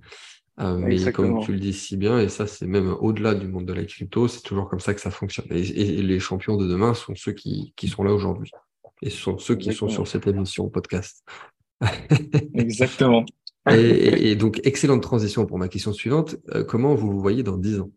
Euh, 0.61 0.79
mais 0.79 1.13
comme 1.13 1.41
tu 1.41 1.53
le 1.53 1.59
dis 1.59 1.73
si 1.73 1.97
bien, 1.97 2.21
et 2.21 2.29
ça 2.29 2.47
c'est 2.47 2.67
même 2.67 2.95
au-delà 3.01 3.35
du 3.35 3.49
monde 3.49 3.67
de 3.67 3.73
la 3.73 3.85
crypto, 3.85 4.29
c'est 4.29 4.43
toujours 4.43 4.69
comme 4.69 4.79
ça 4.79 4.95
que 4.95 5.01
ça 5.01 5.11
fonctionne. 5.11 5.47
Et, 5.51 5.63
les 6.03 6.21
champions 6.21 6.57
de 6.57 6.67
demain 6.69 6.95
sont 6.95 7.15
ceux 7.17 7.33
qui, 7.33 7.73
qui 7.77 7.89
sont 7.89 8.05
là 8.05 8.13
aujourd'hui. 8.13 8.53
Et 9.03 9.11
ce 9.11 9.17
sont 9.17 9.39
ceux 9.39 9.57
qui 9.57 9.73
sont 9.73 9.89
sur 9.89 10.07
cette 10.07 10.27
émission 10.27 10.69
podcast. 10.69 11.25
Exactement. 12.55 13.25
et, 13.71 14.37
donc, 14.37 14.61
excellente 14.65 15.03
transition 15.03 15.47
pour 15.47 15.59
ma 15.59 15.69
question 15.69 15.93
suivante. 15.93 16.37
Euh, 16.55 16.65
comment 16.65 16.95
vous 16.95 17.11
vous 17.11 17.21
voyez 17.21 17.43
dans 17.43 17.57
10 17.57 17.81
ans? 17.81 17.91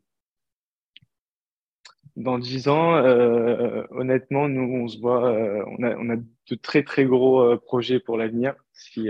Dans 2.18 2.40
10 2.40 2.68
ans, 2.68 2.96
euh, 2.98 3.84
honnêtement, 3.92 4.50
nous, 4.50 4.84
on 4.84 4.88
se 4.88 5.00
voit, 5.00 5.32
euh, 5.32 5.64
on, 5.78 5.84
a, 5.84 5.96
on, 5.96 6.10
a, 6.10 6.16
de 6.18 6.56
très, 6.56 6.84
très 6.84 7.06
gros 7.06 7.58
projets 7.58 8.00
pour 8.00 8.18
l'avenir. 8.18 8.56
Si, 8.74 9.10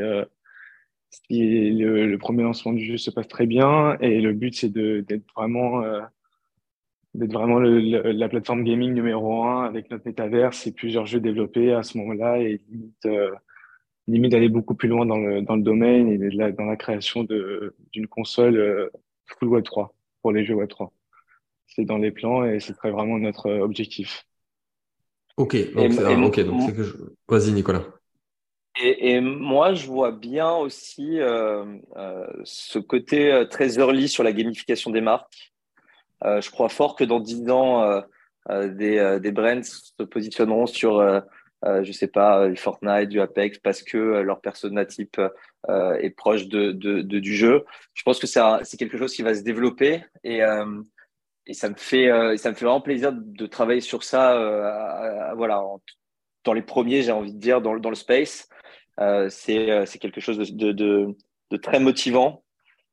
si 1.09 1.71
le, 1.71 2.15
premier 2.17 2.43
lancement 2.43 2.73
du 2.73 2.85
jeu 2.85 2.97
se 2.97 3.09
passe 3.09 3.27
très 3.27 3.47
bien, 3.47 3.97
et 4.01 4.21
le 4.21 4.33
but, 4.33 4.53
c'est 4.55 4.71
d'être 4.71 5.25
vraiment 5.35 5.83
d'être 7.13 7.33
vraiment 7.33 7.59
la 7.59 8.29
plateforme 8.29 8.63
gaming 8.63 8.93
numéro 8.93 9.43
un 9.43 9.65
avec 9.65 9.89
notre 9.89 10.05
métaverse 10.05 10.67
et 10.67 10.71
plusieurs 10.71 11.07
jeux 11.07 11.19
développés 11.19 11.73
à 11.73 11.81
ce 11.81 11.97
moment-là 11.97 12.37
et 12.39 12.61
limite, 12.69 13.07
limite 14.07 14.31
d'aller 14.31 14.49
beaucoup 14.49 14.75
plus 14.75 14.89
loin 14.89 15.05
dans 15.05 15.17
le, 15.17 15.41
dans 15.41 15.55
le 15.55 15.61
domaine 15.61 16.09
et 16.09 16.17
dans 16.51 16.65
la 16.65 16.75
création 16.75 17.23
d'une 17.23 18.07
console 18.07 18.57
euh, 18.57 18.89
full 19.25 19.49
Web 19.49 19.63
3 19.63 19.93
pour 20.21 20.31
les 20.31 20.45
jeux 20.45 20.55
Web 20.55 20.69
3. 20.69 20.91
C'est 21.77 21.85
dans 21.85 21.97
les 21.97 22.11
plans 22.11 22.43
et 22.43 22.59
c'est 22.59 22.73
très 22.73 22.91
vraiment 22.91 23.19
notre 23.19 23.51
objectif. 23.51 24.25
Ok, 25.37 25.55
donc 25.73 25.91
ok, 26.25 26.39
donc 26.39 26.75
que 26.75 26.83
je... 26.83 26.93
vas-y 27.27 27.51
Nicolas. 27.51 27.83
Et, 28.81 29.11
et, 29.11 29.21
moi, 29.21 29.73
je 29.73 29.87
vois 29.87 30.11
bien 30.11 30.51
aussi 30.51 31.19
euh, 31.19 31.63
euh, 31.95 32.27
ce 32.43 32.79
côté 32.79 33.45
très 33.49 33.77
early 33.77 34.07
sur 34.07 34.23
la 34.23 34.33
gamification 34.33 34.91
des 34.91 35.01
marques. 35.01 35.53
je 36.23 36.49
crois 36.49 36.69
fort 36.69 36.95
que 36.95 37.03
dans 37.03 37.19
10 37.19 37.49
ans, 37.49 38.01
des, 38.49 39.19
des 39.21 39.31
brands 39.31 39.63
se 39.63 40.03
positionneront 40.03 40.65
sur 40.65 41.01
euh, 41.65 41.83
je 41.83 41.91
sais 41.91 42.07
pas, 42.07 42.43
euh, 42.43 42.49
du 42.49 42.55
Fortnite, 42.55 43.09
du 43.09 43.19
Apex, 43.19 43.57
parce 43.57 43.81
que 43.81 43.97
euh, 43.97 44.21
leur 44.21 44.41
persona 44.41 44.85
type 44.85 45.19
est 45.99 46.11
proche 46.11 46.47
de, 46.47 46.71
de, 46.71 47.01
du 47.01 47.35
jeu. 47.35 47.65
Je 47.93 48.03
pense 48.03 48.19
que 48.19 48.27
c'est 48.27 48.77
quelque 48.77 48.97
chose 48.97 49.13
qui 49.13 49.21
va 49.21 49.33
se 49.33 49.41
développer 49.41 50.01
et, 50.23 50.39
et 51.47 51.53
ça 51.53 51.69
me 51.69 51.75
fait 51.75 52.07
ça 52.37 52.49
me 52.51 52.55
fait 52.55 52.65
vraiment 52.65 52.81
plaisir 52.81 53.11
de 53.13 53.45
travailler 53.45 53.81
sur 53.81 54.03
ça. 54.03 55.33
voilà, 55.35 55.63
dans 56.43 56.53
les 56.53 56.61
premiers, 56.61 57.01
j'ai 57.01 57.11
envie 57.11 57.33
de 57.33 57.39
dire, 57.39 57.61
dans, 57.61 57.73
le 57.73 57.95
space. 57.95 58.47
c'est 59.29 59.99
quelque 59.99 60.21
chose 60.21 60.37
de, 60.37 61.15
très 61.61 61.79
motivant. 61.79 62.43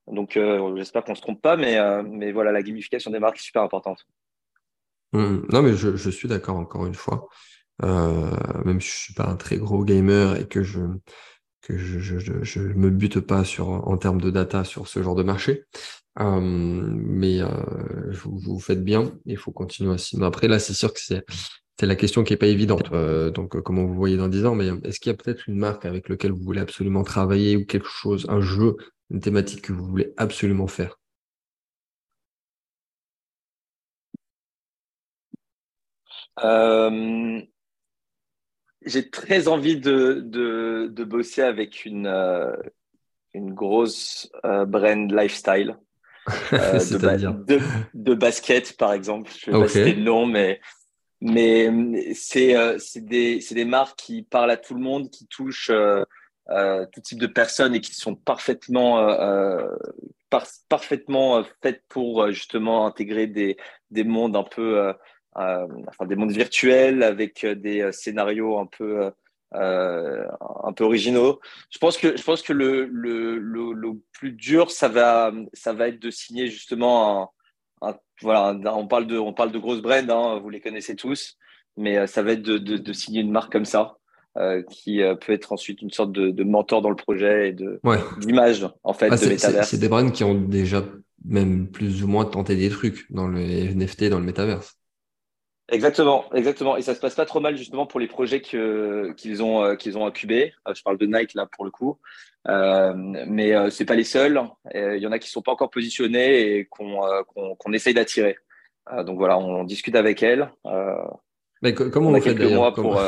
Donc, 0.07 0.39
j'espère 0.77 1.05
qu'on 1.05 1.13
ne 1.13 1.17
se 1.17 1.23
trompe 1.23 1.43
pas, 1.43 1.57
mais, 1.57 2.33
voilà, 2.33 2.53
la 2.53 2.63
gamification 2.63 3.11
des 3.11 3.19
marques 3.19 3.39
est 3.39 3.43
super 3.43 3.63
importante. 3.63 4.07
Mmh. 5.13 5.47
non, 5.53 5.63
mais 5.63 5.75
je, 5.75 6.11
suis 6.11 6.29
d'accord 6.29 6.57
encore 6.57 6.87
une 6.87 6.95
fois. 6.95 7.29
Euh, 7.83 8.31
même 8.65 8.81
si 8.81 8.89
je 8.89 8.97
suis 8.97 9.15
pas 9.15 9.27
un 9.27 9.37
très 9.37 9.57
gros 9.57 9.85
gamer 9.85 10.37
et 10.37 10.47
que 10.47 10.63
je 10.63 10.81
que 11.61 11.73
me 12.75 12.91
bute 12.91 13.21
pas 13.21 13.43
en 13.59 13.97
termes 13.97 14.21
de 14.21 14.31
data 14.31 14.65
sur 14.65 14.87
ce 14.87 15.03
genre 15.03 15.15
de 15.15 15.23
marché. 15.23 15.65
Euh, 16.21 16.41
mais 16.41 17.41
euh, 17.41 17.49
vous, 18.13 18.39
vous 18.39 18.61
faites 18.61 18.85
bien, 18.85 19.13
il 19.27 19.37
faut 19.37 19.53
continuer 19.53 19.93
ainsi. 19.93 20.17
Mais 20.17 20.27
après 20.27 20.49
là, 20.49 20.59
c'est 20.59 20.75
sûr 20.75 20.93
que 20.93 21.01
c'est 21.01 21.25
la 21.81 21.97
question 21.97 22.25
qui 22.25 22.33
est 22.35 22.37
pas 22.37 22.47
évidente. 22.47 22.93
Euh, 22.93 23.31
donc 23.31 23.61
comment 23.63 23.85
vous 23.85 23.95
voyez 23.95 24.17
dans 24.17 24.29
10 24.29 24.47
ans, 24.47 24.55
mais 24.55 24.69
est-ce 24.85 25.01
qu'il 25.01 25.11
y 25.11 25.15
a 25.15 25.17
peut-être 25.17 25.49
une 25.49 25.57
marque 25.57 25.85
avec 25.87 26.09
laquelle 26.09 26.33
vous 26.33 26.43
voulez 26.45 26.61
absolument 26.61 27.03
travailler 27.03 27.57
ou 27.57 27.67
quelque 27.67 27.89
chose, 27.89 28.27
un 28.29 28.41
jeu, 28.41 28.77
une 29.11 29.21
thématique 29.21 29.63
que 29.63 29.73
vous 29.73 29.85
voulez 29.87 30.13
absolument 30.17 30.67
faire? 30.69 30.99
J'ai 38.87 39.09
très 39.11 39.49
envie 39.49 39.81
de, 39.81 40.21
de, 40.23 40.89
de, 40.93 41.05
bosser 41.05 41.41
avec 41.43 41.87
une, 41.87 42.07
une 43.33 43.55
grosse 43.55 44.31
brand 44.43 45.11
lifestyle. 45.11 45.77
Euh, 46.53 46.79
de, 47.47 47.61
de, 47.95 48.15
basket, 48.15 48.77
par 48.77 48.93
exemple. 48.93 49.31
Je 49.39 49.51
vais 49.51 49.57
okay. 49.57 49.85
pas 49.85 49.99
le 49.99 50.03
nom, 50.03 50.27
mais, 50.27 50.61
mais 51.21 51.71
c'est 52.15 52.55
des, 52.97 53.41
des 53.51 53.65
marques 53.65 53.99
qui 53.99 54.23
parlent 54.23 54.51
à 54.51 54.57
tout 54.57 54.75
le 54.75 54.81
monde, 54.81 55.11
qui 55.11 55.27
touchent 55.27 55.71
tout 55.71 57.01
type 57.03 57.19
de 57.19 57.27
personnes 57.27 57.75
et 57.75 57.81
qui 57.81 57.95
sont 57.95 58.15
parfaitement, 58.15 59.07
par, 60.31 60.47
parfaitement 60.69 61.45
faites 61.63 61.83
pour 61.89 62.31
justement 62.31 62.87
intégrer 62.87 63.27
des, 63.27 63.57
des 63.91 64.05
mondes 64.05 64.37
un 64.37 64.45
peu 64.45 64.95
euh, 65.37 65.67
enfin, 65.89 66.07
des 66.07 66.15
mondes 66.15 66.31
virtuels 66.31 67.03
avec 67.03 67.43
euh, 67.43 67.57
des 67.57 67.81
euh, 67.81 67.93
scénarios 67.93 68.59
un 68.59 68.67
peu 68.67 69.11
euh, 69.55 70.27
un 70.65 70.73
peu 70.73 70.85
originaux. 70.85 71.41
Je 71.71 71.79
pense 71.79 71.97
que 71.97 72.17
je 72.17 72.23
pense 72.23 72.43
que 72.43 72.53
le, 72.53 72.87
le, 72.87 73.39
le, 73.39 73.93
plus 74.13 74.33
dur, 74.33 74.71
ça 74.71 74.89
va 74.89 75.33
ça 75.53 75.73
va 75.73 75.89
être 75.89 76.01
de 76.01 76.11
signer 76.11 76.49
justement 76.49 77.33
un, 77.83 77.95
voilà, 78.23 78.57
on 78.75 78.87
parle 78.87 79.07
de 79.07 79.19
on 79.19 79.33
parle 79.33 79.53
de 79.53 79.59
grosses 79.59 79.83
brands, 79.83 80.09
hein, 80.09 80.39
vous 80.41 80.51
les 80.51 80.61
connaissez 80.61 80.97
tous, 80.97 81.37
mais 81.77 82.07
ça 82.07 82.23
va 82.23 82.33
être 82.33 82.43
de, 82.43 82.59
de, 82.59 82.77
de 82.77 82.93
signer 82.93 83.21
une 83.21 83.33
marque 83.33 83.53
comme 83.53 83.65
ça. 83.65 83.97
Euh, 84.37 84.65
qui 84.69 85.01
peut 85.21 85.33
être 85.33 85.53
ensuite 85.53 85.81
une 85.81 85.93
sorte 85.93 86.11
de, 86.11 86.31
de, 86.31 86.43
mentor 86.43 86.83
dans 86.83 86.91
le 86.91 86.97
projet 86.97 87.51
et 87.51 87.53
de 87.53 87.81
d'image 88.19 88.69
en 88.83 88.93
fait 88.93 89.07
ah, 89.13 89.17
de 89.17 89.63
C'est 89.63 89.79
des 89.79 89.89
brands 89.89 90.11
qui 90.11 90.25
ont 90.25 90.35
déjà 90.35 90.83
même 91.25 91.69
plus 91.69 92.03
ou 92.03 92.09
moins 92.09 92.25
tenté 92.25 92.57
des 92.57 92.69
trucs 92.69 93.11
dans 93.11 93.29
le 93.29 93.41
NFT, 93.41 94.05
dans 94.09 94.19
le 94.19 94.25
métaverse. 94.25 94.77
Exactement, 95.71 96.27
exactement. 96.35 96.77
Et 96.77 96.83
ça 96.83 96.95
se 96.95 97.01
passe 97.01 97.15
pas 97.15 97.25
trop 97.25 97.41
mal 97.41 97.57
justement 97.57 97.87
pour 97.87 97.99
les 97.99 98.07
projets 98.07 98.43
qu'ils 98.43 99.43
ont 99.43 99.65
euh, 99.65 99.77
qu'ils 99.77 99.97
ont 99.97 100.07
incubés. 100.07 100.53
Euh, 100.69 100.75
je 100.75 100.83
parle 100.83 100.99
de 100.99 101.07
Nike 101.07 101.33
là 101.35 101.47
pour 101.47 101.65
le 101.65 101.71
coup, 101.71 101.99
euh, 102.49 102.93
mais 102.95 103.55
euh, 103.55 103.71
c'est 103.71 103.87
pas 103.87 103.95
les 103.95 104.05
seuls. 104.05 104.43
Il 104.75 104.99
y 104.99 105.07
en 105.07 105.13
a 105.13 105.19
qui 105.19 105.31
sont 105.31 105.41
pas 105.41 105.53
encore 105.53 105.71
positionnés 105.71 106.59
et 106.59 106.65
qu'on 106.67 107.01
qu'on 107.59 107.73
essaye 107.73 107.95
d'attirer. 107.95 108.37
donc 109.07 109.17
voilà, 109.17 109.39
on 109.39 109.65
discute 109.65 109.97
avec 109.97 110.23
elles. 110.23 110.51
Mais 111.63 111.73
comment 111.73 112.11
vous 112.11 112.21
faites 112.21 112.37
d'ailleurs? 112.37 112.75
comment, 112.75 112.99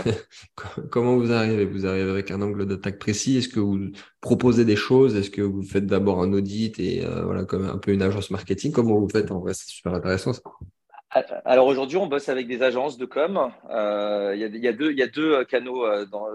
comment, 0.91 1.17
vous 1.17 1.33
arrivez? 1.33 1.67
Vous 1.67 1.85
arrivez 1.85 2.11
avec 2.11 2.31
un 2.31 2.41
angle 2.41 2.65
d'attaque 2.65 2.99
précis? 2.99 3.37
Est-ce 3.37 3.51
que 3.51 3.61
vous 3.61 3.91
proposez 4.23 4.65
des 4.65 4.77
choses? 4.77 5.15
Est-ce 5.15 5.29
que 5.29 5.43
vous 5.43 5.63
faites 5.63 5.85
d'abord 5.85 6.23
un 6.23 6.33
audit 6.33 6.79
et 6.79 7.05
voilà 7.23 7.45
comme 7.45 7.67
un 7.67 7.77
peu 7.77 7.93
une 7.93 8.01
agence 8.01 8.31
marketing? 8.31 8.73
Comment 8.73 8.99
vous 8.99 9.11
faites? 9.11 9.31
En 9.31 9.41
vrai, 9.41 9.53
c'est 9.53 9.69
super 9.69 9.93
intéressant 9.93 10.33
ça. 10.33 10.41
Alors 11.11 11.67
aujourd'hui, 11.67 11.97
on 11.97 12.07
bosse 12.07 12.29
avec 12.29 12.47
des 12.49 12.63
agences 12.63 12.99
de 12.99 13.07
com. 13.07 13.53
Euh, 13.71 14.33
il 14.35 14.41
y, 14.41 14.69
a, 14.69 14.73
deux, 14.73 14.93
y 14.93 15.03
a 15.03 15.07
deux 15.07 15.45
canaux 15.45 15.87
euh, 15.87 16.05
dans, 16.07 16.27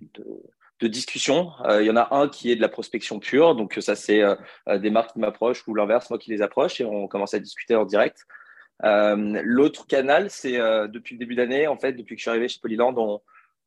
de, 0.00 0.88
discussion. 0.88 1.52
Euh, 1.64 1.82
il 1.82 1.86
y 1.86 1.90
en 1.90 1.96
a 1.96 2.14
un 2.14 2.28
qui 2.28 2.50
est 2.50 2.56
de 2.56 2.60
la 2.60 2.68
prospection 2.68 3.18
pure. 3.18 3.54
Donc 3.54 3.78
ça, 3.80 3.96
c'est 3.96 4.22
des 4.68 4.90
marques 4.90 5.12
qui 5.14 5.20
m'approchent 5.20 5.66
ou 5.66 5.74
l'inverse, 5.74 6.10
moi 6.10 6.18
qui 6.18 6.30
les 6.30 6.42
approche 6.42 6.80
et 6.80 6.84
on 6.84 7.08
commence 7.08 7.34
à 7.34 7.38
discuter 7.38 7.74
en 7.74 7.84
direct. 7.84 8.26
L'autre 8.82 9.86
canal, 9.86 10.28
c'est 10.28 10.58
depuis 10.88 11.14
le 11.14 11.18
début 11.18 11.34
d'année, 11.34 11.66
en 11.66 11.78
fait, 11.78 11.92
depuis 11.92 12.16
que 12.16 12.20
je 12.20 12.24
suis 12.24 12.30
arrivé 12.30 12.48
chez 12.48 12.60
Polyland, 12.60 13.20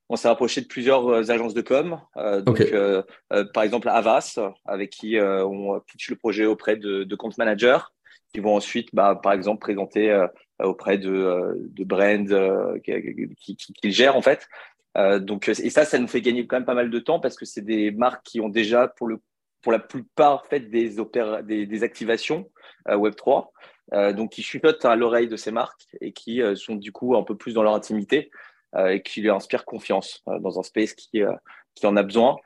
on, 0.09 0.15
s'est 0.17 0.27
rapproché 0.27 0.61
de 0.61 0.67
plusieurs 0.67 1.31
agences 1.31 1.53
de 1.53 1.61
com. 1.61 1.99
donc, 2.43 2.73
par 3.53 3.63
exemple, 3.63 3.89
Avas, 3.89 4.37
avec 4.65 4.91
qui 4.91 5.17
on 5.19 5.79
pitch 5.79 6.09
le 6.09 6.15
projet 6.15 6.45
auprès 6.45 6.75
de, 6.75 7.03
de 7.03 7.15
compte 7.15 7.37
managers 7.37 7.79
qui 8.35 8.41
vont 8.41 8.55
ensuite, 8.55 8.89
bah, 8.93 9.17
par 9.21 9.31
exemple, 9.31 9.61
présenter 9.61 10.11
euh, 10.11 10.27
auprès 10.61 10.97
de, 10.97 11.09
euh, 11.09 11.53
de 11.55 11.85
brands 11.85 12.31
euh, 12.31 12.77
qui, 12.79 13.55
qui, 13.55 13.91
gèrent 13.91 14.17
en 14.17 14.21
fait. 14.21 14.49
donc, 15.21 15.47
et 15.47 15.69
ça, 15.69 15.85
ça 15.85 15.97
nous 15.99 16.07
fait 16.07 16.21
gagner 16.21 16.45
quand 16.45 16.57
même 16.57 16.65
pas 16.65 16.73
mal 16.73 16.89
de 16.89 16.99
temps 16.99 17.21
parce 17.21 17.37
que 17.37 17.45
c'est 17.45 17.61
des 17.61 17.91
marques 17.91 18.25
qui 18.25 18.41
ont 18.41 18.49
déjà, 18.49 18.89
pour, 18.89 19.09
la 19.71 19.79
plupart, 19.79 20.45
fait 20.47 20.59
des, 20.59 21.83
activations 21.83 22.49
Web3, 22.87 23.47
donc 24.13 24.33
qui 24.33 24.43
chuchotent 24.43 24.83
à 24.83 24.97
l'oreille 24.97 25.29
de 25.29 25.37
ces 25.37 25.51
marques 25.51 25.87
et 26.01 26.11
qui 26.11 26.41
sont 26.55 26.75
du 26.75 26.91
coup 26.91 27.15
un 27.15 27.23
peu 27.23 27.37
plus 27.37 27.53
dans 27.53 27.63
leur 27.63 27.73
intimité 27.73 28.31
et 28.77 29.01
qui 29.01 29.21
lui 29.21 29.29
inspirent 29.29 29.65
confiance 29.65 30.23
dans 30.41 30.59
un 30.59 30.63
space 30.63 30.93
qui, 30.93 31.23
en 31.83 31.97
a 31.97 32.03
besoin. 32.03 32.37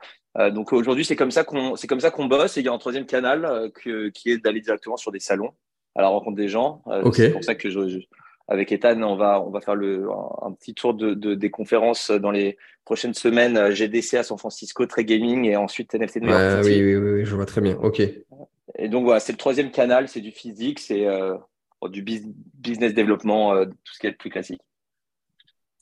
donc 0.50 0.72
aujourd'hui, 0.72 1.04
c'est 1.04 1.16
comme 1.16 1.32
ça 1.32 1.44
qu'on 1.44 1.76
c'est 1.76 1.86
comme 1.88 2.00
ça 2.00 2.10
qu'on 2.10 2.26
bosse. 2.26 2.56
Et 2.56 2.60
il 2.60 2.66
y 2.66 2.68
a 2.68 2.72
un 2.72 2.78
troisième 2.78 3.06
canal 3.06 3.70
qui 3.74 4.30
est 4.30 4.38
d'aller 4.38 4.60
directement 4.60 4.96
sur 4.96 5.12
des 5.12 5.20
salons 5.20 5.52
à 5.94 6.02
la 6.02 6.08
rencontre 6.08 6.36
des 6.36 6.48
gens. 6.48 6.82
Euh, 6.88 7.10
c'est 7.12 7.32
pour 7.32 7.44
ça 7.44 7.54
que 7.54 7.70
je, 7.70 8.00
avec 8.50 8.72
Ethan, 8.72 9.00
on 9.02 9.16
va, 9.16 9.40
on 9.40 9.50
va 9.50 9.60
faire 9.60 9.76
le, 9.76 10.08
un, 10.42 10.52
petit 10.52 10.74
tour 10.74 10.92
de, 10.94 11.14
des 11.14 11.50
conférences 11.50 12.10
dans 12.10 12.32
les 12.32 12.58
prochaines 12.84 13.14
semaines. 13.14 13.70
GDC 13.70 14.14
à 14.14 14.22
San 14.24 14.36
Francisco, 14.36 14.84
Très 14.86 15.04
Gaming 15.04 15.44
et 15.44 15.56
ensuite 15.56 15.94
NFT 15.94 16.16
New 16.22 16.30
York. 16.30 16.64
oui, 16.64 16.82
oui, 16.82 16.96
oui, 16.96 17.24
je 17.24 17.34
vois 17.36 17.46
très 17.46 17.60
bien. 17.60 17.76
OK. 17.80 18.02
Et 18.76 18.88
donc 18.88 19.04
voilà, 19.04 19.20
c'est 19.20 19.32
le 19.32 19.38
troisième 19.38 19.70
canal, 19.70 20.08
c'est 20.08 20.20
du 20.20 20.32
physique, 20.32 20.80
c'est 20.80 21.06
euh, 21.06 21.36
du 21.90 22.02
business 22.02 22.92
développement, 22.92 23.54
euh, 23.54 23.66
tout 23.66 23.94
ce 23.94 24.00
qui 24.00 24.06
est 24.08 24.10
le 24.10 24.16
plus 24.16 24.30
classique. 24.30 24.60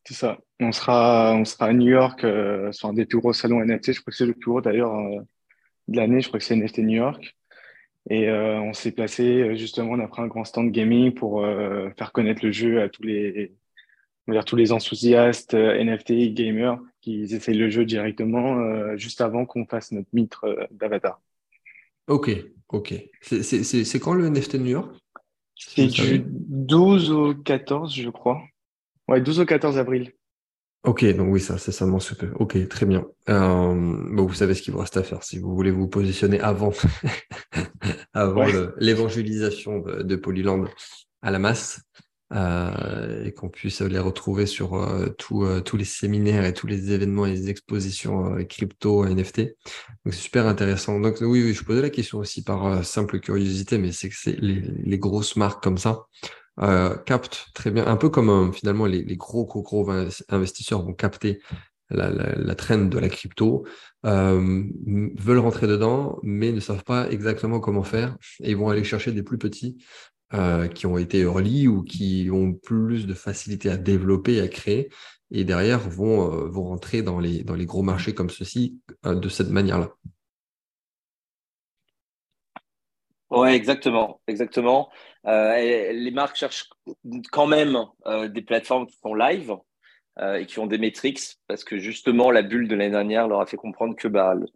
C'est 0.04 0.14
ça. 0.14 0.38
On 0.60 0.72
sera, 0.72 1.34
on 1.34 1.44
sera 1.46 1.66
à 1.66 1.72
New 1.72 1.88
York 1.88 2.22
euh, 2.24 2.70
sur 2.72 2.88
un 2.88 2.92
des 2.92 3.06
plus 3.06 3.18
gros 3.18 3.32
salons 3.32 3.64
NFT. 3.64 3.92
Je 3.92 4.00
crois 4.00 4.10
que 4.10 4.16
c'est 4.16 4.26
le 4.26 4.34
plus 4.34 4.50
gros 4.50 4.60
d'ailleurs 4.60 4.92
de 5.86 5.96
l'année. 5.96 6.20
Je 6.20 6.28
crois 6.28 6.38
que 6.38 6.44
c'est 6.44 6.56
NFT 6.56 6.80
New 6.80 6.96
York. 6.96 7.37
Et 8.10 8.30
on 8.30 8.72
s'est 8.72 8.92
placé 8.92 9.56
justement, 9.56 9.92
on 9.92 10.00
a 10.00 10.08
pris 10.08 10.22
un 10.22 10.26
grand 10.26 10.44
stand 10.44 10.70
gaming 10.70 11.12
pour 11.12 11.44
faire 11.96 12.12
connaître 12.12 12.44
le 12.44 12.52
jeu 12.52 12.80
à 12.80 12.88
tous 12.88 13.02
les, 13.02 13.52
on 14.26 14.42
tous 14.42 14.56
les 14.56 14.72
enthousiastes 14.72 15.54
NFT 15.54 16.32
gamers 16.32 16.78
qui 17.00 17.22
essayent 17.22 17.56
le 17.56 17.70
jeu 17.70 17.84
directement 17.84 18.96
juste 18.96 19.20
avant 19.20 19.44
qu'on 19.44 19.66
fasse 19.66 19.92
notre 19.92 20.08
mitre 20.12 20.68
d'avatar. 20.70 21.20
Ok, 22.06 22.30
ok. 22.68 22.94
C'est 23.20 24.00
quand 24.00 24.14
le 24.14 24.28
NFT 24.30 24.56
de 24.56 24.62
New 24.62 24.70
York? 24.70 24.96
C'est 25.56 25.86
du 25.86 26.24
12 26.26 27.10
au 27.10 27.34
14, 27.34 27.94
je 27.94 28.08
crois. 28.10 28.40
Ouais, 29.08 29.20
12 29.20 29.40
au 29.40 29.44
14 29.44 29.76
avril. 29.76 30.12
Ok, 30.84 31.04
donc 31.16 31.28
oui, 31.30 31.40
ça, 31.40 31.58
c'est 31.58 31.72
ça 31.72 31.86
mon 31.86 31.98
peu. 31.98 32.30
Ok, 32.36 32.68
très 32.68 32.86
bien. 32.86 33.04
Euh, 33.28 33.74
bon, 34.10 34.26
vous 34.26 34.34
savez 34.34 34.54
ce 34.54 34.62
qu'il 34.62 34.72
vous 34.72 34.78
reste 34.78 34.96
à 34.96 35.02
faire 35.02 35.22
si 35.22 35.38
vous 35.38 35.54
voulez 35.54 35.70
vous 35.70 35.88
positionner 35.88 36.40
avant, 36.40 36.72
avant 38.14 38.46
l'évangélisation 38.78 39.80
de, 39.80 40.02
de 40.02 40.16
Polyland 40.16 40.64
à 41.22 41.30
la 41.30 41.38
masse. 41.38 41.80
Euh, 42.34 43.24
et 43.24 43.32
qu'on 43.32 43.48
puisse 43.48 43.80
les 43.80 43.98
retrouver 43.98 44.44
sur 44.44 44.74
euh, 44.74 45.06
euh, 45.32 45.60
tous 45.62 45.76
les 45.78 45.84
séminaires 45.86 46.44
et 46.44 46.52
tous 46.52 46.66
les 46.66 46.92
événements 46.92 47.24
et 47.24 47.30
les 47.30 47.48
expositions 47.48 48.44
crypto 48.44 49.06
NFT. 49.06 49.40
Donc 50.04 50.12
c'est 50.12 50.20
super 50.20 50.46
intéressant. 50.46 51.00
Donc 51.00 51.22
oui, 51.22 51.42
oui, 51.42 51.54
je 51.54 51.64
posais 51.64 51.80
la 51.80 51.88
question 51.88 52.18
aussi 52.18 52.44
par 52.44 52.84
simple 52.84 53.20
curiosité, 53.20 53.78
mais 53.78 53.92
c'est 53.92 54.10
que 54.10 54.14
c'est 54.14 54.36
les, 54.40 54.98
grosses 54.98 55.36
marques 55.36 55.62
comme 55.62 55.78
ça 55.78 56.02
captent 57.06 57.46
très 57.54 57.70
bien, 57.70 57.86
un 57.86 57.96
peu 57.96 58.08
comme 58.08 58.52
finalement 58.52 58.86
les, 58.86 59.16
gros 59.16 59.44
gros 59.44 59.90
investisseurs 60.28 60.82
vont 60.82 60.92
capter 60.92 61.40
la, 61.90 62.54
trend 62.54 62.86
de 62.86 62.98
la 62.98 63.08
crypto, 63.08 63.64
veulent 64.04 65.38
rentrer 65.38 65.66
dedans, 65.66 66.18
mais 66.22 66.52
ne 66.52 66.60
savent 66.60 66.84
pas 66.84 67.08
exactement 67.10 67.60
comment 67.60 67.84
faire 67.84 68.16
et 68.40 68.54
vont 68.54 68.68
aller 68.68 68.84
chercher 68.84 69.12
des 69.12 69.22
plus 69.22 69.38
petits 69.38 69.78
euh, 70.34 70.68
qui 70.68 70.84
ont 70.84 70.98
été 70.98 71.20
early 71.20 71.68
ou 71.68 71.82
qui 71.82 72.28
ont 72.30 72.52
plus 72.52 73.06
de 73.06 73.14
facilité 73.14 73.70
à 73.70 73.78
développer 73.78 74.34
et 74.34 74.40
à 74.42 74.48
créer, 74.48 74.90
et 75.30 75.42
derrière 75.44 75.88
vont, 75.88 76.30
euh, 76.30 76.48
vont 76.50 76.64
rentrer 76.64 77.00
dans 77.00 77.18
les, 77.18 77.44
dans 77.44 77.54
les 77.54 77.64
gros 77.64 77.82
marchés 77.82 78.12
comme 78.12 78.28
ceci 78.28 78.78
euh, 79.06 79.14
de 79.14 79.30
cette 79.30 79.48
manière-là. 79.48 79.88
Ouais, 83.30 83.54
exactement, 83.54 84.20
exactement. 84.26 84.90
les 85.24 86.10
marques 86.12 86.36
cherchent 86.36 86.70
quand 87.30 87.46
même 87.46 87.78
des 88.28 88.42
plateformes 88.42 88.86
qui 88.86 88.96
sont 88.96 89.14
live 89.14 89.54
et 90.20 90.46
qui 90.46 90.58
ont 90.58 90.66
des 90.66 90.78
métriques 90.78 91.20
parce 91.46 91.62
que 91.62 91.78
justement 91.78 92.30
la 92.30 92.42
bulle 92.42 92.68
de 92.68 92.74
l'année 92.74 92.90
dernière 92.90 93.28
leur 93.28 93.40
a 93.40 93.46
fait 93.46 93.58
comprendre 93.58 93.94
que 93.96 94.08
bah, 94.08 94.34
le, 94.34 94.46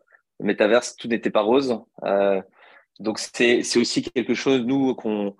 métaverse 0.40 0.96
tout 0.96 1.06
n'était 1.06 1.30
pas 1.30 1.42
rose. 1.42 1.78
donc 2.98 3.18
c'est 3.18 3.60
aussi 3.76 4.02
quelque 4.02 4.34
chose 4.34 4.62
nous 4.62 4.94
qu'on 4.94 5.36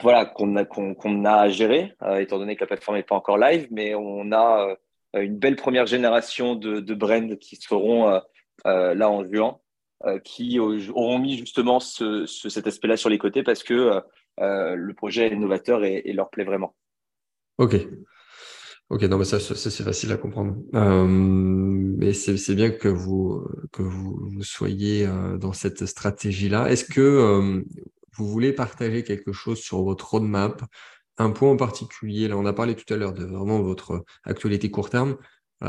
voilà 0.00 0.26
qu'on 0.26 0.56
a 0.56 0.64
qu'on 0.64 1.24
a 1.24 1.34
à 1.34 1.48
gérer 1.48 1.92
euh, 2.02 2.18
étant 2.18 2.38
donné 2.38 2.56
que 2.56 2.60
la 2.60 2.66
plateforme 2.66 2.96
n'est 2.96 3.02
pas 3.02 3.14
encore 3.14 3.38
live 3.38 3.68
mais 3.70 3.94
on 3.94 4.32
a 4.32 4.76
euh, 5.14 5.22
une 5.22 5.38
belle 5.38 5.56
première 5.56 5.86
génération 5.86 6.54
de, 6.54 6.80
de 6.80 6.94
brands 6.94 7.36
qui 7.36 7.56
seront 7.56 8.20
euh, 8.66 8.94
là 8.94 9.10
en 9.10 9.24
juin 9.24 9.58
qui 10.24 10.58
auront 10.58 11.18
mis 11.18 11.38
justement 11.38 11.80
ce, 11.80 12.26
cet 12.26 12.66
aspect-là 12.66 12.96
sur 12.96 13.08
les 13.08 13.18
côtés 13.18 13.42
parce 13.42 13.62
que 13.62 14.02
le 14.38 14.92
projet 14.92 15.26
est 15.26 15.34
innovateur 15.34 15.84
et, 15.84 16.12
leur 16.12 16.30
plaît 16.30 16.44
vraiment. 16.44 16.74
Ok. 17.58 17.76
Ok, 18.90 19.02
non, 19.04 19.16
mais 19.16 19.24
ça, 19.24 19.40
c'est 19.40 19.82
facile 19.82 20.12
à 20.12 20.16
comprendre. 20.16 20.56
mais 20.72 22.12
c'est 22.12 22.54
bien 22.54 22.70
que 22.70 22.88
vous, 22.88 23.46
que 23.72 23.82
vous 23.82 24.42
soyez 24.42 25.08
dans 25.38 25.52
cette 25.52 25.86
stratégie-là. 25.86 26.70
Est-ce 26.70 26.84
que 26.84 27.64
vous 28.16 28.28
voulez 28.28 28.52
partager 28.52 29.02
quelque 29.02 29.32
chose 29.32 29.58
sur 29.58 29.82
votre 29.82 30.10
roadmap, 30.10 30.62
un 31.18 31.30
point 31.30 31.50
en 31.50 31.56
particulier, 31.56 32.28
là 32.28 32.36
on 32.36 32.46
a 32.46 32.52
parlé 32.52 32.74
tout 32.74 32.92
à 32.92 32.96
l'heure 32.96 33.12
de 33.12 33.24
vraiment 33.24 33.62
votre 33.62 34.04
actualité 34.24 34.70
court 34.70 34.90
terme, 34.90 35.16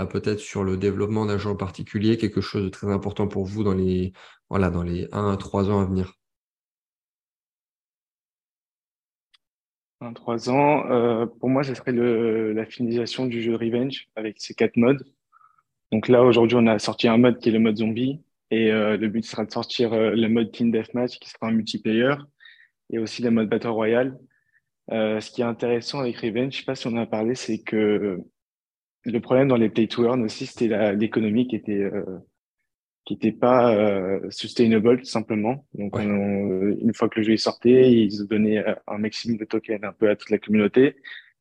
peut-être 0.06 0.40
sur 0.40 0.64
le 0.64 0.78
développement 0.78 1.26
d'un 1.26 1.38
genre 1.38 1.58
particulier, 1.58 2.18
quelque 2.18 2.42
chose 2.42 2.64
de 2.64 2.70
très 2.70 2.88
important 2.92 3.28
pour 3.28 3.46
vous 3.46 3.64
dans 3.64 3.74
les, 3.74 4.14
voilà, 4.50 4.70
dans 4.70 4.84
les 4.84 5.08
1 5.12 5.32
à 5.32 5.38
3 5.38 5.70
ans 5.72 5.80
à 5.80 5.86
venir. 5.86 6.14
1 10.02 10.08
à 10.08 10.14
3 10.14 10.50
ans, 10.50 10.90
euh, 10.92 11.26
pour 11.26 11.50
moi, 11.50 11.64
ce 11.64 11.74
serait 11.74 11.94
la 11.94 12.66
finalisation 12.66 13.26
du 13.26 13.42
jeu 13.42 13.56
Revenge 13.56 14.08
avec 14.16 14.42
ses 14.42 14.54
quatre 14.54 14.78
modes. 14.78 15.06
Donc 15.92 16.10
là, 16.10 16.24
aujourd'hui, 16.24 16.58
on 16.60 16.68
a 16.68 16.80
sorti 16.80 17.08
un 17.08 17.18
mode 17.18 17.40
qui 17.40 17.50
est 17.50 17.52
le 17.54 17.60
mode 17.60 17.78
zombie. 17.78 18.20
Et 18.52 18.72
euh, 18.72 18.98
le 18.98 19.08
but 19.08 19.26
sera 19.26 19.46
de 19.46 19.52
sortir 19.52 19.94
euh, 19.94 20.12
le 20.12 20.28
mode 20.30 20.52
Team 20.52 20.72
Deathmatch 20.72 21.20
qui 21.20 21.30
sera 21.30 21.48
un 21.48 21.52
multiplayer 21.52 22.16
et 22.92 23.00
aussi 23.00 23.22
le 23.22 23.32
mode 23.32 23.50
Battle 23.50 23.70
Royale. 23.70 24.18
Euh, 24.92 25.20
ce 25.20 25.32
qui 25.32 25.42
est 25.42 25.46
intéressant 25.46 26.00
avec 26.00 26.18
Revenge, 26.18 26.54
je 26.54 26.60
sais 26.60 26.66
pas 26.66 26.76
si 26.76 26.86
on 26.88 26.92
en 26.92 26.98
a 26.98 27.06
parlé, 27.08 27.34
c'est 27.34 27.60
que 27.60 28.20
le 29.06 29.20
problème 29.20 29.48
dans 29.48 29.56
les 29.56 29.70
play 29.70 29.88
to 29.88 30.06
earn 30.06 30.24
aussi, 30.24 30.46
c'était 30.46 30.96
l'économie 30.96 31.48
qui 31.48 31.56
était 31.56 31.84
euh, 31.84 32.04
qui 33.06 33.14
était 33.14 33.32
pas 33.32 33.76
euh, 33.76 34.20
sustainable 34.32 35.00
tout 35.00 35.06
simplement. 35.06 35.66
Donc 35.76 35.98
une 36.00 36.94
fois 36.94 37.08
que 37.08 37.20
le 37.20 37.26
jeu 37.26 37.34
est 37.34 37.38
sorti, 37.38 37.70
ils 37.70 38.28
donnaient 38.28 38.64
un 38.88 38.98
maximum 38.98 39.38
de 39.38 39.46
tokens 39.46 39.84
un 39.84 39.94
peu 39.94 40.10
à 40.10 40.16
toute 40.16 40.32
la 40.32 40.40
communauté. 40.40 40.96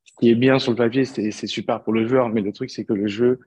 Ce 0.05 0.13
qui 0.21 0.31
est 0.31 0.35
bien 0.35 0.59
sur 0.59 0.73
le 0.73 0.77
papier, 0.77 1.05
c'est 1.07 1.47
super 1.47 1.83
pour 1.83 1.95
le 1.95 2.07
joueur, 2.07 2.29
mais 2.29 2.43
le 2.43 2.53
truc 2.53 2.71
c'est 2.71 2.85
que 2.85 2.93
le 2.93 3.07
jeu 3.07 3.41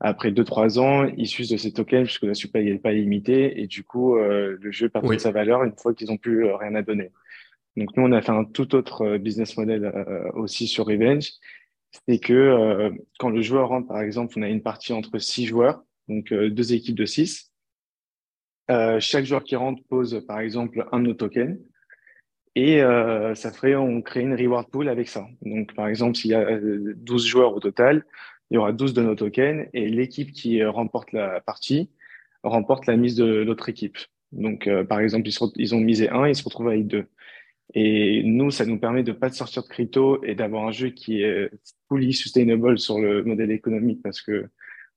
après 0.00 0.30
2-3 0.30 0.78
ans, 0.78 1.10
ils 1.16 1.26
s'usent 1.26 1.48
de 1.48 1.56
ces 1.56 1.72
tokens 1.72 2.04
puisque 2.04 2.24
la 2.24 2.34
supply 2.34 2.64
n'est 2.64 2.78
pas 2.78 2.92
limitée 2.92 3.60
et 3.60 3.66
du 3.66 3.82
coup 3.82 4.16
euh, 4.16 4.56
le 4.60 4.70
jeu 4.70 4.88
perd 4.88 5.18
sa 5.18 5.30
valeur 5.30 5.64
une 5.64 5.74
fois 5.76 5.94
qu'ils 5.94 6.08
n'ont 6.08 6.18
plus 6.18 6.44
rien 6.52 6.74
à 6.74 6.82
donner. 6.82 7.10
Donc 7.76 7.96
nous, 7.96 8.04
on 8.04 8.12
a 8.12 8.22
fait 8.22 8.32
un 8.32 8.44
tout 8.44 8.74
autre 8.74 9.02
euh, 9.02 9.18
business 9.18 9.56
model 9.56 9.84
euh, 9.84 10.30
aussi 10.32 10.66
sur 10.66 10.86
Revenge. 10.86 11.30
C'est 12.08 12.18
que 12.18 12.32
euh, 12.32 12.90
quand 13.18 13.30
le 13.30 13.42
joueur 13.42 13.68
rentre, 13.68 13.88
par 13.88 14.00
exemple, 14.00 14.34
on 14.38 14.42
a 14.42 14.48
une 14.48 14.62
partie 14.62 14.92
entre 14.92 15.18
six 15.18 15.46
joueurs, 15.46 15.82
donc 16.08 16.32
deux 16.32 16.72
équipes 16.72 16.96
de 16.96 17.06
six. 17.06 17.52
chaque 19.00 19.24
joueur 19.24 19.44
qui 19.44 19.56
rentre 19.56 19.82
pose, 19.88 20.24
par 20.26 20.40
exemple, 20.40 20.86
un 20.92 21.00
de 21.00 21.06
nos 21.06 21.14
tokens. 21.14 21.58
Et 22.54 22.80
ça 23.34 23.52
ferait, 23.52 23.74
on 23.74 24.00
crée 24.00 24.22
une 24.22 24.34
reward 24.34 24.70
pool 24.70 24.88
avec 24.88 25.08
ça. 25.08 25.26
Donc, 25.42 25.74
par 25.74 25.88
exemple, 25.88 26.16
s'il 26.16 26.30
y 26.30 26.34
a 26.34 26.58
12 26.60 27.26
joueurs 27.26 27.54
au 27.54 27.60
total, 27.60 28.04
il 28.50 28.54
y 28.54 28.58
aura 28.58 28.72
12 28.72 28.94
de 28.94 29.02
nos 29.02 29.14
tokens 29.14 29.68
et 29.74 29.88
l'équipe 29.88 30.32
qui 30.32 30.64
remporte 30.64 31.12
la 31.12 31.40
partie 31.40 31.90
remporte 32.42 32.86
la 32.86 32.96
mise 32.96 33.16
de 33.16 33.24
l'autre 33.24 33.68
équipe. 33.68 33.98
Donc, 34.32 34.68
par 34.88 35.00
exemple, 35.00 35.28
ils, 35.28 35.36
ils, 35.56 35.74
ont 35.74 35.80
misé 35.80 36.08
un, 36.08 36.28
ils 36.28 36.36
se 36.36 36.44
retrouvent 36.44 36.68
avec 36.68 36.86
deux. 36.86 37.06
Et 37.78 38.22
nous, 38.24 38.50
ça 38.50 38.64
nous 38.64 38.78
permet 38.78 39.02
de 39.02 39.12
pas 39.12 39.28
sortir 39.28 39.62
de 39.62 39.68
crypto 39.68 40.24
et 40.24 40.34
d'avoir 40.34 40.66
un 40.66 40.72
jeu 40.72 40.88
qui 40.88 41.22
est 41.22 41.50
fully 41.88 42.14
sustainable 42.14 42.78
sur 42.78 42.98
le 42.98 43.22
modèle 43.22 43.50
économique 43.50 44.00
parce 44.02 44.22
que 44.22 44.48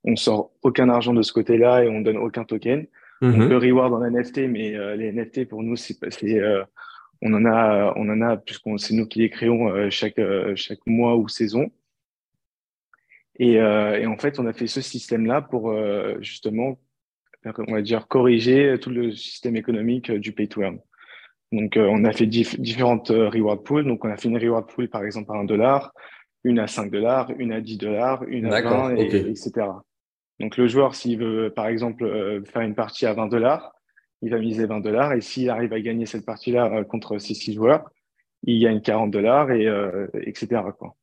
on 0.05 0.15
sort 0.15 0.53
aucun 0.61 0.87
argent 0.87 1.13
de 1.13 1.21
ce 1.21 1.33
côté-là 1.33 1.83
et 1.83 1.89
on 1.89 1.99
donne 1.99 2.15
aucun 2.15 2.45
token. 2.45 2.87
On 3.21 3.33
peut 3.33 3.57
reward 3.57 3.93
en 3.93 4.09
NFT, 4.09 4.47
mais 4.47 4.77
euh, 4.77 4.95
les 4.95 5.11
NFT 5.11 5.45
pour 5.49 5.61
nous, 5.61 5.75
c'est, 5.75 5.97
euh, 6.23 6.63
on 7.21 7.33
en 7.33 7.43
a, 7.43 7.91
on 7.97 8.07
en 8.07 8.21
a 8.21 8.37
puisqu'on 8.37 8.77
c'est 8.77 8.93
nous 8.93 9.07
qui 9.07 9.19
les 9.19 9.29
créons 9.29 9.67
euh, 9.67 9.89
chaque 9.89 10.21
chaque 10.55 10.87
mois 10.87 11.17
ou 11.17 11.27
saison. 11.27 11.69
Et, 13.39 13.55
et, 13.55 14.05
en 14.05 14.17
fait, 14.17 14.39
on 14.39 14.45
a 14.47 14.53
fait 14.53 14.67
ce 14.67 14.79
système-là 14.79 15.41
pour 15.41 15.73
justement, 16.21 16.77
on 17.45 17.73
va 17.73 17.81
dire, 17.81 18.07
corriger 18.07 18.77
tout 18.81 18.89
le 18.89 19.11
système 19.11 19.55
économique 19.55 20.11
du 20.11 20.33
pay 20.33 20.47
to 20.47 20.61
earn. 20.61 20.79
Donc, 21.51 21.77
euh, 21.77 21.87
on 21.89 22.03
a 22.05 22.11
fait 22.11 22.27
différentes 22.27 23.11
euh, 23.11 23.29
reward 23.29 23.63
pools. 23.63 23.85
Donc, 23.85 24.05
on 24.05 24.09
a 24.09 24.17
fait 24.17 24.29
une 24.29 24.37
reward 24.37 24.67
pool, 24.67 24.87
par 24.87 25.03
exemple, 25.03 25.31
à 25.31 25.35
1 25.35 25.45
dollar, 25.45 25.93
une 26.43 26.59
à 26.59 26.67
5 26.67 26.91
dollars, 26.91 27.31
une 27.39 27.51
à 27.51 27.61
10 27.61 27.77
dollars, 27.77 28.23
une 28.27 28.53
à 28.53 28.61
20, 28.61 28.95
et, 28.97 29.15
etc. 29.29 29.51
Donc, 30.39 30.57
le 30.57 30.67
joueur, 30.67 30.93
s'il 30.93 31.17
veut, 31.17 31.51
par 31.55 31.67
exemple, 31.67 32.03
euh, 32.03 32.43
faire 32.45 32.61
une 32.61 32.75
partie 32.75 33.05
à 33.05 33.13
20 33.13 33.27
dollars, 33.27 33.73
il 34.21 34.29
va 34.29 34.37
miser 34.37 34.65
20 34.65 34.79
dollars. 34.81 35.13
Et 35.13 35.21
s'il 35.21 35.49
arrive 35.49 35.73
à 35.73 35.79
gagner 35.79 36.05
cette 36.05 36.25
partie-là 36.25 36.83
contre 36.83 37.17
ces 37.17 37.33
6 37.33 37.53
joueurs, 37.53 37.89
il 38.43 38.61
gagne 38.61 38.81
40 38.81 39.11
dollars, 39.11 39.51
et 39.51 39.67
etc. 40.21 40.61
Quoi. 40.77 40.95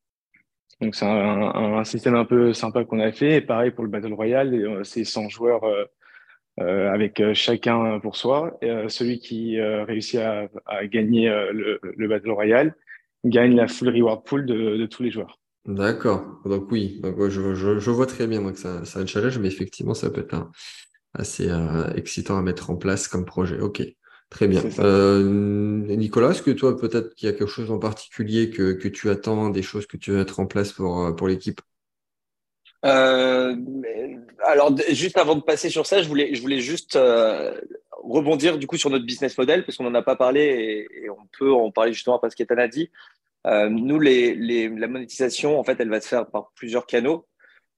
Donc, 0.81 0.95
c'est 0.95 1.07
un, 1.07 1.43
un, 1.77 1.85
système 1.85 2.15
un 2.15 2.25
peu 2.25 2.53
sympa 2.53 2.85
qu'on 2.85 3.01
a 3.01 3.13
fait. 3.13 3.37
Et 3.37 3.41
pareil 3.41 3.73
pour 3.73 3.85
le 3.85 3.91
Battle 3.91 4.13
Royale, 4.13 4.81
c'est 4.85 5.05
100 5.05 5.29
joueurs 5.31 5.65
euh, 6.59 6.91
avec 6.91 7.21
euh, 7.21 7.35
chacun 7.35 8.01
pour 8.01 8.17
soi. 8.17 8.59
Euh, 8.63 8.89
celui 8.89 9.19
qui 9.19 9.61
réussit 9.61 10.21
à, 10.21 10.49
à 10.65 10.87
gagner 10.87 11.29
le, 11.53 11.79
le, 11.83 12.09
Battle 12.09 12.31
Royale 12.31 12.75
gagne 13.25 13.55
la 13.55 13.69
full 13.69 13.91
reward 13.91 14.25
pool 14.25 14.47
de, 14.47 14.87
tous 14.87 15.03
les 15.03 15.11
joueurs. 15.11 15.39
D'accord. 15.67 16.41
Donc 16.45 16.71
oui, 16.71 17.03
je, 17.03 17.91
vois 17.91 18.07
très 18.07 18.27
bien 18.27 18.53
que 18.53 18.59
c'est 18.59 18.99
un 18.99 19.07
challenge, 19.07 19.39
mais 19.39 19.49
effectivement, 19.49 19.95
ça 19.95 20.11
peut 20.11 20.21
être 20.21 20.51
assez 21.13 21.51
excitant 21.95 22.39
à 22.39 22.43
mettre 22.43 22.71
en 22.71 22.77
place 22.77 23.09
comme 23.09 23.25
projet. 23.25 23.61
Ok. 23.61 23.83
Très 24.31 24.49
bien. 24.49 24.63
Nicolas, 24.63 26.31
est-ce 26.31 26.43
que 26.43 26.51
toi, 26.53 26.77
peut-être 26.77 27.15
qu'il 27.15 27.27
y 27.27 27.31
a 27.31 27.33
quelque 27.33 27.51
chose 27.51 27.71
en 27.71 27.79
particulier 27.79 28.51
que, 28.51 28.89
tu 28.89 29.11
attends, 29.11 29.51
des 29.51 29.63
choses 29.63 29.87
que 29.87 29.97
tu 29.97 30.13
veux 30.13 30.19
mettre 30.19 30.41
en 30.41 30.47
place 30.47 30.73
pour, 30.73 31.15
pour 31.17 31.29
l'équipe? 31.29 31.61
Euh, 32.85 33.57
alors, 34.45 34.77
juste 34.91 35.19
avant 35.19 35.35
de 35.35 35.43
passer 35.43 35.71
sur 35.71 35.87
ça, 35.87 36.03
je 36.03 36.09
voulais, 36.09 36.35
je 36.35 36.41
voulais 36.41 36.61
juste 36.61 36.99
rebondir 38.05 38.59
du 38.59 38.67
coup 38.67 38.77
sur 38.77 38.91
notre 38.91 39.07
business 39.07 39.37
model 39.37 39.65
parce 39.65 39.79
qu'on 39.79 39.85
n'en 39.85 39.95
a 39.95 40.03
pas 40.03 40.17
parlé 40.17 40.87
et, 41.03 41.11
on 41.11 41.27
peut 41.39 41.53
en 41.53 41.71
parler 41.71 41.93
justement 41.93 42.19
parce 42.19 42.35
qu'Ethan 42.35 42.59
a 42.59 42.69
dit. 42.69 42.91
nous, 43.45 43.99
les, 43.99 44.69
la 44.69 44.89
monétisation, 44.89 45.59
en 45.59 45.65
fait, 45.65 45.81
elle 45.81 45.91
va 45.91 46.01
se 46.01 46.09
faire 46.09 46.27
par 46.27 46.53
plusieurs 46.55 46.87
canaux. 46.87 47.27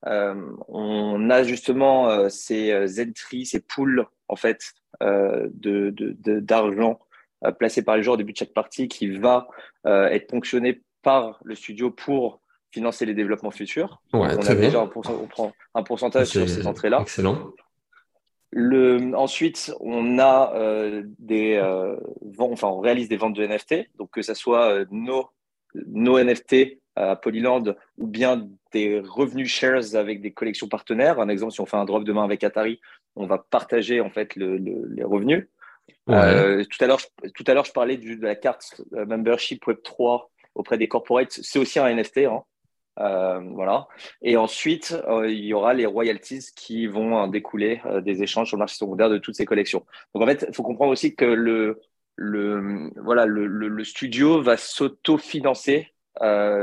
on 0.04 1.30
a 1.30 1.42
justement 1.44 2.28
ces 2.28 3.00
entries, 3.00 3.46
ces 3.46 3.60
pools 3.60 4.06
en 4.28 4.36
fait 4.36 4.60
euh, 5.02 5.48
de, 5.52 5.94
d'argent 6.40 6.98
euh, 7.44 7.52
placé 7.52 7.82
par 7.82 7.96
les 7.96 8.02
joueurs 8.02 8.14
au 8.14 8.16
début 8.16 8.32
de 8.32 8.38
chaque 8.38 8.52
partie 8.52 8.88
qui 8.88 9.08
va 9.10 9.46
euh, 9.86 10.08
être 10.08 10.26
ponctionné 10.26 10.82
par 11.02 11.38
le 11.44 11.54
studio 11.54 11.90
pour 11.90 12.40
financer 12.70 13.06
les 13.06 13.14
développements 13.14 13.50
futurs. 13.50 14.02
on 14.12 14.22
a 14.22 14.36
déjà 14.36 14.80
un, 14.80 14.90
on 14.94 15.26
prend 15.26 15.52
un 15.74 15.82
pourcentage 15.82 16.28
sur 16.28 16.48
ces 16.48 16.66
entrées-là. 16.66 17.00
Excellent. 17.02 17.52
Le, 18.50 19.14
ensuite, 19.14 19.72
on 19.80 20.18
a 20.18 20.52
des 21.18 21.58
ventes, 22.22 22.52
enfin, 22.52 22.68
on 22.68 22.80
réalise 22.80 23.08
des 23.08 23.16
ventes 23.16 23.36
de 23.36 23.46
NFT, 23.46 23.90
donc 23.96 24.10
que 24.10 24.22
ce 24.22 24.34
soit 24.34 24.84
nos, 24.90 25.28
nos 25.86 26.22
NFT 26.22 26.78
à 26.96 27.14
Polyland 27.14 27.62
ou 27.98 28.06
bien 28.06 28.48
des 28.72 29.00
revenus 29.00 29.48
shares 29.48 29.94
avec 29.94 30.20
des 30.20 30.32
collections 30.32 30.68
partenaires. 30.68 31.20
Un 31.20 31.28
exemple, 31.28 31.52
si 31.52 31.60
on 31.60 31.66
fait 31.66 31.76
un 31.76 31.84
drop 31.84 32.04
demain 32.04 32.24
avec 32.24 32.42
Atari, 32.42 32.80
on 33.16 33.26
va 33.26 33.38
partager 33.38 34.00
en 34.00 34.10
fait 34.10 34.34
les 34.36 35.04
revenus. 35.04 35.46
Euh, 36.10 36.64
tout 36.64 36.82
à 36.82 36.86
l'heure, 36.86 37.00
tout 37.34 37.44
à 37.46 37.54
l'heure, 37.54 37.64
je 37.64 37.72
parlais 37.72 37.96
de 37.96 38.22
la 38.22 38.34
carte 38.34 38.80
euh, 38.94 39.04
membership 39.06 39.66
Web 39.66 39.78
3 39.82 40.30
auprès 40.54 40.78
des 40.78 40.88
corporates. 40.88 41.38
C'est 41.42 41.58
aussi 41.58 41.78
un 41.78 41.94
NFT, 41.94 42.18
hein. 42.18 42.42
Euh, 43.00 43.40
voilà. 43.54 43.88
Et 44.22 44.36
ensuite, 44.36 44.96
il 45.24 45.44
y 45.44 45.54
aura 45.54 45.74
les 45.74 45.86
royalties 45.86 46.46
qui 46.54 46.86
vont 46.86 47.26
découler 47.28 47.80
des 48.02 48.22
échanges 48.22 48.48
sur 48.48 48.56
le 48.56 48.60
marché 48.60 48.76
secondaire 48.76 49.10
de 49.10 49.18
toutes 49.18 49.36
ces 49.36 49.44
collections. 49.44 49.84
Donc 50.14 50.22
en 50.24 50.26
fait, 50.26 50.46
il 50.48 50.54
faut 50.54 50.62
comprendre 50.62 50.92
aussi 50.92 51.14
que 51.14 51.24
le 51.24 51.80
le 52.20 52.90
voilà 52.96 53.26
le, 53.26 53.46
le, 53.46 53.84
studio 53.84 54.42
va 54.42 54.56
s'auto-financer 54.56 55.94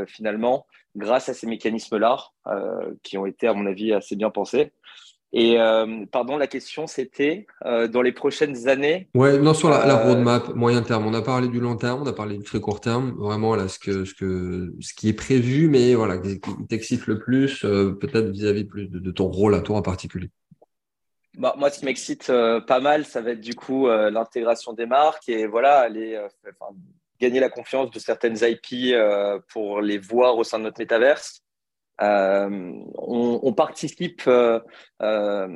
finalement 0.07 0.67
grâce 0.97 1.29
à 1.29 1.33
ces 1.33 1.47
mécanismes-là 1.47 2.17
qui 3.03 3.17
ont 3.17 3.25
été 3.25 3.47
à 3.47 3.53
mon 3.53 3.65
avis 3.65 3.93
assez 3.93 4.15
bien 4.15 4.29
pensés. 4.29 4.73
Et 5.33 5.59
euh, 5.59 6.05
pardon, 6.11 6.37
la 6.37 6.47
question 6.47 6.87
c'était 6.87 7.45
euh, 7.65 7.89
dans 7.89 8.01
les 8.01 8.13
prochaines 8.13 8.69
années. 8.69 9.09
Ouais, 9.13 9.37
non, 9.37 9.53
sur 9.53 9.69
la, 9.69 9.85
euh, 9.85 10.03
roadmap 10.07 10.55
moyen 10.55 10.81
terme. 10.81 11.05
On 11.05 11.13
a 11.13 11.21
parlé 11.21 11.49
du 11.49 11.59
long 11.59 11.75
terme, 11.75 12.03
on 12.03 12.07
a 12.07 12.13
parlé 12.13 12.37
du 12.37 12.43
très 12.43 12.61
court 12.61 12.79
terme. 12.79 13.15
Vraiment, 13.17 13.53
là, 13.55 13.67
ce, 13.67 13.77
que, 13.77 14.05
ce, 14.05 14.13
que, 14.13 14.73
ce 14.79 14.93
qui 14.93 15.09
est 15.09 15.13
prévu, 15.13 15.67
mais 15.67 15.93
voilà, 15.93 16.17
qui 16.19 16.39
t'excite 16.69 17.07
le 17.07 17.19
plus, 17.19 17.61
peut-être 17.61 18.29
vis-à-vis 18.29 18.63
plus 18.63 18.87
de, 18.87 19.11
ton 19.11 19.27
rôle 19.27 19.55
à 19.55 19.61
toi 19.61 19.77
en 19.77 19.81
particulier. 19.81 20.29
Bah, 21.37 21.53
moi, 21.57 21.69
ce 21.69 21.79
qui 21.79 21.85
m'excite 21.85 22.27
pas 22.27 22.79
mal, 22.79 23.03
ça 23.05 23.19
va 23.19 23.31
être 23.31 23.41
du 23.41 23.55
coup 23.55 23.87
l'intégration 23.87 24.71
des 24.71 24.85
marques 24.85 25.27
et 25.27 25.47
voilà, 25.47 25.79
aller 25.79 26.17
gagner 27.19 27.41
la 27.41 27.49
confiance 27.49 27.91
de 27.91 27.99
certaines 27.99 28.37
IP 28.41 28.95
pour 29.49 29.81
les 29.81 29.97
voir 29.97 30.37
au 30.37 30.45
sein 30.45 30.59
de 30.59 30.63
notre 30.63 30.79
métaverse. 30.79 31.44
Euh, 32.01 32.73
on, 32.97 33.53
participe 33.53 34.23
euh, 34.27 34.59
euh, 35.01 35.47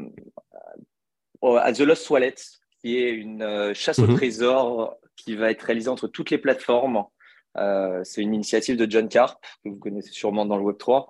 à 1.44 1.74
The 1.74 1.82
Lost 1.82 2.10
Wallet, 2.10 2.36
qui 2.82 2.98
est 2.98 3.12
une 3.12 3.74
chasse 3.74 4.00
au 4.00 4.08
mhm. 4.08 4.16
trésor 4.16 4.96
qui 5.16 5.36
va 5.36 5.52
être 5.52 5.64
réalisée 5.64 5.90
entre 5.90 6.08
toutes 6.08 6.30
les 6.30 6.38
plateformes. 6.38 7.04
c'est 8.04 8.22
une 8.22 8.34
initiative 8.34 8.78
de 8.78 8.90
John 8.90 9.10
Carp, 9.10 9.44
que 9.64 9.70
vous 9.70 9.80
connaissez 9.80 10.12
sûrement 10.12 10.46
dans 10.46 10.58
le 10.58 10.64
Web3, 10.64 11.08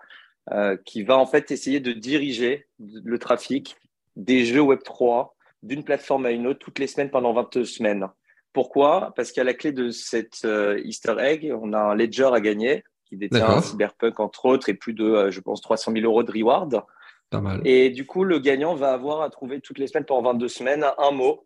qui 0.84 1.04
va 1.04 1.18
en 1.18 1.28
fait 1.28 1.52
essayer 1.52 1.80
de 1.80 1.92
diriger 1.92 2.68
le 2.80 3.20
trafic 3.20 3.76
des 4.16 4.46
jeux 4.46 4.62
Web3 4.62 5.30
d'une 5.62 5.84
plateforme 5.84 6.26
à 6.26 6.32
une 6.32 6.48
autre 6.48 6.60
toutes 6.60 6.80
les 6.80 6.88
semaines 6.88 7.12
pendant 7.12 7.34
22 7.34 7.66
semaines. 7.66 8.08
Pourquoi? 8.52 9.14
Parce 9.16 9.32
qu'à 9.32 9.44
la 9.44 9.54
clé 9.54 9.72
de 9.72 9.92
cette 9.92 10.48
Easter 10.84 11.16
egg, 11.20 11.54
on 11.62 11.74
a 11.74 11.80
un 11.80 11.96
ledger 11.96 12.30
à 12.34 12.42
gagner 12.42 12.84
qui 13.10 13.18
détient 13.18 13.62
Cyberpunk 13.62 14.20
entre 14.20 14.46
autres 14.46 14.70
et 14.70 14.74
plus 14.74 14.94
de, 14.94 15.04
euh, 15.04 15.32
je 15.32 15.42
pense, 15.42 15.62
300 15.62 15.92
000 15.92 16.06
euros 16.06 16.24
de 16.24 16.32
reward. 16.32 16.84
Pas 17.30 17.42
mal. 17.42 17.62
Et 17.66 17.90
du 17.90 18.06
coup, 18.06 18.24
le 18.24 18.40
gagnant 18.40 18.76
va 18.76 18.94
avoir 18.94 19.22
à 19.22 19.30
trouver 19.30 19.60
toutes 19.60 19.80
les 19.80 19.88
semaines 19.88 20.06
pendant 20.06 20.32
22 20.32 20.48
semaines 20.48 20.86
un 20.98 21.12
mot 21.12 21.46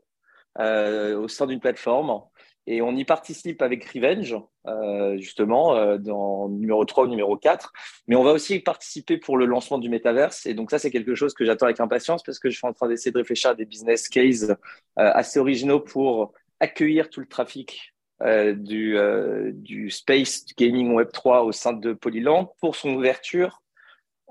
euh, 0.59 1.17
au 1.17 1.27
sein 1.27 1.47
d'une 1.47 1.59
plateforme. 1.59 2.21
Et 2.65 2.81
on 2.81 2.95
y 2.95 3.03
participe 3.03 3.61
avec 3.61 3.83
Revenge, 3.89 4.37
euh, 4.67 5.17
justement, 5.17 5.97
dans 5.97 6.47
numéro 6.47 6.85
3 6.85 7.05
ou 7.05 7.07
numéro 7.07 7.35
4. 7.35 7.73
Mais 8.07 8.15
on 8.15 8.23
va 8.23 8.31
aussi 8.31 8.61
participer 8.61 9.17
pour 9.17 9.35
le 9.35 9.45
lancement 9.45 9.77
du 9.77 9.89
métaverse. 9.89 10.45
Et 10.45 10.53
donc, 10.53 10.71
ça, 10.71 10.79
c'est 10.79 10.89
quelque 10.89 11.13
chose 11.13 11.33
que 11.33 11.43
j'attends 11.43 11.65
avec 11.65 11.81
impatience 11.81 12.23
parce 12.23 12.39
que 12.39 12.49
je 12.49 12.55
suis 12.55 12.65
en 12.65 12.71
train 12.71 12.87
d'essayer 12.87 13.11
de 13.11 13.17
réfléchir 13.17 13.49
à 13.49 13.55
des 13.55 13.65
business 13.65 14.07
cases 14.07 14.49
assez 14.95 15.39
originaux 15.39 15.81
pour 15.81 16.31
accueillir 16.61 17.09
tout 17.09 17.19
le 17.19 17.27
trafic 17.27 17.92
euh, 18.23 18.53
du, 18.53 18.97
euh, 18.97 19.51
du 19.53 19.89
Space 19.89 20.45
Gaming 20.57 20.93
Web 20.93 21.09
3 21.11 21.43
au 21.43 21.51
sein 21.51 21.73
de 21.73 21.91
Polyland 21.91 22.53
pour 22.61 22.77
son 22.77 22.93
ouverture 22.93 23.61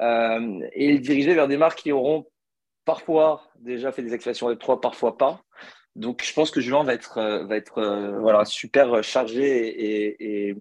euh, 0.01 0.61
et 0.72 0.93
le 0.93 0.99
diriger 0.99 1.34
vers 1.34 1.47
des 1.47 1.59
marques 1.59 1.80
qui 1.80 1.93
auront 1.93 2.26
parfois 2.86 3.43
déjà 3.61 3.93
fait 3.93 4.03
des 4.03 4.14
activations 4.14 4.47
Web 4.47 4.59
3, 4.59 4.80
parfois 4.80 5.18
pas. 5.18 5.43
Donc, 5.95 6.22
je 6.24 6.32
pense 6.32 6.51
que 6.51 6.62
juin 6.62 6.84
va 6.84 6.95
être, 6.95 7.45
va 7.45 7.55
être 7.55 8.16
voilà, 8.18 8.47
super 8.47 9.05
chargé 9.05 9.68
et, 9.68 10.49
et, 10.49 10.57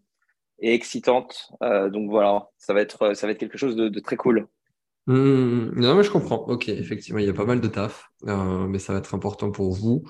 excitante. 0.60 1.54
donc, 1.62 2.10
voilà, 2.10 2.50
ça 2.58 2.74
va 2.74 2.82
être, 2.82 3.16
ça 3.16 3.28
va 3.28 3.32
être 3.32 3.40
quelque 3.40 3.58
chose 3.58 3.78
de, 3.78 4.00
très 4.02 4.18
cool. 4.18 4.48
Mmh, 5.08 5.80
non, 5.80 5.96
mais 5.96 6.04
je 6.04 6.12
comprends. 6.12 6.46
Ok, 6.50 6.68
effectivement, 6.68 7.20
il 7.20 7.28
y 7.28 7.30
a 7.30 7.34
pas 7.34 7.46
mal 7.46 7.62
de 7.62 7.68
taf, 7.70 8.10
mais 8.24 8.78
ça 8.78 8.92
va 8.92 9.00
être 9.00 9.16
important 9.16 9.52
pour 9.52 9.72
vous. 9.72 10.04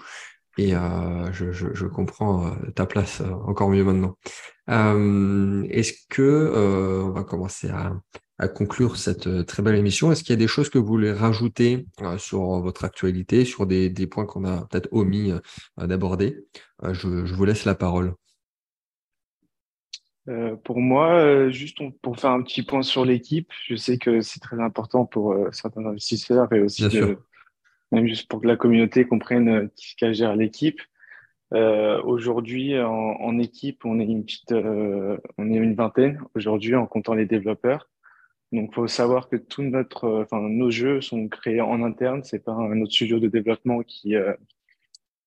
Et 0.58 0.76
euh, 0.76 1.32
je, 1.32 1.52
je, 1.52 1.68
je, 1.74 1.86
comprends 1.86 2.47
euh, 2.47 2.72
ta 2.76 2.86
place 2.86 3.22
euh, 3.22 3.32
encore 3.45 3.70
mieux 3.70 3.84
maintenant. 3.84 4.18
Est-ce 4.68 5.93
que 6.10 6.54
on 7.06 7.12
va 7.12 7.24
commencer 7.24 7.70
à, 7.70 7.93
à 8.38 8.47
conclure 8.47 8.95
cette 8.97 9.45
très 9.45 9.64
belle 9.64 9.76
émission 9.76 10.12
Est-ce 10.12 10.24
qu'il 10.24 10.34
y 10.34 10.38
a 10.38 10.39
des 10.39 10.47
choses 10.47 10.70
que 10.70 10.78
vous 10.78 10.86
voulez 10.86 11.12
rajouter 11.12 11.86
sur 12.18 12.62
votre 12.62 12.86
actualité, 12.86 13.43
sur 13.43 13.66
des, 13.66 13.89
des 13.89 14.08
points 14.08 14.26
qu'on 14.26 14.45
a 14.45 14.66
peut-être 14.68 14.88
omis 14.91 15.34
d'aborder? 15.78 16.45
Je, 16.84 17.26
je, 17.26 17.34
vous 17.34 17.43
laisse 17.43 17.66
la 17.66 17.76
parole. 17.76 18.14
Euh, 20.30 20.56
pour 20.56 20.80
moi, 20.80 21.49
juste 21.49 21.80
pour 22.02 22.18
faire 22.18 22.32
un 22.32 22.41
petit 22.41 22.64
point 22.64 22.84
sur 22.84 23.04
l'équipe, 23.04 23.52
je 23.68 23.76
sais 23.76 23.97
que 23.97 24.22
c'est 24.22 24.39
très 24.39 24.62
important 24.62 25.06
pour 25.06 25.36
certains 25.52 25.86
investisseurs 25.86 26.54
et 26.54 26.62
aussi 26.62 26.88
de, 26.88 27.18
même 27.92 28.08
juste 28.08 28.30
pour 28.30 28.42
que 28.42 28.48
la 28.48 28.56
communauté 28.56 29.06
comprenne 29.06 29.50
euh, 29.50 29.68
qui 29.76 29.96
ce 30.00 30.14
gère 30.14 30.36
l'équipe. 30.36 30.82
Euh, 31.54 32.02
aujourd'hui, 32.04 32.80
en, 32.80 33.38
équipe, 33.38 33.84
on 33.84 34.00
est 34.00 34.06
une 34.06 34.24
petite, 34.24 34.54
euh, 34.54 35.18
on 35.38 35.52
est 35.52 35.58
une 35.58 35.76
vingtaine 35.76 36.22
aujourd'hui 36.34 36.76
en 36.76 36.86
comptant 36.86 37.14
les 37.14 37.26
développeurs. 37.26 37.89
Donc, 38.54 38.74
faut 38.74 38.88
savoir 38.88 39.28
que 39.28 39.36
tout 39.36 39.62
nos 39.62 40.72
jeux 40.72 41.02
sont 41.02 41.28
créés 41.28 41.60
en 41.60 41.84
interne. 41.84 42.24
C'est 42.24 42.44
pas 42.44 42.54
un 42.54 42.82
autre 42.82 42.94
studio 42.94 43.20
de 43.20 43.28
développement 43.28 43.82
qui 43.82 44.16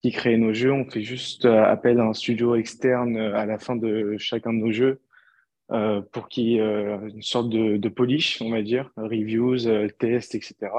qui 0.02 0.12
crée 0.12 0.36
nos 0.36 0.52
jeux. 0.52 0.72
On 0.72 0.84
fait 0.90 1.02
juste 1.02 1.46
appel 1.46 2.00
à 2.00 2.04
un 2.04 2.12
studio 2.12 2.54
externe 2.54 3.16
à 3.16 3.46
la 3.46 3.58
fin 3.58 3.76
de 3.76 4.16
chacun 4.18 4.52
de 4.52 4.58
nos 4.58 4.72
jeux 4.72 5.00
pour 6.12 6.28
qu'il 6.28 6.44
y 6.44 6.58
ait 6.58 6.98
une 7.08 7.22
sorte 7.22 7.48
de, 7.48 7.78
de 7.78 7.88
polish, 7.88 8.42
on 8.42 8.50
va 8.50 8.60
dire, 8.60 8.90
reviews, 8.96 9.88
tests, 9.98 10.34
etc. 10.34 10.70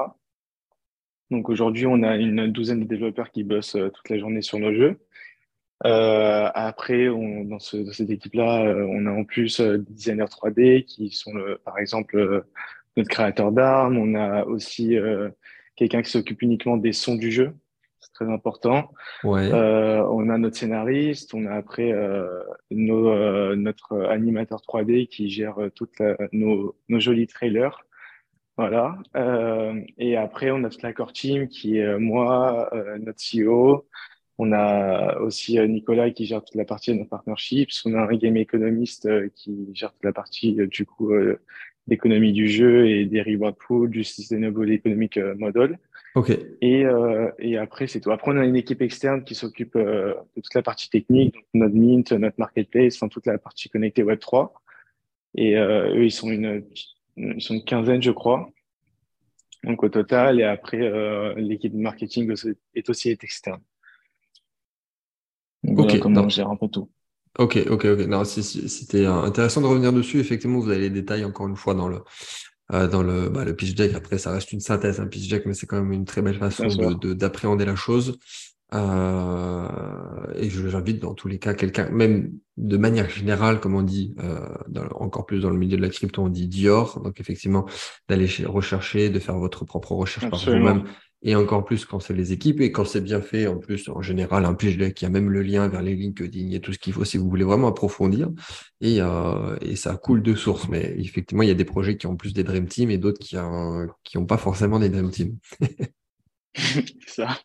Donc 1.30 1.48
aujourd'hui, 1.48 1.86
on 1.86 2.02
a 2.02 2.16
une 2.16 2.52
douzaine 2.52 2.80
de 2.80 2.84
développeurs 2.84 3.30
qui 3.30 3.42
bossent 3.42 3.76
euh, 3.76 3.90
toute 3.90 4.08
la 4.08 4.18
journée 4.18 4.42
sur 4.42 4.58
nos 4.58 4.72
jeux. 4.72 4.98
Euh, 5.84 6.48
après, 6.54 7.08
on, 7.08 7.44
dans, 7.44 7.58
ce, 7.58 7.76
dans, 7.76 7.92
cette 7.92 8.10
équipe-là, 8.10 8.64
euh, 8.64 8.86
on 8.88 9.06
a 9.06 9.10
en 9.10 9.24
plus 9.24 9.60
des 9.60 9.92
designers 9.92 10.24
3D 10.24 10.84
qui 10.84 11.10
sont, 11.10 11.34
le, 11.34 11.58
par 11.64 11.78
exemple, 11.78 12.44
notre 12.96 13.10
créateur 13.10 13.52
d'armes. 13.52 13.98
On 13.98 14.14
a 14.14 14.44
aussi 14.44 14.96
quelqu'un 15.74 16.00
qui 16.00 16.10
s'occupe 16.10 16.40
uniquement 16.40 16.76
des 16.78 16.92
sons 16.92 17.16
du 17.16 17.30
jeu. 17.30 17.52
C'est 18.00 18.12
très 18.12 18.32
important. 18.32 18.90
Ouais. 19.22 19.52
on 19.52 20.30
a 20.30 20.38
notre 20.38 20.56
scénariste. 20.56 21.34
On 21.34 21.44
a 21.44 21.52
après 21.52 21.92
nos, 22.70 23.54
notre 23.54 24.00
animateur 24.06 24.62
3D 24.66 25.08
qui 25.08 25.28
gère 25.28 25.56
toutes 25.74 26.00
nos, 26.32 26.74
nos 26.88 27.00
jolis 27.00 27.26
trailers. 27.26 27.85
Voilà. 28.56 28.98
Euh, 29.16 29.82
et 29.98 30.16
après, 30.16 30.50
on 30.50 30.64
a 30.64 30.70
toute 30.70 30.82
la 30.82 30.94
core 30.94 31.12
team 31.12 31.48
qui 31.48 31.78
est 31.78 31.84
euh, 31.84 31.98
moi, 31.98 32.70
euh, 32.72 32.96
notre 32.98 33.20
CEO, 33.20 33.86
On 34.38 34.52
a 34.52 35.18
aussi 35.18 35.58
Nicolas 35.68 36.10
qui 36.10 36.24
gère 36.26 36.42
toute 36.42 36.54
la 36.54 36.64
partie 36.64 36.92
de 36.92 36.98
nos 36.98 37.04
partnerships. 37.04 37.82
On 37.84 37.94
a 37.94 38.00
un 38.00 38.16
game 38.16 38.36
économiste 38.36 39.08
qui 39.34 39.68
gère 39.74 39.92
toute 39.92 40.04
la 40.04 40.12
partie 40.12 40.54
du 40.54 40.86
coup 40.86 41.12
d'économie 41.86 42.32
du 42.32 42.48
jeu 42.48 42.88
et 42.88 43.06
des 43.06 43.22
reward 43.22 43.56
pools, 43.56 43.90
du 43.90 44.04
sustainable 44.04 44.70
economic 44.70 45.18
model. 45.38 45.78
Ok. 46.14 46.30
Et, 46.60 46.84
et 47.38 47.56
après, 47.58 47.86
c'est 47.86 48.00
tout. 48.00 48.10
Après, 48.10 48.30
on 48.32 48.36
a 48.36 48.44
une 48.44 48.56
équipe 48.56 48.82
externe 48.82 49.24
qui 49.24 49.34
s'occupe 49.34 49.76
de 49.76 50.16
toute 50.34 50.54
la 50.54 50.62
partie 50.62 50.90
technique, 50.90 51.36
notre 51.54 51.74
Mint, 51.74 52.12
notre 52.12 52.38
marketplace, 52.38 52.96
enfin, 52.96 53.08
toute 53.08 53.26
la 53.26 53.38
partie 53.38 53.70
connectée 53.70 54.02
Web3. 54.02 54.50
Et 55.34 55.54
eux, 55.56 56.04
ils 56.04 56.12
sont 56.12 56.30
une, 56.30 56.62
ils 57.16 57.40
sont 57.40 57.54
une 57.54 57.64
quinzaine, 57.64 58.02
je 58.02 58.10
crois. 58.10 58.48
Donc 59.64 59.82
au 59.82 59.88
total, 59.88 60.40
et 60.40 60.44
après, 60.44 60.80
euh, 60.80 61.34
l'équipe 61.36 61.72
de 61.72 61.78
marketing 61.78 62.32
est 62.74 62.88
aussi 62.90 63.10
externe. 63.10 63.60
Donc, 65.62 65.80
ok, 65.80 65.98
comment 65.98 66.22
on 66.22 66.28
gère 66.28 66.48
un 66.48 66.56
peu 66.56 66.68
tout. 66.68 66.90
Ok, 67.38 67.58
ok, 67.68 67.84
ok. 67.84 68.24
c'était 68.26 69.06
intéressant 69.06 69.60
de 69.60 69.66
revenir 69.66 69.92
dessus. 69.92 70.20
Effectivement, 70.20 70.60
vous 70.60 70.70
avez 70.70 70.80
les 70.80 70.90
détails 70.90 71.24
encore 71.24 71.48
une 71.48 71.56
fois 71.56 71.74
dans 71.74 71.88
le 71.88 72.00
euh, 72.72 72.88
dans 72.88 73.02
le, 73.02 73.28
bah, 73.28 73.44
le 73.44 73.54
pitch 73.54 73.74
deck. 73.74 73.94
Après, 73.94 74.18
ça 74.18 74.32
reste 74.32 74.52
une 74.52 74.60
synthèse, 74.60 74.98
un 74.98 75.06
pitch 75.06 75.28
deck, 75.28 75.46
mais 75.46 75.54
c'est 75.54 75.66
quand 75.66 75.76
même 75.76 75.92
une 75.92 76.04
très 76.04 76.22
belle 76.22 76.38
façon 76.38 76.66
d'appréhender 76.66 77.64
la 77.64 77.76
chose. 77.76 78.18
Euh, 78.74 79.68
et 80.34 80.50
j'invite 80.50 81.00
dans 81.00 81.14
tous 81.14 81.28
les 81.28 81.38
cas 81.38 81.54
quelqu'un, 81.54 81.88
même 81.90 82.32
de 82.56 82.76
manière 82.76 83.08
générale, 83.08 83.60
comme 83.60 83.74
on 83.74 83.82
dit, 83.82 84.14
euh, 84.18 84.48
encore 84.94 85.26
plus 85.26 85.40
dans 85.40 85.50
le 85.50 85.58
milieu 85.58 85.76
de 85.76 85.82
la 85.82 85.88
crypto, 85.88 86.22
on 86.22 86.28
dit 86.28 86.48
Dior. 86.48 87.00
Donc 87.00 87.20
effectivement, 87.20 87.66
d'aller 88.08 88.28
rechercher, 88.44 89.10
de 89.10 89.18
faire 89.18 89.38
votre 89.38 89.64
propre 89.64 89.92
recherche 89.92 90.28
par 90.28 90.40
vous-même. 90.40 90.84
Et 91.22 91.34
encore 91.34 91.64
plus 91.64 91.84
quand 91.86 91.98
c'est 91.98 92.14
les 92.14 92.32
équipes 92.32 92.60
et 92.60 92.70
quand 92.70 92.84
c'est 92.84 93.00
bien 93.00 93.20
fait, 93.20 93.46
en 93.46 93.56
plus, 93.56 93.88
en 93.88 94.02
général, 94.02 94.44
un 94.44 94.56
il 94.60 94.78
y 94.78 95.04
a 95.04 95.08
même 95.08 95.30
le 95.30 95.42
lien 95.42 95.66
vers 95.66 95.82
les 95.82 95.94
LinkedIn, 95.94 96.54
a 96.54 96.60
tout 96.60 96.72
ce 96.72 96.78
qu'il 96.78 96.92
faut 96.92 97.04
si 97.04 97.16
vous 97.16 97.28
voulez 97.28 97.42
vraiment 97.42 97.68
approfondir. 97.68 98.30
Et, 98.80 99.00
euh, 99.00 99.56
et 99.62 99.76
ça 99.76 99.96
coule 99.96 100.22
de 100.22 100.34
source. 100.34 100.68
Mais 100.68 100.94
effectivement, 100.98 101.42
il 101.42 101.48
y 101.48 101.52
a 101.52 101.54
des 101.54 101.64
projets 101.64 101.96
qui 101.96 102.06
ont 102.06 102.16
plus 102.16 102.32
des 102.32 102.44
Dream 102.44 102.68
Team 102.68 102.90
et 102.90 102.98
d'autres 102.98 103.18
qui 103.18 103.36
n'ont 103.36 103.88
qui 104.04 104.18
pas 104.18 104.36
forcément 104.36 104.78
des 104.78 104.90
Dream 104.90 105.10
Team. 105.10 105.38
ça. 107.06 107.38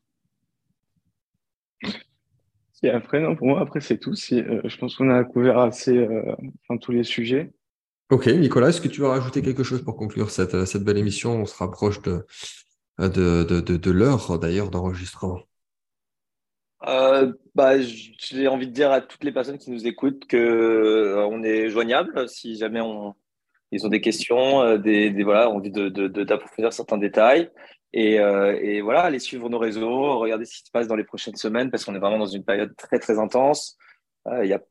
Et 2.84 2.90
après, 2.90 3.20
non, 3.20 3.36
pour 3.36 3.48
moi, 3.48 3.62
après, 3.62 3.80
c'est 3.80 3.98
tout. 3.98 4.16
Euh, 4.32 4.62
je 4.64 4.78
pense 4.78 4.96
qu'on 4.96 5.10
a 5.10 5.24
couvert 5.24 5.60
assez 5.60 5.96
euh, 5.96 6.36
enfin, 6.64 6.78
tous 6.78 6.92
les 6.92 7.04
sujets. 7.04 7.52
Ok, 8.10 8.28
Nicolas, 8.28 8.70
est-ce 8.70 8.82
que 8.82 8.88
tu 8.88 9.02
veux 9.02 9.08
rajouter 9.08 9.42
quelque 9.42 9.64
chose 9.64 9.84
pour 9.84 9.96
conclure 9.96 10.32
cette, 10.32 10.56
euh, 10.56 10.66
cette 10.66 10.84
belle 10.84 10.98
émission? 10.98 11.34
On 11.42 11.46
se 11.46 11.56
rapproche 11.56 12.02
de, 12.02 12.26
de, 12.98 13.44
de, 13.44 13.60
de, 13.62 13.92
l'heure 13.92 14.38
d'ailleurs 14.40 14.70
d'enregistrement. 14.72 15.42
bah, 16.82 17.80
j'ai 17.80 18.48
envie 18.48 18.68
de 18.68 18.74
dire 18.74 18.92
à 18.92 19.02
toutes 19.02 19.24
les 19.24 19.32
personnes 19.32 19.60
qui 19.60 19.70
nous 19.70 19.86
écoutent 19.86 20.26
que 20.26 21.24
on 21.30 21.44
est 21.44 21.70
joignable 21.70 22.28
si 22.28 22.58
jamais 22.58 22.82
on, 22.82 23.14
ils 23.72 23.86
ont 23.86 23.90
des 23.90 24.02
questions, 24.02 24.78
des, 24.78 25.12
des 25.12 25.24
voilà, 25.24 25.50
envie 25.50 25.72
d'approfondir 25.72 26.74
certains 26.74 26.98
détails. 26.98 27.50
Et, 27.94 28.20
euh, 28.20 28.58
et, 28.62 28.82
voilà, 28.82 29.02
allez 29.02 29.20
suivre 29.20 29.50
nos 29.50 29.60
réseaux, 29.60 30.20
regardez 30.20 30.46
ce 30.46 30.54
qui 30.54 30.66
se 30.66 30.72
passe 30.72 30.88
dans 30.88 30.96
les 30.96 31.04
prochaines 31.04 31.36
semaines 31.36 31.70
parce 31.70 31.84
qu'on 31.84 31.96
est 31.96 32.00
vraiment 32.00 32.20
dans 32.20 32.26
une 32.26 32.44
période 32.44 32.76
très 32.78 33.00
très 33.00 33.20
intense. 33.20 33.78
Euh, 34.28 34.46
il 34.46 34.50
y 34.50 34.54
a 34.54 34.62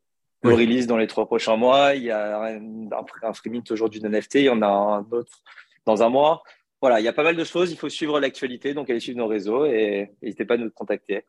le 0.42 0.54
release 0.54 0.86
dans 0.86 0.96
les 0.96 1.06
trois 1.06 1.26
prochains 1.26 1.56
mois, 1.56 1.94
il 1.94 2.04
y 2.04 2.10
a 2.10 2.40
un, 2.40 2.88
un 3.22 3.32
free 3.34 3.50
mint 3.50 3.70
aujourd'hui 3.70 4.00
de 4.00 4.08
NFT, 4.08 4.36
il 4.36 4.44
y 4.44 4.48
en 4.48 4.62
a 4.62 4.66
un 4.66 5.06
autre 5.10 5.42
dans 5.84 6.02
un 6.02 6.08
mois. 6.08 6.42
Voilà, 6.80 6.98
il 6.98 7.04
y 7.04 7.08
a 7.08 7.12
pas 7.12 7.22
mal 7.22 7.36
de 7.36 7.44
choses, 7.44 7.70
il 7.70 7.76
faut 7.76 7.90
suivre 7.90 8.18
l'actualité, 8.20 8.72
donc 8.72 8.88
allez 8.88 9.00
suivre 9.00 9.18
nos 9.18 9.26
réseaux 9.26 9.66
et 9.66 10.12
n'hésitez 10.22 10.46
pas 10.46 10.54
à 10.54 10.56
nous 10.56 10.70
contacter. 10.70 11.26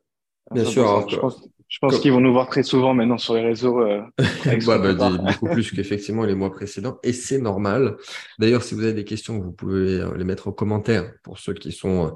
Bien 0.52 0.66
sûr. 0.66 1.08
je 1.10 1.18
pense, 1.18 1.42
je 1.72 1.78
pense 1.80 2.00
qu'ils 2.00 2.12
vont 2.12 2.20
nous 2.20 2.34
voir 2.34 2.50
très 2.50 2.64
souvent 2.64 2.94
maintenant 2.94 3.18
sur 3.18 3.34
les 3.34 3.46
réseaux. 3.46 3.82
Euh, 3.82 4.02
bah, 4.68 4.78
beaucoup 4.78 5.54
plus 5.54 5.72
qu'effectivement 5.72 6.26
les 6.26 6.36
mois 6.36 6.52
précédents. 6.52 7.00
Et 7.02 7.14
c'est 7.14 7.38
normal. 7.38 7.96
D'ailleurs, 8.40 8.62
si 8.62 8.76
vous 8.76 8.84
avez 8.84 8.94
des 8.94 9.06
questions, 9.06 9.40
vous 9.40 9.54
pouvez 9.54 10.04
les 10.18 10.26
mettre 10.26 10.50
en 10.50 10.52
commentaire 10.52 11.14
pour 11.24 11.40
ceux 11.40 11.54
qui 11.54 11.72
sont 11.72 12.14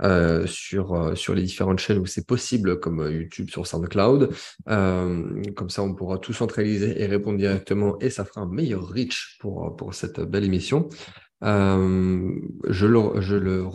euh, 0.00 0.46
sur, 0.46 0.94
euh, 0.94 1.14
sur 1.14 1.34
les 1.34 1.42
différentes 1.42 1.80
chaînes 1.80 1.98
où 1.98 2.06
c'est 2.06 2.26
possible, 2.26 2.80
comme 2.80 3.06
YouTube 3.10 3.50
sur 3.50 3.66
SoundCloud. 3.66 4.30
Comme 4.66 5.68
ça, 5.68 5.82
on 5.82 5.94
pourra 5.94 6.16
tout 6.16 6.32
centraliser 6.32 7.02
et 7.02 7.04
répondre 7.04 7.36
directement 7.36 7.98
et 8.00 8.08
ça 8.08 8.24
fera 8.24 8.40
un 8.40 8.48
meilleur 8.48 8.88
reach 8.88 9.36
pour, 9.38 9.76
pour 9.76 9.92
cette 9.92 10.18
belle 10.20 10.44
émission. 10.44 10.88
je 11.42 12.86
le, 12.86 13.20
je 13.20 13.36
le 13.36 13.66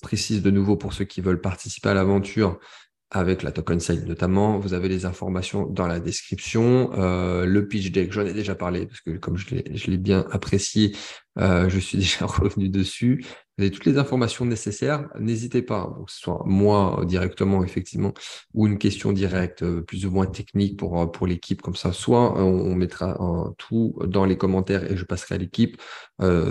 précise 0.00 0.40
de 0.40 0.52
nouveau 0.52 0.76
pour 0.76 0.92
ceux 0.92 1.04
qui 1.04 1.20
veulent 1.20 1.40
participer 1.40 1.88
à 1.88 1.94
l'aventure 1.94 2.60
avec 3.10 3.42
la 3.42 3.52
token 3.52 3.80
site 3.80 4.06
notamment. 4.06 4.58
Vous 4.58 4.74
avez 4.74 4.88
les 4.88 5.06
informations 5.06 5.66
dans 5.66 5.86
la 5.86 6.00
description. 6.00 6.90
Euh, 6.94 7.46
le 7.46 7.66
pitch 7.66 7.90
deck, 7.90 8.12
j'en 8.12 8.26
ai 8.26 8.32
déjà 8.32 8.54
parlé 8.54 8.86
parce 8.86 9.00
que 9.00 9.16
comme 9.16 9.36
je 9.36 9.90
l'ai 9.90 9.98
bien 9.98 10.26
apprécié, 10.30 10.94
euh, 11.38 11.68
je 11.68 11.78
suis 11.78 11.98
déjà 11.98 12.26
revenu 12.26 12.68
dessus. 12.68 13.24
Vous 13.56 13.64
avez 13.64 13.70
toutes 13.70 13.86
les 13.86 13.98
informations 13.98 14.44
nécessaires. 14.44 15.08
N'hésitez 15.18 15.62
pas, 15.62 15.92
que 16.06 16.12
ce 16.12 16.20
soit 16.20 16.42
moi 16.46 17.02
directement, 17.06 17.64
effectivement, 17.64 18.14
ou 18.54 18.66
une 18.66 18.78
question 18.78 19.12
directe, 19.12 19.62
euh, 19.62 19.82
plus 19.82 20.06
ou 20.06 20.10
moins 20.10 20.26
technique 20.26 20.78
pour, 20.78 21.00
euh, 21.00 21.06
pour 21.06 21.26
l'équipe, 21.26 21.60
comme 21.60 21.74
ça. 21.74 21.92
Soit 21.92 22.38
on, 22.38 22.74
mettra 22.78 23.18
tout 23.58 23.98
dans 24.06 24.24
les 24.24 24.36
commentaires 24.36 24.88
et 24.90 24.96
je 24.96 25.04
passerai 25.04 25.34
à 25.34 25.38
l'équipe, 25.38 25.80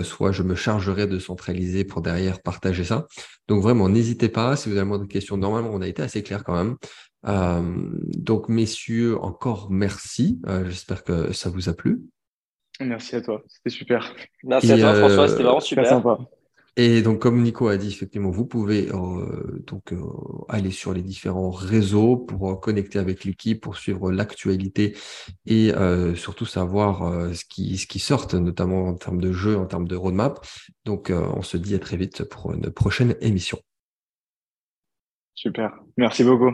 soit 0.02 0.32
je 0.32 0.42
me 0.42 0.54
chargerai 0.54 1.06
de 1.06 1.18
centraliser 1.18 1.84
pour 1.84 2.02
derrière 2.02 2.42
partager 2.42 2.84
ça. 2.84 3.06
Donc 3.46 3.62
vraiment, 3.62 3.88
n'hésitez 3.88 4.28
pas. 4.28 4.56
Si 4.56 4.68
vous 4.68 4.76
avez 4.76 4.86
moins 4.86 4.98
de 4.98 5.06
questions, 5.06 5.38
normalement, 5.38 5.70
on 5.72 5.80
a 5.80 5.88
été 5.88 6.02
assez 6.02 6.22
clair 6.22 6.44
quand 6.44 6.54
même. 6.62 6.76
donc, 8.18 8.50
messieurs, 8.50 9.18
encore 9.22 9.70
merci. 9.70 10.38
J'espère 10.66 11.02
que 11.02 11.32
ça 11.32 11.48
vous 11.48 11.70
a 11.70 11.72
plu. 11.72 12.02
Merci 12.80 13.16
à 13.16 13.20
toi, 13.20 13.42
c'était 13.48 13.70
super. 13.70 14.14
Merci 14.44 14.72
à 14.72 14.78
toi, 14.78 14.94
François, 14.94 15.28
c'était 15.28 15.42
vraiment 15.42 15.60
super. 15.60 15.86
sympa. 15.86 16.18
Et 16.80 17.02
donc, 17.02 17.18
comme 17.18 17.42
Nico 17.42 17.66
a 17.66 17.76
dit, 17.76 17.88
effectivement, 17.88 18.30
vous 18.30 18.46
pouvez 18.46 18.88
euh, 18.92 19.64
donc 19.66 19.92
euh, 19.92 20.00
aller 20.48 20.70
sur 20.70 20.94
les 20.94 21.02
différents 21.02 21.50
réseaux 21.50 22.16
pour 22.16 22.52
euh, 22.52 22.54
connecter 22.54 23.00
avec 23.00 23.24
l'équipe, 23.24 23.60
pour 23.60 23.76
suivre 23.76 24.12
l'actualité 24.12 24.96
et 25.44 25.72
surtout 26.14 26.46
savoir 26.46 27.34
ce 27.34 27.44
qui 27.44 27.78
ce 27.78 27.88
qui 27.88 27.98
sort, 27.98 28.32
notamment 28.34 28.86
en 28.86 28.94
termes 28.94 29.20
de 29.20 29.32
jeu, 29.32 29.56
en 29.56 29.66
termes 29.66 29.88
de 29.88 29.96
roadmap. 29.96 30.38
Donc, 30.84 31.10
on 31.10 31.42
se 31.42 31.56
dit 31.56 31.74
à 31.74 31.80
très 31.80 31.96
vite 31.96 32.22
pour 32.22 32.52
une 32.52 32.70
prochaine 32.70 33.16
émission. 33.20 33.58
Super, 35.34 35.80
merci 35.96 36.22
beaucoup. 36.22 36.52